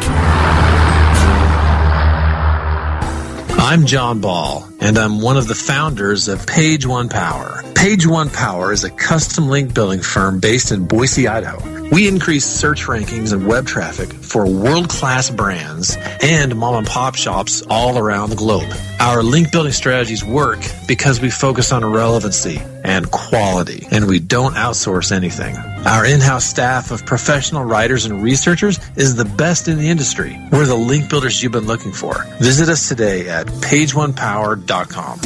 I'm 3.60 3.86
John 3.86 4.22
Ball, 4.22 4.68
and 4.82 4.98
I'm 4.98 5.22
one 5.22 5.38
of 5.38 5.48
the 5.48 5.56
founders 5.56 6.28
of 6.28 6.46
Page 6.48 6.86
One 6.88 7.10
Power. 7.10 7.64
Page 7.76 8.08
One 8.08 8.30
Power 8.30 8.72
is 8.72 8.84
a 8.84 8.90
custom 8.90 9.50
link 9.50 9.74
building 9.74 10.02
firm 10.02 10.40
based 10.40 10.72
in 10.72 10.88
Boise, 10.88 11.28
Idaho. 11.28 11.83
We 11.94 12.08
increase 12.08 12.44
search 12.46 12.86
rankings 12.88 13.34
and 13.34 13.46
web 13.46 13.68
traffic 13.68 14.12
for 14.12 14.48
world 14.48 14.90
class 14.90 15.30
brands 15.30 15.96
and 16.24 16.56
mom 16.56 16.74
and 16.74 16.88
pop 16.88 17.14
shops 17.14 17.62
all 17.70 18.00
around 18.00 18.32
the 18.32 18.36
globe. 18.36 18.74
Our 19.00 19.22
link 19.22 19.52
building 19.52 19.74
strategies 19.74 20.26
work 20.26 20.58
because 20.88 21.22
we 21.22 21.30
focus 21.30 21.72
on 21.72 21.86
relevancy 21.86 22.60
and 22.84 23.10
quality, 23.12 23.88
and 23.92 24.08
we 24.08 24.20
don't 24.20 24.54
outsource 24.56 25.12
anything. 25.12 25.56
Our 25.86 26.06
in 26.06 26.20
house 26.20 26.46
staff 26.46 26.92
of 26.92 27.06
professional 27.06 27.64
writers 27.64 28.06
and 28.06 28.22
researchers 28.22 28.80
is 28.96 29.16
the 29.16 29.26
best 29.26 29.68
in 29.68 29.78
the 29.78 29.90
industry. 29.90 30.40
We're 30.52 30.66
the 30.66 30.76
link 30.76 31.10
builders 31.10 31.42
you've 31.42 31.52
been 31.52 31.68
looking 31.68 31.92
for. 31.92 32.24
Visit 32.40 32.70
us 32.70 32.88
today 32.88 33.30
at 33.30 33.48
pageonepower.com. 33.48 35.20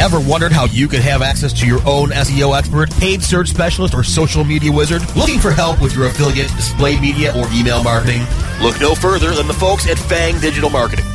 Ever 0.00 0.18
wondered 0.20 0.52
how 0.52 0.64
you 0.66 0.88
could 0.88 1.00
have 1.00 1.22
access 1.22 1.52
to 1.60 1.66
your 1.66 1.80
own 1.86 2.08
SEO 2.10 2.58
expert, 2.58 2.90
paid 2.92 3.22
search 3.22 3.48
specialist, 3.48 3.94
or 3.94 4.02
social 4.02 4.42
media 4.42 4.72
wizard? 4.72 5.02
Looking 5.14 5.38
for 5.38 5.52
help 5.52 5.80
with 5.80 5.94
your 5.94 6.06
affiliate, 6.06 6.48
display 6.48 6.98
media, 6.98 7.32
or 7.36 7.46
email 7.52 7.84
marketing? 7.84 8.22
Look 8.60 8.80
no 8.80 8.94
further 8.94 9.32
than 9.32 9.46
the 9.46 9.54
folks 9.54 9.88
at 9.88 9.98
Fang 9.98 10.40
Digital 10.40 10.70
Marketing. 10.70 11.04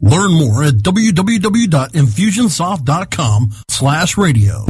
Learn 0.00 0.32
more 0.32 0.64
at 0.64 0.74
www.infusionsoft.com 0.74 3.50
slash 3.68 4.16
radio. 4.16 4.66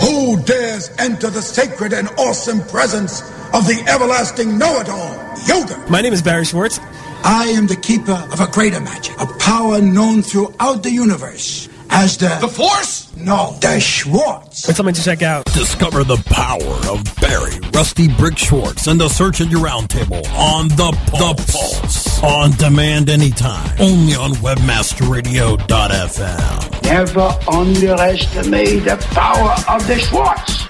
Who 0.00 0.40
dares 0.42 0.90
enter 0.98 1.30
the 1.30 1.42
sacred 1.42 1.92
and 1.92 2.08
awesome 2.18 2.60
presence 2.62 3.22
of 3.52 3.66
the 3.66 3.84
everlasting 3.88 4.58
know-it-all, 4.58 5.34
Yogurt? 5.46 5.90
My 5.90 6.00
name 6.00 6.12
is 6.12 6.22
Barry 6.22 6.44
Schwartz. 6.44 6.80
I 7.24 7.46
am 7.56 7.66
the 7.66 7.76
keeper 7.76 8.12
of 8.32 8.40
a 8.40 8.46
greater 8.46 8.80
magic, 8.80 9.18
a 9.20 9.26
power 9.38 9.80
known 9.80 10.22
throughout 10.22 10.82
the 10.82 10.90
universe 10.90 11.68
as 11.90 12.16
the... 12.16 12.28
The 12.40 12.48
Force? 12.48 13.14
No, 13.16 13.56
the 13.60 13.78
Schwartz. 13.80 14.68
It's 14.68 14.76
something 14.76 14.94
to 14.94 15.02
check 15.02 15.22
out. 15.22 15.44
Discover 15.46 16.04
the 16.04 16.18
power 16.26 16.76
of 16.92 17.02
Barry, 17.20 17.50
RustyBrick 17.72 18.38
Schwartz, 18.38 18.86
and 18.86 19.00
the 19.00 19.08
Search 19.08 19.40
Engine 19.40 19.58
Roundtable 19.60 20.24
on 20.34 20.68
the 20.68 20.92
Pulse. 21.10 21.18
The 21.18 21.34
Pulse. 21.52 22.22
On 22.22 22.52
demand 22.52 23.10
anytime. 23.10 23.74
Only 23.80 24.14
on 24.14 24.30
WebmasterRadio.fm. 24.34 26.82
Never 26.82 27.38
underestimate 27.50 28.84
the 28.84 28.96
power 29.10 29.56
of 29.68 29.84
the 29.86 29.98
Schwartz. 29.98 30.67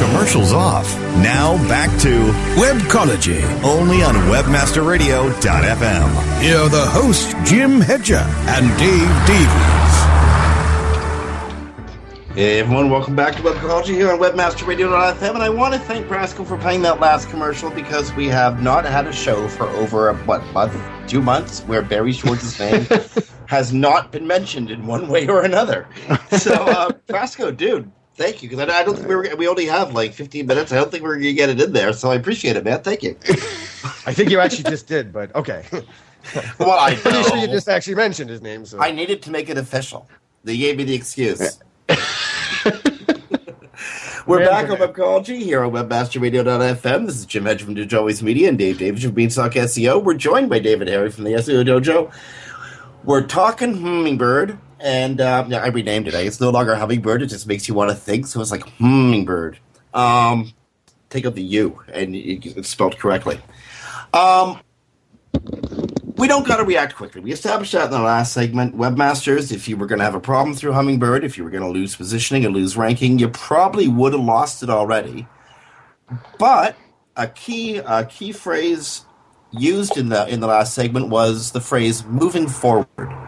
Commercials 0.00 0.52
off. 0.52 0.92
Now 1.22 1.56
back 1.68 1.88
to 2.00 2.08
Webcology. 2.60 3.40
only 3.62 4.02
on 4.02 4.14
WebmasterRadio.fm. 4.14 6.40
Here 6.42 6.58
are 6.58 6.68
the 6.68 6.84
hosts, 6.86 7.32
Jim 7.48 7.80
Hedger 7.80 8.16
and 8.16 8.66
Dave 8.78 9.26
Davies. 9.26 9.96
Hey 12.34 12.58
everyone, 12.60 12.90
welcome 12.90 13.16
back 13.16 13.34
to 13.36 13.42
Webcology 13.42 13.94
here 13.94 14.12
on 14.12 14.18
WebmasterRadio.fm, 14.18 15.34
and 15.34 15.42
I 15.42 15.48
want 15.48 15.72
to 15.72 15.80
thank 15.80 16.06
Brasco 16.06 16.46
for 16.46 16.58
playing 16.58 16.82
that 16.82 17.00
last 17.00 17.30
commercial 17.30 17.70
because 17.70 18.12
we 18.12 18.26
have 18.28 18.62
not 18.62 18.84
had 18.84 19.06
a 19.06 19.12
show 19.14 19.48
for 19.48 19.66
over 19.68 20.10
a 20.10 20.14
what 20.26 20.44
month, 20.52 20.76
two 21.08 21.22
months, 21.22 21.60
where 21.60 21.80
Barry 21.80 22.12
Schwartz's 22.12 22.58
name 22.60 22.86
has 23.46 23.72
not 23.72 24.12
been 24.12 24.26
mentioned 24.26 24.70
in 24.70 24.86
one 24.86 25.08
way 25.08 25.26
or 25.26 25.42
another. 25.44 25.88
So, 26.32 26.52
uh, 26.52 26.90
Brasco, 27.08 27.56
dude, 27.56 27.90
thank 28.16 28.42
you 28.42 28.48
because 28.48 28.68
I, 28.68 28.80
I 28.80 28.84
don't 28.84 28.96
think 28.96 29.08
we 29.08 29.14
were, 29.16 29.28
we 29.36 29.48
only 29.48 29.66
have 29.66 29.92
like 29.92 30.12
15 30.12 30.46
minutes. 30.46 30.72
I 30.72 30.76
don't 30.76 30.90
think 30.90 31.02
we're 31.02 31.16
gonna 31.16 31.32
get 31.32 31.48
it 31.50 31.60
in 31.60 31.72
there, 31.72 31.92
so 31.92 32.10
I 32.10 32.14
appreciate 32.16 32.56
it, 32.56 32.64
man. 32.64 32.82
Thank 32.82 33.02
you. 33.02 33.16
I 34.06 34.12
think 34.12 34.30
you 34.30 34.40
actually 34.40 34.70
just 34.70 34.86
did, 34.86 35.12
but 35.12 35.34
okay. 35.34 35.64
Well, 36.58 36.70
I 36.72 36.90
I'm 36.90 36.96
pretty 36.98 37.22
sure 37.22 37.36
you 37.36 37.46
just 37.46 37.68
actually 37.68 37.94
mentioned 37.94 38.30
his 38.30 38.42
name. 38.42 38.66
So 38.66 38.80
I 38.80 38.90
needed 38.90 39.22
to 39.22 39.30
make 39.30 39.48
it 39.48 39.58
official. 39.58 40.08
They 40.44 40.56
gave 40.56 40.76
me 40.76 40.84
the 40.84 40.94
excuse. 40.94 41.60
We're 44.26 44.40
Yeah, 44.40 44.48
back 44.48 44.64
on 44.70 44.72
okay. 44.82 44.92
Webcology 44.92 45.38
here 45.38 45.62
on 45.62 45.70
WebmasterRadio.fm. 45.70 47.06
This 47.06 47.16
is 47.16 47.26
Jim 47.26 47.44
Hedger 47.44 47.64
from 47.64 47.74
Digital 47.74 48.00
Always 48.00 48.24
Media 48.24 48.48
and 48.48 48.58
Dave 48.58 48.78
Davies 48.78 49.04
from 49.04 49.12
Beanstalk 49.12 49.52
SEO. 49.52 50.02
We're 50.02 50.14
joined 50.14 50.50
by 50.50 50.58
David 50.58 50.88
Harry 50.88 51.10
from 51.12 51.22
the 51.24 51.30
SEO 51.34 51.64
Dojo. 51.64 52.12
We're 53.04 53.24
talking 53.24 53.80
Hummingbird, 53.80 54.58
and 54.80 55.20
uh, 55.20 55.46
I 55.52 55.68
renamed 55.68 56.08
it. 56.08 56.14
It's 56.14 56.40
no 56.40 56.50
longer 56.50 56.74
Hummingbird. 56.74 57.22
It 57.22 57.26
just 57.26 57.46
makes 57.46 57.68
you 57.68 57.74
want 57.74 57.90
to 57.90 57.96
think, 57.96 58.26
so 58.26 58.40
it's 58.40 58.50
like 58.50 58.68
Hummingbird. 58.78 59.58
Um, 59.94 60.52
take 61.10 61.26
out 61.26 61.34
the 61.34 61.42
U, 61.42 61.80
and 61.92 62.14
it's 62.14 62.68
spelled 62.68 62.98
correctly. 62.98 63.40
Um, 64.12 64.60
we 66.16 66.28
don't 66.28 66.46
got 66.46 66.56
to 66.56 66.64
react 66.64 66.94
quickly. 66.94 67.20
We 67.20 67.32
established 67.32 67.72
that 67.72 67.86
in 67.86 67.90
the 67.90 68.00
last 68.00 68.32
segment. 68.32 68.76
Webmasters, 68.76 69.52
if 69.52 69.68
you 69.68 69.76
were 69.76 69.86
going 69.86 69.98
to 69.98 70.04
have 70.04 70.14
a 70.14 70.20
problem 70.20 70.54
through 70.56 70.72
Hummingbird, 70.72 71.24
if 71.24 71.36
you 71.36 71.44
were 71.44 71.50
going 71.50 71.62
to 71.62 71.68
lose 71.68 71.94
positioning 71.96 72.44
and 72.44 72.54
lose 72.54 72.76
ranking, 72.76 73.18
you 73.18 73.28
probably 73.28 73.88
would 73.88 74.12
have 74.12 74.22
lost 74.22 74.62
it 74.62 74.70
already. 74.70 75.26
But 76.38 76.76
a 77.16 77.26
key 77.26 77.78
a 77.78 78.04
key 78.04 78.32
phrase 78.32 79.04
used 79.50 79.96
in 79.96 80.08
the 80.08 80.26
in 80.28 80.40
the 80.40 80.46
last 80.46 80.74
segment 80.74 81.08
was 81.08 81.52
the 81.52 81.60
phrase 81.60 82.04
"moving 82.04 82.48
forward." 82.48 83.25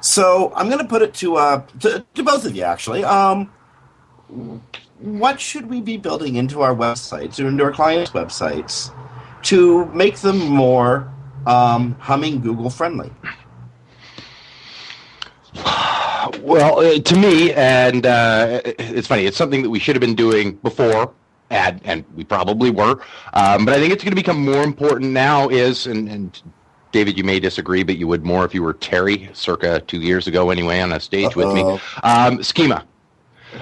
So 0.00 0.52
I'm 0.54 0.68
going 0.68 0.80
to 0.80 0.88
put 0.88 1.02
it 1.02 1.14
to 1.14 1.36
uh 1.36 1.62
to, 1.80 2.04
to 2.14 2.22
both 2.22 2.44
of 2.44 2.54
you 2.54 2.62
actually. 2.62 3.04
Um, 3.04 3.50
what 4.98 5.40
should 5.40 5.68
we 5.68 5.80
be 5.80 5.96
building 5.96 6.36
into 6.36 6.62
our 6.62 6.74
websites 6.74 7.42
or 7.42 7.48
into 7.48 7.64
our 7.64 7.72
clients' 7.72 8.10
websites 8.10 8.92
to 9.42 9.86
make 9.86 10.18
them 10.18 10.38
more 10.38 11.12
um, 11.46 11.94
humming 11.98 12.40
Google 12.40 12.70
friendly? 12.70 13.10
Well, 16.40 16.80
uh, 16.80 16.98
to 16.98 17.16
me, 17.16 17.52
and 17.52 18.04
uh, 18.04 18.60
it's 18.64 19.06
funny. 19.06 19.26
It's 19.26 19.36
something 19.36 19.62
that 19.62 19.70
we 19.70 19.78
should 19.78 19.94
have 19.94 20.00
been 20.00 20.16
doing 20.16 20.56
before, 20.56 21.14
and 21.50 21.80
and 21.84 22.04
we 22.16 22.24
probably 22.24 22.70
were. 22.70 23.00
Um, 23.32 23.64
but 23.64 23.74
I 23.74 23.78
think 23.78 23.92
it's 23.92 24.02
going 24.02 24.10
to 24.10 24.16
become 24.16 24.44
more 24.44 24.64
important 24.64 25.12
now. 25.12 25.48
Is 25.48 25.86
and, 25.86 26.08
and 26.08 26.42
David, 26.96 27.18
you 27.18 27.24
may 27.24 27.38
disagree, 27.38 27.82
but 27.82 27.98
you 27.98 28.06
would 28.06 28.24
more 28.24 28.46
if 28.46 28.54
you 28.54 28.62
were 28.62 28.72
Terry, 28.72 29.28
circa 29.34 29.80
two 29.80 30.00
years 30.00 30.26
ago, 30.28 30.48
anyway, 30.48 30.80
on 30.80 30.92
a 30.92 30.98
stage 30.98 31.36
with 31.36 31.52
me. 31.52 31.78
Um, 32.02 32.42
schema. 32.42 32.86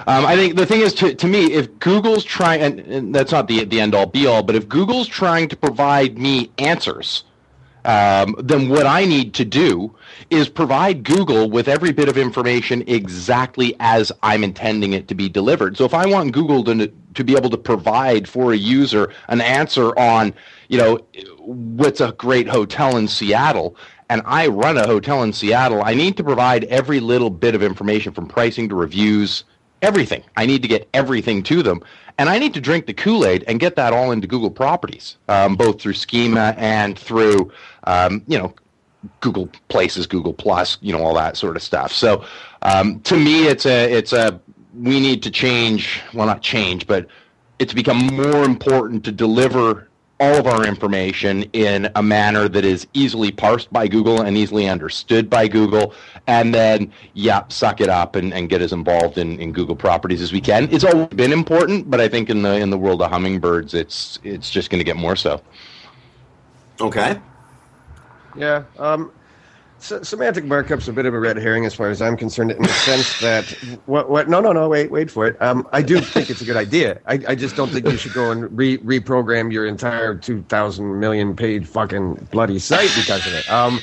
Um, 0.06 0.24
I 0.24 0.36
think 0.36 0.54
the 0.54 0.64
thing 0.64 0.82
is, 0.82 0.94
to, 0.94 1.16
to 1.16 1.26
me, 1.26 1.52
if 1.52 1.80
Google's 1.80 2.22
trying, 2.22 2.62
and, 2.62 2.78
and 2.78 3.12
that's 3.12 3.32
not 3.32 3.48
the 3.48 3.64
the 3.64 3.80
end 3.80 3.92
all 3.92 4.06
be 4.06 4.28
all, 4.28 4.44
but 4.44 4.54
if 4.54 4.68
Google's 4.68 5.08
trying 5.08 5.48
to 5.48 5.56
provide 5.56 6.16
me 6.16 6.52
answers 6.58 7.24
um, 7.84 8.34
then 8.38 8.68
what 8.68 8.86
I 8.86 9.04
need 9.04 9.34
to 9.34 9.44
do 9.44 9.94
is 10.30 10.48
provide 10.48 11.04
Google 11.04 11.50
with 11.50 11.68
every 11.68 11.92
bit 11.92 12.08
of 12.08 12.16
information 12.16 12.82
exactly 12.86 13.76
as 13.80 14.10
I'm 14.22 14.42
intending 14.42 14.92
it 14.94 15.08
to 15.08 15.14
be 15.14 15.28
delivered. 15.28 15.76
So 15.76 15.84
if 15.84 15.94
I 15.94 16.06
want 16.06 16.32
Google 16.32 16.64
to 16.64 16.92
to 17.14 17.24
be 17.24 17.36
able 17.36 17.50
to 17.50 17.56
provide 17.56 18.28
for 18.28 18.52
a 18.52 18.56
user 18.56 19.12
an 19.28 19.40
answer 19.40 19.96
on, 19.98 20.34
you 20.68 20.78
know, 20.78 20.98
what's 21.38 22.00
a 22.00 22.12
great 22.12 22.48
hotel 22.48 22.96
in 22.96 23.06
Seattle, 23.06 23.76
and 24.10 24.20
I 24.24 24.48
run 24.48 24.76
a 24.76 24.86
hotel 24.86 25.22
in 25.22 25.32
Seattle, 25.32 25.82
I 25.84 25.94
need 25.94 26.16
to 26.16 26.24
provide 26.24 26.64
every 26.64 27.00
little 27.00 27.30
bit 27.30 27.54
of 27.54 27.62
information 27.62 28.12
from 28.12 28.26
pricing 28.26 28.68
to 28.68 28.74
reviews, 28.74 29.44
everything. 29.80 30.24
I 30.36 30.46
need 30.46 30.62
to 30.62 30.68
get 30.68 30.88
everything 30.92 31.42
to 31.44 31.62
them. 31.62 31.82
And 32.16 32.28
I 32.28 32.38
need 32.38 32.54
to 32.54 32.60
drink 32.60 32.86
the 32.86 32.94
Kool 32.94 33.26
Aid 33.26 33.44
and 33.48 33.58
get 33.58 33.74
that 33.74 33.92
all 33.92 34.12
into 34.12 34.28
Google 34.28 34.50
Properties, 34.50 35.16
um, 35.28 35.56
both 35.56 35.80
through 35.80 35.94
Schema 35.94 36.54
and 36.56 36.96
through, 36.96 37.50
um, 37.84 38.22
you 38.26 38.38
know, 38.38 38.54
Google 39.20 39.48
Places, 39.68 40.06
Google 40.06 40.32
Plus, 40.32 40.78
you 40.80 40.92
know, 40.92 41.02
all 41.02 41.14
that 41.14 41.36
sort 41.36 41.56
of 41.56 41.62
stuff. 41.62 41.92
So 41.92 42.24
um, 42.62 43.00
to 43.00 43.16
me, 43.16 43.46
it's 43.46 43.66
a 43.66 43.92
it's 43.92 44.12
a 44.12 44.40
we 44.76 45.00
need 45.00 45.22
to 45.22 45.30
change. 45.30 46.00
Well, 46.12 46.26
not 46.26 46.42
change, 46.42 46.86
but 46.86 47.06
it's 47.58 47.72
become 47.72 47.98
more 47.98 48.44
important 48.44 49.04
to 49.04 49.12
deliver 49.12 49.88
all 50.20 50.36
of 50.36 50.46
our 50.46 50.64
information 50.64 51.42
in 51.52 51.90
a 51.96 52.02
manner 52.02 52.48
that 52.48 52.64
is 52.64 52.86
easily 52.94 53.32
parsed 53.32 53.72
by 53.72 53.88
Google 53.88 54.22
and 54.22 54.36
easily 54.36 54.68
understood 54.68 55.28
by 55.28 55.48
Google. 55.48 55.92
And 56.26 56.54
then, 56.54 56.92
yeah, 57.14 57.42
suck 57.48 57.80
it 57.80 57.88
up 57.88 58.14
and, 58.14 58.32
and 58.32 58.48
get 58.48 58.62
as 58.62 58.72
involved 58.72 59.18
in, 59.18 59.40
in 59.40 59.52
Google 59.52 59.74
properties 59.74 60.22
as 60.22 60.32
we 60.32 60.40
can. 60.40 60.68
It's 60.72 60.84
always 60.84 61.08
been 61.08 61.32
important, 61.32 61.90
but 61.90 62.00
I 62.00 62.08
think 62.08 62.30
in 62.30 62.42
the 62.42 62.54
in 62.54 62.70
the 62.70 62.78
world 62.78 63.02
of 63.02 63.10
hummingbirds, 63.10 63.74
it's 63.74 64.18
it's 64.22 64.50
just 64.50 64.70
going 64.70 64.78
to 64.78 64.84
get 64.84 64.96
more 64.96 65.16
so. 65.16 65.42
Okay. 66.80 67.20
Yeah. 68.36 68.64
Um, 68.78 69.12
se- 69.78 70.02
semantic 70.02 70.44
markup's 70.44 70.88
a 70.88 70.92
bit 70.92 71.06
of 71.06 71.14
a 71.14 71.18
red 71.18 71.36
herring 71.36 71.64
as 71.64 71.74
far 71.74 71.90
as 71.90 72.00
I'm 72.02 72.16
concerned, 72.16 72.50
in 72.50 72.62
the 72.62 72.68
sense 72.68 73.20
that 73.20 73.44
what 73.86 74.10
what 74.10 74.28
no 74.28 74.40
no 74.40 74.52
no 74.52 74.68
wait 74.68 74.90
wait 74.90 75.10
for 75.10 75.26
it. 75.26 75.40
Um, 75.40 75.68
I 75.72 75.82
do 75.82 76.00
think 76.00 76.30
it's 76.30 76.40
a 76.40 76.44
good 76.44 76.56
idea. 76.56 77.00
I, 77.06 77.20
I 77.28 77.34
just 77.34 77.56
don't 77.56 77.68
think 77.70 77.86
you 77.86 77.96
should 77.96 78.14
go 78.14 78.30
and 78.30 78.56
re 78.56 78.78
reprogram 78.78 79.52
your 79.52 79.66
entire 79.66 80.14
two 80.14 80.42
thousand 80.48 80.98
million 80.98 81.36
page 81.36 81.66
fucking 81.66 82.28
bloody 82.30 82.58
site 82.58 82.90
because 82.96 83.26
of 83.26 83.34
it. 83.34 83.50
Um, 83.50 83.80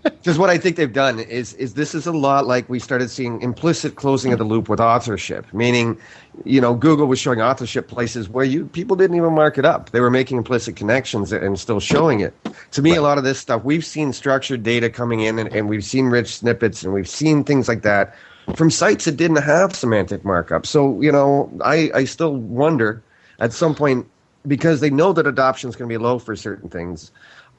because 0.02 0.38
what 0.38 0.48
I 0.48 0.56
think 0.56 0.76
they've 0.76 0.92
done 0.92 1.18
is 1.20 1.52
is 1.54 1.74
this 1.74 1.94
is 1.94 2.06
a 2.06 2.12
lot 2.12 2.46
like 2.46 2.68
we 2.68 2.78
started 2.78 3.10
seeing 3.10 3.40
implicit 3.42 3.96
closing 3.96 4.32
of 4.32 4.38
the 4.38 4.44
loop 4.44 4.68
with 4.68 4.80
authorship, 4.80 5.46
meaning, 5.52 5.98
you 6.44 6.60
know, 6.60 6.74
Google 6.74 7.06
was 7.06 7.18
showing 7.18 7.42
authorship 7.42 7.88
places 7.88 8.28
where 8.28 8.44
you 8.44 8.66
people 8.66 8.96
didn't 8.96 9.16
even 9.16 9.34
mark 9.34 9.58
it 9.58 9.64
up. 9.64 9.90
They 9.90 10.00
were 10.00 10.10
making 10.10 10.38
implicit 10.38 10.76
connections 10.76 11.32
and 11.32 11.58
still 11.58 11.80
showing 11.80 12.20
it. 12.20 12.34
To 12.72 12.82
me, 12.82 12.96
a 12.96 13.02
lot 13.02 13.18
of 13.18 13.24
this 13.24 13.38
stuff 13.38 13.62
we've 13.64 13.84
seen 13.84 14.12
structured 14.12 14.62
data 14.62 14.88
coming 14.88 15.20
in, 15.20 15.38
and, 15.38 15.52
and 15.52 15.68
we've 15.68 15.84
seen 15.84 16.06
rich 16.06 16.36
snippets, 16.36 16.82
and 16.82 16.94
we've 16.94 17.08
seen 17.08 17.44
things 17.44 17.68
like 17.68 17.82
that 17.82 18.14
from 18.54 18.70
sites 18.70 19.04
that 19.04 19.16
didn't 19.16 19.42
have 19.42 19.74
semantic 19.74 20.24
markup. 20.24 20.64
So 20.64 20.98
you 21.00 21.12
know, 21.12 21.52
I 21.62 21.90
I 21.94 22.04
still 22.04 22.36
wonder 22.36 23.02
at 23.38 23.52
some 23.52 23.74
point 23.74 24.06
because 24.46 24.80
they 24.80 24.90
know 24.90 25.12
that 25.12 25.26
adoption 25.26 25.68
is 25.68 25.76
going 25.76 25.88
to 25.88 25.92
be 25.92 26.02
low 26.02 26.18
for 26.18 26.34
certain 26.36 26.68
things. 26.68 27.10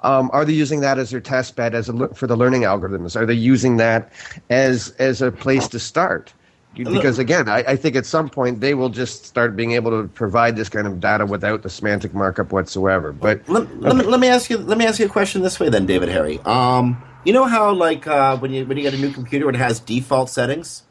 Um, 0.03 0.29
are 0.33 0.45
they 0.45 0.53
using 0.53 0.79
that 0.81 0.97
as 0.97 1.11
their 1.11 1.19
test 1.21 1.55
bed 1.55 1.75
as 1.75 1.87
a, 1.87 2.07
for 2.09 2.27
the 2.27 2.35
learning 2.35 2.61
algorithms? 2.61 3.15
Are 3.15 3.25
they 3.25 3.35
using 3.35 3.77
that 3.77 4.11
as 4.49 4.89
as 4.97 5.21
a 5.21 5.31
place 5.31 5.67
to 5.69 5.79
start? 5.79 6.33
Because 6.73 7.19
again, 7.19 7.49
I, 7.49 7.59
I 7.67 7.75
think 7.75 7.97
at 7.97 8.05
some 8.05 8.29
point 8.29 8.61
they 8.61 8.73
will 8.73 8.89
just 8.89 9.25
start 9.25 9.57
being 9.57 9.73
able 9.73 9.91
to 9.91 10.07
provide 10.07 10.55
this 10.55 10.69
kind 10.69 10.87
of 10.87 11.01
data 11.01 11.25
without 11.25 11.63
the 11.63 11.69
semantic 11.69 12.13
markup 12.13 12.53
whatsoever. 12.53 13.11
But 13.11 13.47
let, 13.49 13.81
let, 13.81 13.95
me, 13.97 14.03
let 14.05 14.19
me 14.21 14.27
ask 14.29 14.49
you 14.49 14.57
let 14.57 14.77
me 14.77 14.85
ask 14.85 14.97
you 14.99 15.05
a 15.05 15.09
question 15.09 15.41
this 15.41 15.59
way 15.59 15.67
then, 15.69 15.85
David 15.85 16.07
Harry. 16.09 16.39
Um, 16.39 17.03
you 17.25 17.33
know 17.33 17.43
how 17.43 17.73
like 17.73 18.07
uh, 18.07 18.37
when 18.37 18.53
you 18.53 18.65
when 18.65 18.77
you 18.77 18.83
get 18.83 18.93
a 18.93 18.97
new 18.97 19.11
computer, 19.11 19.49
it 19.49 19.55
has 19.55 19.81
default 19.81 20.29
settings, 20.29 20.83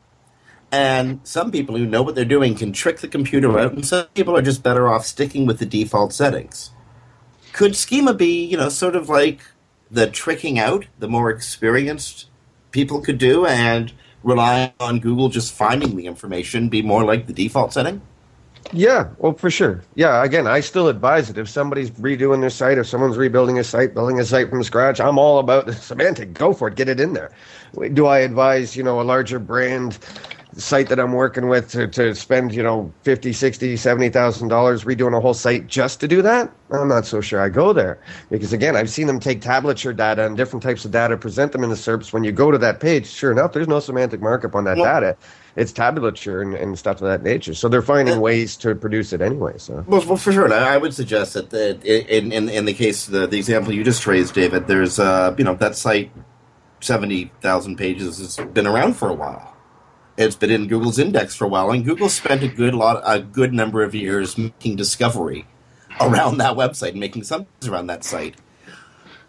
and 0.70 1.20
some 1.24 1.50
people 1.50 1.76
who 1.76 1.86
know 1.86 2.02
what 2.02 2.14
they're 2.14 2.24
doing 2.26 2.54
can 2.54 2.72
trick 2.72 2.98
the 2.98 3.08
computer 3.08 3.58
out, 3.58 3.72
and 3.72 3.86
some 3.86 4.06
people 4.14 4.36
are 4.36 4.42
just 4.42 4.62
better 4.62 4.86
off 4.86 5.06
sticking 5.06 5.46
with 5.46 5.58
the 5.58 5.66
default 5.66 6.12
settings. 6.12 6.72
Could 7.60 7.76
schema 7.76 8.14
be 8.14 8.46
you 8.46 8.56
know 8.56 8.70
sort 8.70 8.96
of 8.96 9.10
like 9.10 9.40
the 9.90 10.06
tricking 10.06 10.58
out 10.58 10.86
the 10.98 11.06
more 11.06 11.28
experienced 11.28 12.30
people 12.70 13.02
could 13.02 13.18
do, 13.18 13.44
and 13.44 13.92
rely 14.22 14.72
on 14.80 14.98
Google 14.98 15.28
just 15.28 15.52
finding 15.52 15.94
the 15.94 16.06
information 16.06 16.70
be 16.70 16.80
more 16.80 17.04
like 17.04 17.26
the 17.26 17.34
default 17.34 17.74
setting? 17.74 18.00
Yeah, 18.72 19.10
well, 19.18 19.34
for 19.34 19.50
sure. 19.50 19.82
Yeah, 19.94 20.24
again, 20.24 20.46
I 20.46 20.60
still 20.60 20.88
advise 20.88 21.28
it. 21.28 21.36
If 21.36 21.50
somebody's 21.50 21.90
redoing 21.90 22.40
their 22.40 22.48
site, 22.48 22.78
if 22.78 22.86
someone's 22.86 23.18
rebuilding 23.18 23.58
a 23.58 23.64
site, 23.64 23.92
building 23.92 24.18
a 24.18 24.24
site 24.24 24.48
from 24.48 24.62
scratch, 24.62 24.98
I'm 24.98 25.18
all 25.18 25.38
about 25.38 25.66
the 25.66 25.74
semantic. 25.90 26.32
Go 26.32 26.54
for 26.54 26.68
it, 26.68 26.76
get 26.76 26.88
it 26.88 26.98
in 26.98 27.12
there. 27.12 27.30
Do 27.92 28.06
I 28.06 28.20
advise, 28.20 28.74
you 28.74 28.82
know, 28.82 29.02
a 29.02 29.04
larger 29.04 29.38
brand 29.38 29.98
site 30.56 30.88
that 30.88 30.98
I'm 30.98 31.12
working 31.12 31.48
with 31.48 31.70
to, 31.70 31.86
to 31.88 32.14
spend, 32.14 32.54
you 32.54 32.62
know, 32.62 32.92
fifty, 33.02 33.32
sixty, 33.32 33.76
seventy 33.76 34.08
thousand 34.08 34.48
dollars 34.48 34.84
redoing 34.84 35.16
a 35.16 35.20
whole 35.20 35.34
site 35.34 35.66
just 35.66 36.00
to 36.00 36.08
do 36.08 36.22
that? 36.22 36.52
I'm 36.70 36.88
not 36.88 37.06
so 37.06 37.20
sure 37.20 37.40
I 37.40 37.48
go 37.48 37.72
there 37.72 37.98
because 38.30 38.52
again, 38.52 38.76
I've 38.76 38.90
seen 38.90 39.06
them 39.06 39.20
take 39.20 39.40
tablature 39.40 39.96
data 39.96 40.24
and 40.26 40.36
different 40.36 40.62
types 40.62 40.84
of 40.84 40.90
data, 40.90 41.16
present 41.16 41.52
them 41.52 41.64
in 41.64 41.70
the 41.70 41.76
SERPs. 41.76 42.12
When 42.12 42.24
you 42.24 42.32
go 42.32 42.50
to 42.50 42.58
that 42.58 42.80
page, 42.80 43.06
sure 43.06 43.32
enough, 43.32 43.52
there's 43.52 43.68
no 43.68 43.80
semantic 43.80 44.20
markup 44.20 44.54
on 44.54 44.64
that 44.64 44.76
data. 44.76 45.16
It's 45.56 45.72
tablature 45.72 46.42
and, 46.42 46.54
and 46.54 46.78
stuff 46.78 46.96
of 47.02 47.08
that 47.08 47.22
nature. 47.22 47.54
So 47.54 47.68
they're 47.68 47.82
finding 47.82 48.20
ways 48.20 48.56
to 48.58 48.74
produce 48.74 49.12
it 49.12 49.20
anyway. 49.20 49.54
So 49.58 49.84
Well, 49.86 50.04
well 50.06 50.16
for 50.16 50.32
sure. 50.32 50.44
and 50.44 50.54
I 50.54 50.74
I 50.74 50.76
would 50.76 50.94
suggest 50.94 51.34
that 51.34 51.50
the, 51.50 51.78
in, 51.84 52.32
in 52.32 52.48
in 52.48 52.64
the 52.66 52.74
case 52.74 53.06
the 53.06 53.26
the 53.26 53.36
example 53.38 53.72
you 53.72 53.82
just 53.84 54.06
raised, 54.06 54.34
David, 54.34 54.66
there's 54.68 54.98
uh 54.98 55.34
you 55.36 55.44
know 55.44 55.54
that 55.56 55.74
site 55.76 56.12
seventy 56.80 57.32
thousand 57.40 57.76
pages 57.76 58.18
has 58.18 58.36
been 58.52 58.66
around 58.66 58.94
for 58.94 59.08
a 59.08 59.14
while. 59.14 59.56
It's 60.20 60.36
been 60.36 60.50
in 60.50 60.68
Google's 60.68 60.98
index 60.98 61.34
for 61.34 61.46
a 61.46 61.48
while, 61.48 61.70
and 61.70 61.82
Google 61.82 62.10
spent 62.10 62.42
a 62.42 62.48
good 62.48 62.74
lot 62.74 63.02
a 63.06 63.20
good 63.20 63.54
number 63.54 63.82
of 63.82 63.94
years 63.94 64.36
making 64.36 64.76
discovery 64.76 65.46
around 65.98 66.36
that 66.38 66.56
website 66.56 66.90
and 66.90 67.00
making 67.00 67.22
assumptions 67.22 67.66
around 67.66 67.86
that 67.86 68.04
site. 68.04 68.36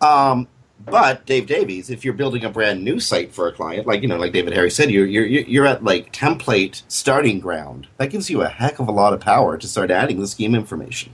Um, 0.02 0.50
but 0.84 1.26
Dave 1.26 1.48
Davies, 1.48 1.90
if 1.90 2.04
you're 2.04 2.14
building 2.14 2.44
a 2.44 2.50
brand 2.50 2.84
new 2.84 3.00
site 3.00 3.34
for 3.34 3.48
a 3.48 3.54
client, 3.54 3.88
like 3.88 4.02
you 4.02 4.10
know, 4.10 4.18
like 4.18 4.34
David 4.34 4.52
Harry 4.52 4.70
said, 4.70 4.92
you're 4.92 5.06
you're 5.06 5.26
you're 5.26 5.66
at 5.66 5.82
like 5.82 6.12
template 6.12 6.82
starting 6.90 7.40
ground. 7.40 7.88
That 7.96 8.10
gives 8.10 8.30
you 8.30 8.42
a 8.42 8.50
heck 8.50 8.80
of 8.80 8.90
a 8.90 8.92
lot 8.92 9.14
of 9.14 9.22
power 9.22 9.58
to 9.58 9.68
start 9.70 9.92
adding 9.92 10.20
the 10.20 10.28
schema 10.28 10.58
information. 10.58 11.14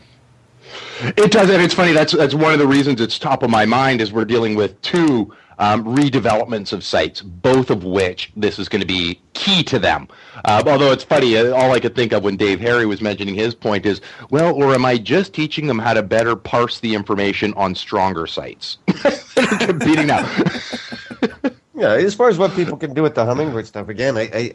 It 1.01 1.31
does, 1.31 1.51
and 1.51 1.61
it's 1.61 1.75
funny. 1.75 1.91
That's 1.91 2.13
that's 2.13 2.33
one 2.33 2.51
of 2.51 2.57
the 2.57 2.67
reasons 2.67 2.99
it's 2.99 3.19
top 3.19 3.43
of 3.43 3.51
my 3.51 3.65
mind 3.65 4.01
is 4.01 4.11
we're 4.11 4.25
dealing 4.25 4.55
with 4.55 4.81
two 4.81 5.31
um, 5.59 5.83
redevelopments 5.83 6.73
of 6.73 6.83
sites, 6.83 7.21
both 7.21 7.69
of 7.69 7.83
which 7.83 8.31
this 8.35 8.59
is 8.59 8.69
going 8.69 8.81
to 8.81 8.87
be 8.87 9.19
key 9.33 9.63
to 9.63 9.79
them. 9.79 10.07
Uh, 10.45 10.63
although 10.65 10.91
it's 10.91 11.03
funny, 11.03 11.37
uh, 11.37 11.53
all 11.53 11.71
I 11.71 11.79
could 11.79 11.95
think 11.95 12.13
of 12.13 12.23
when 12.23 12.37
Dave 12.37 12.59
Harry 12.59 12.85
was 12.85 13.01
mentioning 13.01 13.35
his 13.35 13.55
point 13.55 13.85
is, 13.85 14.01
well, 14.29 14.53
or 14.53 14.73
am 14.73 14.85
I 14.85 14.97
just 14.97 15.33
teaching 15.33 15.67
them 15.67 15.79
how 15.79 15.93
to 15.93 16.03
better 16.03 16.35
parse 16.35 16.79
the 16.79 16.93
information 16.93 17.53
on 17.55 17.75
stronger 17.75 18.27
sites? 18.27 18.77
Competing 19.59 20.07
now. 20.07 20.29
Yeah, 21.77 21.91
as 21.91 22.15
far 22.15 22.27
as 22.27 22.39
what 22.39 22.55
people 22.55 22.75
can 22.75 22.95
do 22.95 23.03
with 23.03 23.13
the 23.13 23.23
hummingbird 23.23 23.67
stuff, 23.67 23.87
again, 23.87 24.17
I, 24.17 24.21
I 24.33 24.53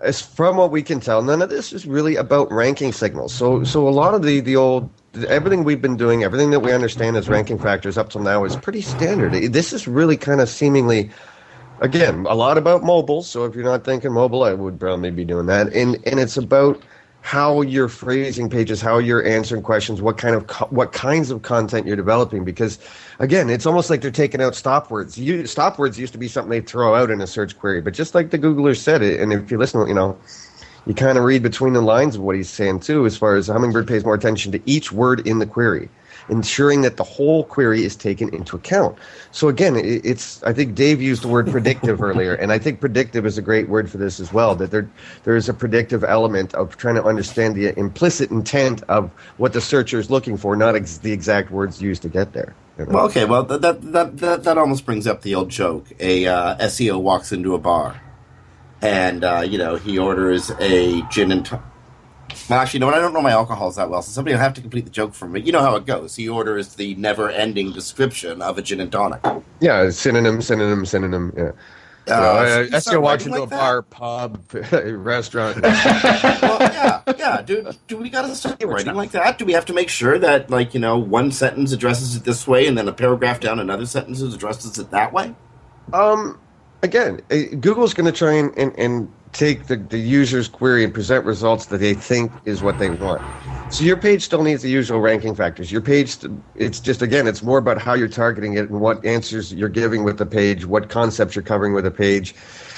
as 0.00 0.20
from 0.20 0.56
what 0.56 0.70
we 0.70 0.80
can 0.82 1.00
tell, 1.00 1.20
none 1.20 1.42
of 1.42 1.50
this 1.50 1.72
is 1.72 1.84
really 1.84 2.14
about 2.14 2.50
ranking 2.52 2.92
signals. 2.92 3.34
So, 3.34 3.64
so 3.64 3.88
a 3.88 3.90
lot 3.90 4.14
of 4.14 4.22
the 4.22 4.38
the 4.40 4.54
old 4.54 4.88
everything 5.28 5.64
we've 5.64 5.82
been 5.82 5.96
doing, 5.96 6.24
everything 6.24 6.50
that 6.50 6.60
we 6.60 6.72
understand 6.72 7.16
as 7.16 7.28
ranking 7.28 7.58
factors 7.58 7.98
up 7.98 8.10
till 8.10 8.22
now 8.22 8.44
is 8.44 8.56
pretty 8.56 8.80
standard. 8.80 9.32
This 9.52 9.72
is 9.72 9.86
really 9.86 10.16
kind 10.16 10.40
of 10.40 10.48
seemingly. 10.48 11.10
Again, 11.80 12.26
a 12.28 12.34
lot 12.34 12.58
about 12.58 12.84
mobile. 12.84 13.22
So 13.22 13.44
if 13.44 13.56
you're 13.56 13.64
not 13.64 13.84
thinking 13.84 14.12
mobile, 14.12 14.44
I 14.44 14.52
would 14.52 14.78
probably 14.78 15.10
be 15.10 15.24
doing 15.24 15.46
that. 15.46 15.72
And 15.72 15.98
and 16.06 16.20
it's 16.20 16.36
about 16.36 16.80
how 17.22 17.62
you're 17.62 17.88
phrasing 17.88 18.50
pages, 18.50 18.80
how 18.80 18.98
you're 18.98 19.24
answering 19.24 19.62
questions, 19.62 20.02
what 20.02 20.18
kind 20.18 20.34
of 20.34 20.48
co- 20.48 20.66
what 20.66 20.92
kinds 20.92 21.30
of 21.30 21.42
content 21.42 21.86
you're 21.86 21.96
developing. 21.96 22.44
Because 22.44 22.78
again, 23.20 23.48
it's 23.48 23.64
almost 23.64 23.90
like 23.90 24.00
they're 24.00 24.10
taking 24.10 24.42
out 24.42 24.54
stop 24.54 24.90
words. 24.90 25.16
You, 25.16 25.46
stop 25.46 25.78
words 25.78 25.98
used 25.98 26.12
to 26.12 26.18
be 26.18 26.28
something 26.28 26.50
they 26.50 26.60
throw 26.60 26.94
out 26.94 27.10
in 27.10 27.20
a 27.20 27.26
search 27.26 27.58
query, 27.58 27.80
but 27.80 27.94
just 27.94 28.14
like 28.14 28.30
the 28.30 28.38
Googler 28.38 28.76
said 28.76 29.02
it, 29.02 29.20
and 29.20 29.32
if 29.32 29.50
you 29.50 29.58
listen, 29.58 29.86
you 29.86 29.94
know, 29.94 30.18
you 30.86 30.94
kind 30.94 31.18
of 31.18 31.24
read 31.24 31.42
between 31.42 31.72
the 31.72 31.80
lines 31.80 32.16
of 32.16 32.22
what 32.22 32.36
he's 32.36 32.50
saying 32.50 32.80
too. 32.80 33.06
As 33.06 33.16
far 33.16 33.36
as 33.36 33.46
Hummingbird 33.46 33.86
pays 33.86 34.04
more 34.04 34.14
attention 34.14 34.52
to 34.52 34.60
each 34.66 34.92
word 34.92 35.26
in 35.26 35.38
the 35.38 35.46
query. 35.46 35.88
Ensuring 36.28 36.82
that 36.82 36.98
the 36.98 37.04
whole 37.04 37.42
query 37.42 37.84
is 37.84 37.96
taken 37.96 38.32
into 38.32 38.54
account. 38.54 38.96
So 39.32 39.48
again, 39.48 39.74
it's 39.76 40.40
I 40.44 40.52
think 40.52 40.76
Dave 40.76 41.02
used 41.02 41.22
the 41.22 41.28
word 41.28 41.50
predictive 41.50 42.00
earlier, 42.08 42.34
and 42.34 42.52
I 42.52 42.58
think 42.58 42.78
predictive 42.78 43.26
is 43.26 43.38
a 43.38 43.42
great 43.42 43.68
word 43.68 43.90
for 43.90 43.98
this 43.98 44.20
as 44.20 44.32
well. 44.32 44.54
That 44.54 44.70
there 44.70 44.88
there 45.24 45.34
is 45.34 45.48
a 45.48 45.54
predictive 45.54 46.04
element 46.04 46.54
of 46.54 46.76
trying 46.76 46.94
to 46.94 47.04
understand 47.04 47.56
the 47.56 47.76
implicit 47.76 48.30
intent 48.30 48.84
of 48.84 49.10
what 49.36 49.52
the 49.52 49.60
searcher 49.60 49.98
is 49.98 50.10
looking 50.10 50.36
for, 50.36 50.54
not 50.54 50.76
ex- 50.76 50.98
the 50.98 51.10
exact 51.10 51.50
words 51.50 51.82
used 51.82 52.02
to 52.02 52.08
get 52.08 52.32
there. 52.32 52.54
you 52.78 52.86
know? 52.86 52.92
Well, 52.92 53.04
okay, 53.06 53.24
well 53.24 53.42
that 53.42 53.60
that 53.60 54.18
that 54.18 54.44
that, 54.44 54.58
almost 54.58 54.86
brings 54.86 55.08
up 55.08 55.22
the 55.22 55.34
old 55.34 55.48
joke. 55.48 55.86
A 55.98 56.26
uh, 56.26 56.56
SEO 56.58 57.00
walks 57.00 57.32
into 57.32 57.52
a 57.56 57.58
bar, 57.58 58.00
and 58.82 59.24
uh, 59.24 59.40
you 59.40 59.56
know 59.58 59.76
he 59.76 59.98
orders 59.98 60.50
a 60.60 61.02
gin 61.10 61.32
and 61.32 61.46
to- 61.46 61.62
Well, 62.50 62.58
actually, 62.60 62.80
no, 62.80 62.88
I 62.90 62.98
don't 62.98 63.14
know 63.14 63.22
my 63.22 63.30
alcohols 63.30 63.76
that 63.76 63.88
well, 63.88 64.02
so 64.02 64.10
somebody 64.10 64.34
will 64.34 64.40
have 64.40 64.54
to 64.54 64.60
complete 64.60 64.84
the 64.84 64.90
joke 64.90 65.14
for 65.14 65.26
me. 65.28 65.40
You 65.40 65.52
know 65.52 65.60
how 65.60 65.76
it 65.76 65.86
goes. 65.86 66.16
He 66.16 66.28
orders 66.28 66.74
the 66.74 66.94
never-ending 66.96 67.72
description 67.72 68.42
of 68.42 68.58
a 68.58 68.62
gin 68.62 68.80
and 68.80 68.90
tonic. 68.90 69.20
Yeah, 69.60 69.90
synonym, 69.90 70.42
synonym, 70.42 70.84
synonym. 70.84 71.32
Yeah. 71.36 71.52
Uh, 72.08 72.14
I, 72.14 72.14
so 72.14 72.18
I 72.18 72.60
you 72.62 72.66
still 72.68 72.80
start 72.80 73.02
walk 73.02 73.10
writing 73.12 73.26
into 73.28 73.40
like 73.42 73.46
a 73.46 73.50
that? 73.50 73.60
bar, 73.60 73.82
pub, 73.82 74.40
restaurant. 75.06 75.62
well, 75.62 76.60
yeah, 76.60 77.02
yeah. 77.16 77.42
Do 77.42 77.70
do 77.86 77.96
we 77.96 78.10
got 78.10 78.22
to 78.22 78.34
start 78.34 78.60
writing 78.64 78.94
like 78.94 79.12
that? 79.12 79.38
Do 79.38 79.44
we 79.44 79.52
have 79.52 79.66
to 79.66 79.72
make 79.72 79.88
sure 79.88 80.18
that, 80.18 80.50
like, 80.50 80.74
you 80.74 80.80
know, 80.80 80.98
one 80.98 81.30
sentence 81.30 81.70
addresses 81.70 82.16
it 82.16 82.24
this 82.24 82.44
way, 82.48 82.66
and 82.66 82.76
then 82.76 82.88
a 82.88 82.92
paragraph 82.92 83.38
down 83.38 83.60
another 83.60 83.86
sentence 83.86 84.20
addresses 84.20 84.78
it 84.80 84.90
that 84.90 85.12
way? 85.12 85.32
Um, 85.92 86.40
again, 86.82 87.20
uh, 87.30 87.56
Google's 87.60 87.94
going 87.94 88.10
to 88.10 88.16
try 88.16 88.32
and, 88.32 88.56
and, 88.58 88.78
and 88.78 89.12
take 89.32 89.66
the, 89.66 89.76
the 89.76 89.98
user's 89.98 90.48
query 90.48 90.84
and 90.84 90.92
present 90.92 91.24
results 91.24 91.66
that 91.66 91.78
they 91.78 91.94
think 91.94 92.30
is 92.44 92.62
what 92.62 92.78
they 92.78 92.90
want. 92.90 93.22
So 93.72 93.84
your 93.84 93.96
page 93.96 94.22
still 94.22 94.42
needs 94.42 94.62
the 94.62 94.68
usual 94.68 95.00
ranking 95.00 95.34
factors. 95.34 95.72
Your 95.72 95.80
page, 95.80 96.18
it's 96.54 96.80
just 96.80 97.00
again, 97.00 97.26
it's 97.26 97.42
more 97.42 97.58
about 97.58 97.80
how 97.80 97.94
you're 97.94 98.08
targeting 98.08 98.54
it 98.54 98.68
and 98.68 98.80
what 98.80 99.04
answers 99.04 99.52
you're 99.54 99.70
giving 99.70 100.04
with 100.04 100.18
the 100.18 100.26
page, 100.26 100.66
what 100.66 100.90
concepts 100.90 101.34
you're 101.34 101.42
covering 101.42 101.72
with 101.72 101.84
the 101.84 101.90
page, 101.90 102.34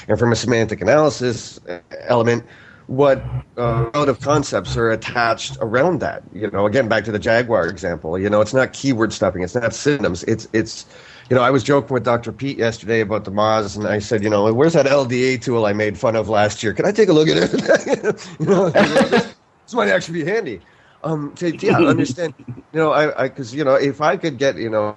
and 0.07 0.17
from 0.17 0.31
a 0.31 0.35
semantic 0.35 0.81
analysis 0.81 1.59
uh, 1.67 1.79
element, 2.07 2.45
what 2.87 3.21
uh, 3.57 3.89
relative 3.93 4.21
concepts 4.21 4.77
are 4.77 4.91
attached 4.91 5.57
around 5.59 5.99
that. 5.99 6.23
You 6.31 6.49
know, 6.51 6.65
again, 6.65 6.87
back 6.87 7.03
to 7.05 7.11
the 7.11 7.19
Jaguar 7.19 7.67
example. 7.67 8.17
You 8.17 8.29
know, 8.29 8.41
it's 8.41 8.53
not 8.53 8.71
keyword 8.71 9.11
stuffing. 9.11 9.41
It's 9.41 9.55
not 9.55 9.73
synonyms. 9.73 10.23
It's 10.23 10.47
it's 10.53 10.85
you 11.29 11.35
know, 11.35 11.41
I 11.41 11.49
was 11.49 11.63
joking 11.63 11.93
with 11.93 12.03
Dr. 12.03 12.31
Pete 12.31 12.57
yesterday 12.57 13.01
about 13.01 13.25
the 13.25 13.31
Moz, 13.31 13.75
and 13.75 13.87
I 13.87 13.99
said, 13.99 14.23
you 14.23 14.29
know, 14.29 14.53
where's 14.53 14.73
that 14.73 14.85
LDA 14.85 15.41
tool 15.41 15.65
I 15.65 15.73
made 15.73 15.97
fun 15.97 16.15
of 16.15 16.29
last 16.29 16.61
year? 16.61 16.73
Can 16.73 16.85
I 16.85 16.91
take 16.91 17.09
a 17.09 17.13
look 17.13 17.27
at 17.27 17.37
it? 17.37 18.29
you 18.39 18.45
know, 18.45 18.69
this, 18.69 19.33
this 19.65 19.73
might 19.73 19.89
actually 19.89 20.23
be 20.23 20.29
handy. 20.29 20.61
Um, 21.03 21.33
to, 21.35 21.55
yeah, 21.55 21.77
understand. 21.77 22.33
You 22.47 22.55
know, 22.73 22.91
I 22.91 23.27
because 23.27 23.53
you 23.53 23.63
know, 23.63 23.75
if 23.75 24.01
I 24.01 24.17
could 24.17 24.37
get 24.37 24.57
you 24.57 24.69
know 24.69 24.95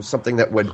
something 0.00 0.36
that 0.36 0.52
would, 0.52 0.72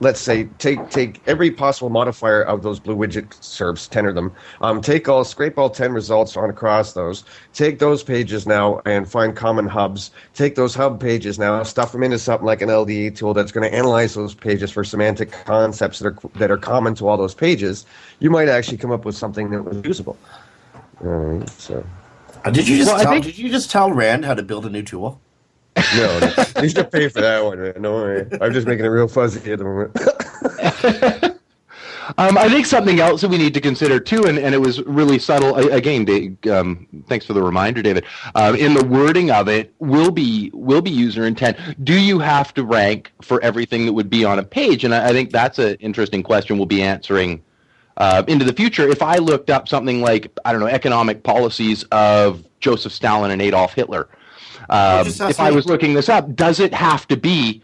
let's 0.00 0.20
say, 0.20 0.44
take 0.58 0.90
take 0.90 1.20
every 1.26 1.50
possible 1.50 1.90
modifier 1.90 2.42
of 2.42 2.62
those 2.62 2.80
blue 2.80 2.96
widget 2.96 3.28
SERPs, 3.40 3.88
ten 3.88 4.06
of 4.06 4.14
them, 4.14 4.32
um, 4.60 4.80
take 4.80 5.08
all, 5.08 5.24
scrape 5.24 5.58
all 5.58 5.70
ten 5.70 5.92
results 5.92 6.36
on 6.36 6.50
across 6.50 6.92
those, 6.94 7.24
take 7.52 7.78
those 7.78 8.02
pages 8.02 8.46
now 8.46 8.80
and 8.84 9.08
find 9.10 9.36
common 9.36 9.66
hubs, 9.66 10.10
take 10.34 10.54
those 10.54 10.74
hub 10.74 11.00
pages 11.00 11.38
now, 11.38 11.62
stuff 11.62 11.92
them 11.92 12.02
into 12.02 12.18
something 12.18 12.46
like 12.46 12.62
an 12.62 12.68
LDA 12.68 13.14
tool 13.16 13.34
that's 13.34 13.52
going 13.52 13.68
to 13.70 13.76
analyze 13.76 14.14
those 14.14 14.34
pages 14.34 14.70
for 14.70 14.84
semantic 14.84 15.30
concepts 15.32 15.98
that 16.00 16.06
are 16.08 16.16
that 16.38 16.50
are 16.50 16.58
common 16.58 16.94
to 16.96 17.06
all 17.08 17.16
those 17.16 17.34
pages. 17.34 17.86
You 18.18 18.30
might 18.30 18.48
actually 18.48 18.78
come 18.78 18.90
up 18.90 19.04
with 19.04 19.16
something 19.16 19.50
that 19.50 19.62
was 19.62 19.84
usable. 19.84 20.16
All 21.04 21.08
right, 21.08 21.48
so. 21.50 21.84
Uh, 22.44 22.50
did 22.50 22.66
you 22.66 22.76
just 22.78 22.90
Well, 22.90 23.00
tell, 23.02 23.12
think- 23.12 23.24
did 23.24 23.38
you 23.38 23.48
just 23.50 23.70
tell 23.70 23.92
Rand 23.92 24.24
how 24.24 24.34
to 24.34 24.42
build 24.42 24.66
a 24.66 24.70
new 24.70 24.82
tool? 24.82 25.20
No, 25.96 26.18
no. 26.20 26.62
you 26.62 26.68
should 26.68 26.90
pay 26.90 27.08
for 27.08 27.20
that 27.20 27.44
one. 27.44 27.60
man. 27.60 27.74
No 27.78 28.04
way. 28.04 28.26
I'm 28.40 28.52
just 28.52 28.66
making 28.66 28.84
it 28.84 28.88
real 28.88 29.08
fuzzy 29.08 29.52
at 29.52 29.58
the 29.58 29.64
moment. 29.64 31.38
Um, 32.18 32.36
I 32.36 32.48
think 32.48 32.66
something 32.66 33.00
else 33.00 33.20
that 33.20 33.28
we 33.28 33.38
need 33.38 33.54
to 33.54 33.60
consider 33.60 34.00
too, 34.00 34.24
and, 34.26 34.38
and 34.38 34.54
it 34.54 34.58
was 34.58 34.82
really 34.82 35.18
subtle. 35.18 35.56
Again, 35.56 36.04
Dave, 36.04 36.36
um, 36.46 36.86
thanks 37.08 37.24
for 37.24 37.32
the 37.32 37.42
reminder, 37.42 37.80
David. 37.80 38.04
Um, 38.34 38.56
in 38.56 38.74
the 38.74 38.84
wording 38.84 39.30
of 39.30 39.48
it, 39.48 39.72
will 39.78 40.10
be 40.10 40.50
will 40.52 40.82
be 40.82 40.90
user 40.90 41.26
intent. 41.26 41.56
Do 41.84 41.98
you 41.98 42.18
have 42.18 42.52
to 42.54 42.64
rank 42.64 43.12
for 43.22 43.42
everything 43.42 43.86
that 43.86 43.92
would 43.92 44.10
be 44.10 44.24
on 44.24 44.38
a 44.38 44.42
page? 44.42 44.84
And 44.84 44.94
I, 44.94 45.08
I 45.08 45.12
think 45.12 45.30
that's 45.30 45.58
an 45.58 45.76
interesting 45.76 46.22
question. 46.22 46.58
We'll 46.58 46.66
be 46.66 46.82
answering 46.82 47.42
uh, 47.96 48.24
into 48.26 48.44
the 48.44 48.52
future. 48.52 48.88
If 48.88 49.02
I 49.02 49.16
looked 49.16 49.48
up 49.48 49.68
something 49.68 50.00
like 50.00 50.30
I 50.44 50.52
don't 50.52 50.60
know 50.60 50.66
economic 50.66 51.22
policies 51.22 51.84
of 51.92 52.44
Joseph 52.60 52.92
Stalin 52.92 53.30
and 53.30 53.40
Adolf 53.40 53.74
Hitler, 53.74 54.08
um, 54.70 55.06
if 55.06 55.40
I 55.40 55.50
was 55.50 55.66
looking 55.66 55.94
this 55.94 56.08
up, 56.08 56.34
does 56.34 56.60
it 56.60 56.72
have 56.74 57.06
to 57.08 57.16
be 57.16 57.62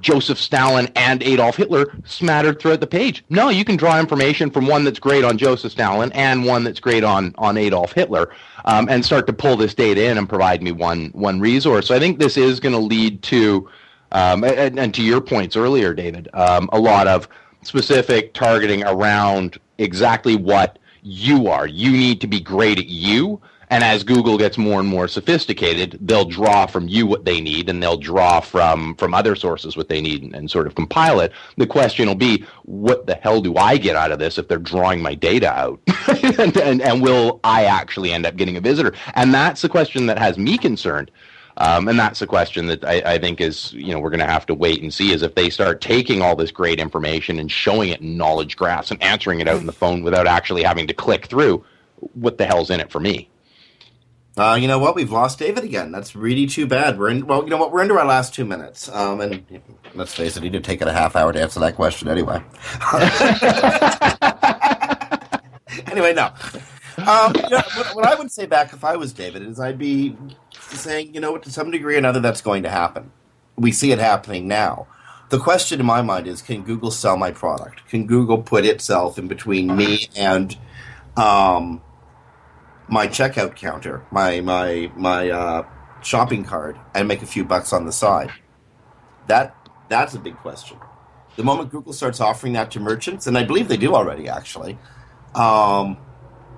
Joseph 0.00 0.38
Stalin 0.38 0.90
and 0.96 1.22
Adolf 1.22 1.56
Hitler 1.56 1.92
smattered 2.04 2.58
throughout 2.58 2.80
the 2.80 2.86
page. 2.86 3.24
No, 3.28 3.48
you 3.48 3.64
can 3.64 3.76
draw 3.76 3.98
information 4.00 4.50
from 4.50 4.66
one 4.66 4.84
that's 4.84 4.98
great 4.98 5.24
on 5.24 5.38
Joseph 5.38 5.72
Stalin 5.72 6.10
and 6.12 6.44
one 6.44 6.64
that's 6.64 6.80
great 6.80 7.04
on 7.04 7.34
on 7.38 7.56
Adolf 7.56 7.92
Hitler, 7.92 8.30
um, 8.64 8.88
and 8.88 9.04
start 9.04 9.26
to 9.26 9.32
pull 9.32 9.56
this 9.56 9.74
data 9.74 10.04
in 10.10 10.18
and 10.18 10.28
provide 10.28 10.62
me 10.62 10.72
one 10.72 11.10
one 11.12 11.40
resource. 11.40 11.86
So 11.86 11.94
I 11.94 11.98
think 11.98 12.18
this 12.18 12.36
is 12.36 12.60
going 12.60 12.74
to 12.74 12.78
lead 12.78 13.22
to, 13.24 13.68
um, 14.12 14.44
and, 14.44 14.78
and 14.78 14.94
to 14.94 15.02
your 15.02 15.20
points 15.20 15.56
earlier, 15.56 15.94
David, 15.94 16.28
um, 16.34 16.68
a 16.72 16.80
lot 16.80 17.06
of 17.06 17.28
specific 17.62 18.32
targeting 18.32 18.84
around 18.84 19.58
exactly 19.78 20.36
what 20.36 20.78
you 21.02 21.48
are. 21.48 21.66
You 21.66 21.90
need 21.90 22.20
to 22.22 22.26
be 22.26 22.40
great 22.40 22.78
at 22.78 22.86
you. 22.86 23.40
And 23.70 23.84
as 23.84 24.02
Google 24.02 24.36
gets 24.36 24.58
more 24.58 24.80
and 24.80 24.88
more 24.88 25.06
sophisticated, 25.06 25.96
they'll 26.02 26.24
draw 26.24 26.66
from 26.66 26.88
you 26.88 27.06
what 27.06 27.24
they 27.24 27.40
need, 27.40 27.68
and 27.68 27.80
they'll 27.80 27.96
draw 27.96 28.40
from 28.40 28.96
from 28.96 29.14
other 29.14 29.36
sources 29.36 29.76
what 29.76 29.88
they 29.88 30.00
need, 30.00 30.24
and, 30.24 30.34
and 30.34 30.50
sort 30.50 30.66
of 30.66 30.74
compile 30.74 31.20
it. 31.20 31.32
The 31.56 31.68
question 31.68 32.08
will 32.08 32.16
be, 32.16 32.44
what 32.64 33.06
the 33.06 33.14
hell 33.14 33.40
do 33.40 33.56
I 33.56 33.76
get 33.78 33.94
out 33.94 34.10
of 34.10 34.18
this 34.18 34.38
if 34.38 34.48
they're 34.48 34.58
drawing 34.58 35.00
my 35.00 35.14
data 35.14 35.50
out, 35.50 35.80
and, 36.38 36.56
and 36.56 36.82
and 36.82 37.00
will 37.00 37.38
I 37.44 37.64
actually 37.64 38.12
end 38.12 38.26
up 38.26 38.36
getting 38.36 38.56
a 38.56 38.60
visitor? 38.60 38.92
And 39.14 39.32
that's 39.32 39.62
the 39.62 39.68
question 39.68 40.06
that 40.06 40.18
has 40.18 40.36
me 40.36 40.58
concerned. 40.58 41.12
Um, 41.56 41.88
and 41.88 41.98
that's 41.98 42.20
the 42.20 42.26
question 42.26 42.66
that 42.68 42.84
I, 42.84 43.14
I 43.14 43.18
think 43.18 43.40
is, 43.40 43.72
you 43.74 43.92
know, 43.92 44.00
we're 44.00 44.10
going 44.10 44.20
to 44.20 44.26
have 44.26 44.46
to 44.46 44.54
wait 44.54 44.82
and 44.82 44.92
see 44.92 45.12
is 45.12 45.22
if 45.22 45.34
they 45.34 45.50
start 45.50 45.80
taking 45.80 46.22
all 46.22 46.34
this 46.34 46.50
great 46.50 46.80
information 46.80 47.38
and 47.38 47.50
showing 47.50 47.90
it 47.90 48.00
in 48.00 48.16
knowledge 48.16 48.56
graphs 48.56 48.90
and 48.90 49.02
answering 49.02 49.40
it 49.40 49.48
out 49.48 49.60
in 49.60 49.66
the 49.66 49.72
phone 49.72 50.02
without 50.02 50.26
actually 50.26 50.62
having 50.62 50.86
to 50.86 50.94
click 50.94 51.26
through, 51.26 51.62
what 52.14 52.38
the 52.38 52.46
hell's 52.46 52.70
in 52.70 52.80
it 52.80 52.90
for 52.90 52.98
me? 53.00 53.29
Uh, 54.40 54.54
you 54.54 54.66
know 54.66 54.78
what? 54.78 54.94
We've 54.94 55.12
lost 55.12 55.38
David 55.38 55.64
again. 55.64 55.92
That's 55.92 56.16
really 56.16 56.46
too 56.46 56.66
bad. 56.66 56.98
We're 56.98 57.10
in. 57.10 57.26
Well, 57.26 57.44
you 57.44 57.50
know 57.50 57.58
what? 57.58 57.72
We're 57.72 57.82
into 57.82 57.98
our 57.98 58.06
last 58.06 58.34
two 58.34 58.46
minutes. 58.46 58.88
Um, 58.88 59.20
and 59.20 59.44
let's 59.94 60.14
face 60.14 60.34
it, 60.34 60.42
he 60.42 60.48
did 60.48 60.64
take 60.64 60.80
it 60.80 60.88
a 60.88 60.94
half 60.94 61.14
hour 61.14 61.30
to 61.30 61.38
answer 61.38 61.60
that 61.60 61.76
question 61.76 62.08
anyway. 62.08 62.42
anyway, 65.90 66.14
no. 66.14 66.32
Um, 67.06 67.34
you 67.36 67.50
know, 67.50 67.60
what, 67.76 67.94
what 67.94 68.06
I 68.06 68.14
would 68.14 68.32
say 68.32 68.46
back 68.46 68.72
if 68.72 68.82
I 68.82 68.96
was 68.96 69.12
David 69.12 69.42
is 69.42 69.60
I'd 69.60 69.76
be 69.76 70.16
saying, 70.58 71.12
you 71.12 71.20
know, 71.20 71.32
what, 71.32 71.42
to 71.42 71.52
some 71.52 71.70
degree 71.70 71.96
or 71.96 71.98
another, 71.98 72.20
that's 72.20 72.40
going 72.40 72.62
to 72.62 72.70
happen. 72.70 73.12
We 73.56 73.72
see 73.72 73.92
it 73.92 73.98
happening 73.98 74.48
now. 74.48 74.86
The 75.28 75.38
question 75.38 75.80
in 75.80 75.86
my 75.86 76.00
mind 76.00 76.26
is, 76.26 76.40
can 76.40 76.62
Google 76.62 76.90
sell 76.90 77.18
my 77.18 77.30
product? 77.30 77.86
Can 77.88 78.06
Google 78.06 78.38
put 78.38 78.64
itself 78.64 79.18
in 79.18 79.28
between 79.28 79.76
me 79.76 80.08
and 80.16 80.56
um, 81.18 81.82
my 82.90 83.06
checkout 83.06 83.56
counter, 83.56 84.04
my 84.10 84.40
my 84.40 84.90
my 84.96 85.30
uh, 85.30 85.66
shopping 86.02 86.44
cart, 86.44 86.76
and 86.94 87.08
make 87.08 87.22
a 87.22 87.26
few 87.26 87.44
bucks 87.44 87.72
on 87.72 87.86
the 87.86 87.92
side? 87.92 88.30
That 89.28 89.54
that's 89.88 90.14
a 90.14 90.18
big 90.18 90.36
question. 90.36 90.78
The 91.36 91.44
moment 91.44 91.70
Google 91.70 91.92
starts 91.92 92.20
offering 92.20 92.52
that 92.54 92.70
to 92.72 92.80
merchants, 92.80 93.26
and 93.26 93.38
I 93.38 93.44
believe 93.44 93.68
they 93.68 93.76
do 93.76 93.94
already, 93.94 94.28
actually, 94.28 94.78
um, 95.34 95.96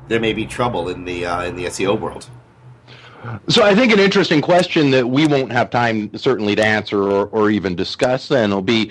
there 0.08 0.18
may 0.18 0.32
be 0.32 0.46
trouble 0.46 0.88
in 0.88 1.04
the 1.04 1.26
uh, 1.26 1.44
in 1.44 1.54
the 1.56 1.66
SEO 1.66 2.00
world. 2.00 2.28
So 3.48 3.62
I 3.62 3.74
think 3.74 3.92
an 3.92 4.00
interesting 4.00 4.40
question 4.40 4.90
that 4.90 5.08
we 5.08 5.28
won't 5.28 5.52
have 5.52 5.70
time 5.70 6.16
certainly 6.16 6.56
to 6.56 6.64
answer 6.64 7.04
or, 7.04 7.26
or 7.26 7.50
even 7.50 7.76
discuss 7.76 8.26
then 8.26 8.50
will 8.50 8.62
be 8.62 8.90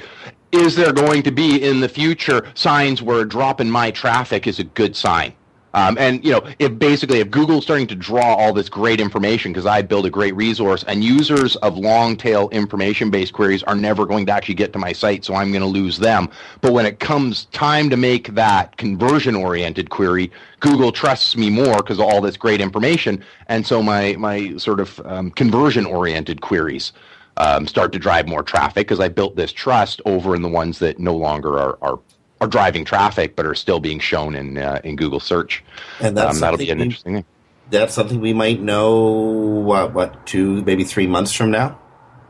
is 0.54 0.76
there 0.76 0.94
going 0.94 1.22
to 1.24 1.32
be 1.32 1.62
in 1.62 1.82
the 1.82 1.90
future 1.90 2.50
signs 2.54 3.02
where 3.02 3.22
a 3.22 3.28
drop 3.28 3.60
in 3.60 3.70
my 3.70 3.92
traffic 3.92 4.48
is 4.48 4.60
a 4.60 4.64
good 4.64 4.96
sign? 4.96 5.34
Um, 5.74 5.98
and 5.98 6.24
you 6.24 6.32
know, 6.32 6.46
if 6.60 6.78
basically 6.78 7.20
if 7.20 7.32
Google's 7.32 7.64
starting 7.64 7.88
to 7.88 7.96
draw 7.96 8.36
all 8.36 8.54
this 8.54 8.70
great 8.70 9.00
information 9.00 9.52
because 9.54 9.66
I 9.66 9.82
build 9.82 10.06
a 10.06 10.10
great 10.10 10.36
resource, 10.36 10.84
and 10.88 11.04
users 11.04 11.56
of 11.58 11.78
long 11.78 12.18
tail 12.18 12.50
information 12.50 13.10
based 13.10 13.34
queries 13.34 13.64
are 13.64 13.76
never 13.76 14.06
going 14.06 14.26
to 14.26 14.32
actually 14.32 14.56
get 14.56 14.74
to 14.74 14.80
my 14.80 14.92
site, 14.92 15.24
so 15.24 15.34
I'm 15.34 15.52
going 15.52 15.62
to 15.62 15.68
lose 15.68 15.98
them. 15.98 16.30
But 16.60 16.74
when 16.74 16.86
it 16.86 17.00
comes 17.00 17.46
time 17.46 17.90
to 17.90 17.98
make 17.98 18.28
that 18.36 18.76
conversion 18.78 19.36
oriented 19.36 19.90
query, 19.90 20.32
Google 20.60 20.92
trusts 20.92 21.38
me 21.38 21.50
more 21.50 21.78
because 21.78 22.00
of 22.00 22.06
all 22.06 22.22
this 22.22 22.38
great 22.38 22.60
information, 22.62 23.24
and 23.48 23.66
so 23.66 23.82
my 23.82 24.16
my 24.18 24.58
sort 24.58 24.80
of 24.80 25.00
um, 25.06 25.32
conversion 25.32 25.86
oriented 25.86 26.42
queries. 26.42 26.92
Um, 27.38 27.66
start 27.66 27.94
to 27.94 27.98
drive 27.98 28.28
more 28.28 28.44
traffic 28.44 28.88
because 28.88 29.00
I 29.00 29.08
built 29.08 29.38
this 29.38 29.54
trust 29.54 30.02
over 30.06 30.36
in 30.36 30.42
the 30.42 30.50
ones 30.50 30.80
that 30.80 31.00
no 31.00 31.16
longer 31.16 31.58
are, 31.58 31.78
are 31.82 31.98
are 32.42 32.48
driving 32.48 32.84
traffic, 32.84 33.36
but 33.36 33.46
are 33.46 33.56
still 33.56 33.80
being 33.80 34.00
shown 34.00 34.36
in 34.36 34.58
uh, 34.58 34.82
in 34.84 34.96
Google 34.98 35.20
search. 35.22 35.64
And 36.02 36.18
that's 36.18 36.36
um, 36.36 36.42
that'll 36.42 36.58
be 36.58 36.70
an 36.72 36.80
we- 36.80 36.84
interesting 36.86 37.14
thing. 37.16 37.26
That's 37.70 37.94
something 37.94 38.20
we 38.20 38.34
might 38.34 38.60
know. 38.60 39.00
What 39.00 39.94
what 39.94 40.26
two 40.26 40.62
maybe 40.64 40.84
three 40.84 41.08
months 41.08 41.32
from 41.32 41.52
now? 41.52 41.80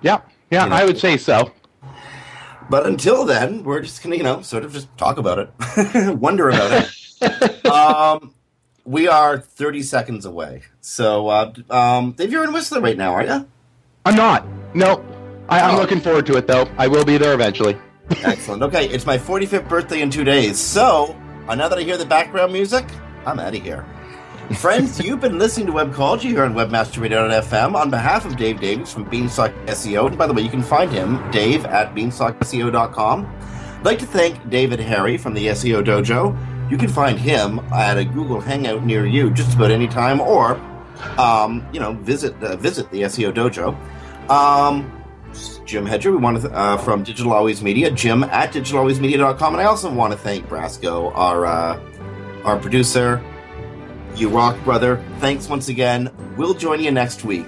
Yeah, 0.01 0.22
yeah, 0.51 0.66
I 0.68 0.86
would 0.86 0.99
say 0.99 1.18
so. 1.18 1.51
But 2.70 2.86
until 2.86 3.26
then, 3.26 3.64
we're 3.64 3.82
just 3.82 4.03
gonna 4.03 4.18
you 4.18 4.24
know 4.24 4.41
sort 4.43 4.64
of 4.64 4.72
just 4.74 4.95
talk 4.97 5.18
about 5.18 5.39
it, 5.39 6.16
wonder 6.20 6.49
about 6.49 6.86
it. 7.22 7.66
um, 7.66 8.34
we 8.86 9.07
are 9.07 9.39
thirty 9.39 9.82
seconds 9.82 10.26
away. 10.26 10.62
So, 10.82 11.28
uh, 11.28 11.53
um, 11.70 12.12
Dave, 12.14 12.32
you're 12.32 12.43
in 12.43 12.53
Whistler 12.53 12.82
right 12.82 12.97
now, 12.97 13.14
aren't 13.14 13.30
you? 13.30 13.47
I'm 14.05 14.16
not. 14.16 14.45
No, 14.76 15.03
I, 15.49 15.59
I'm 15.62 15.76
Oh. 15.76 15.80
looking 15.80 16.01
forward 16.01 16.26
to 16.28 16.38
it 16.38 16.45
though. 16.47 16.68
I 16.78 16.88
will 16.88 17.05
be 17.05 17.18
there 17.18 17.34
eventually. 17.34 17.78
Excellent. 18.24 18.64
Okay, 18.64 18.88
it's 18.89 19.05
my 19.05 19.18
45th 19.18 19.68
birthday 19.68 20.01
in 20.01 20.09
two 20.09 20.24
days. 20.24 20.59
So, 20.59 21.16
now 21.47 21.68
that 21.68 21.78
I 21.78 21.82
hear 21.82 21.97
the 21.97 22.05
background 22.05 22.53
music, 22.53 22.86
I'm 23.26 23.39
out 23.39 23.55
of 23.55 23.62
here. 23.62 23.86
Friends, 24.57 24.99
you've 25.03 25.22
been 25.22 25.39
listening 25.39 25.68
to 25.68 25.74
Webcology 25.74 26.30
here 26.30 26.43
on 26.43 26.53
WebmasterRadio.fm. 26.53 27.76
On 27.76 27.89
behalf 27.89 28.26
of 28.26 28.36
Dave 28.36 28.59
Davies 28.59 28.91
from 28.91 29.05
Beanstalk 29.05 29.53
SEO, 29.68 30.07
and 30.07 30.18
by 30.18 30.28
the 30.28 30.34
way, 30.34 30.41
you 30.41 30.49
can 30.49 30.62
find 30.62 30.91
him, 30.91 31.30
Dave, 31.32 31.66
at 31.66 31.95
beanstalkseo.com. 31.95 33.26
I'd 33.80 33.86
like 33.86 33.99
to 33.99 34.05
thank 34.05 34.49
David 34.49 34.80
Harry 34.80 35.18
from 35.18 35.34
the 35.34 35.47
SEO 35.47 35.84
Dojo. 35.84 36.38
You 36.70 36.78
can 36.78 36.89
find 36.89 37.18
him 37.18 37.59
at 37.74 37.97
a 37.97 38.05
Google 38.05 38.39
Hangout 38.39 38.84
near 38.84 39.05
you 39.05 39.32
just 39.32 39.55
about 39.55 39.72
any 39.72 39.88
time, 39.88 40.22
or, 40.22 40.55
um, 41.18 41.66
you 41.74 41.80
know, 41.80 41.93
visit 41.93 42.41
uh, 42.43 42.55
visit 42.57 42.89
the 42.91 43.03
SEO 43.03 43.34
Dojo. 43.34 43.76
Um, 44.30 45.01
Jim 45.66 45.86
Hedger, 45.86 46.12
we 46.12 46.18
want 46.18 46.42
to 46.42 46.52
uh, 46.52 46.78
from 46.78 47.04
Digital 47.04 47.34
Always 47.34 47.62
Media, 47.62 47.90
Jim 47.92 48.24
at 48.24 48.52
digitalwaysmedia.com, 48.54 49.54
and 49.54 49.62
I 49.62 49.66
also 49.66 49.92
want 49.92 50.12
to 50.14 50.20
thank 50.20 50.48
Brasco, 50.48 51.12
our 51.16 51.46
uh, 51.46 51.80
our 52.44 52.60
producer. 52.60 53.24
You 54.16 54.30
rock, 54.30 54.62
brother. 54.64 55.04
Thanks 55.20 55.48
once 55.48 55.70
again. 55.70 56.12
We'll 56.38 56.54
join 56.54 56.82
you 56.82 56.92
next 56.92 57.24
week. 57.24 57.48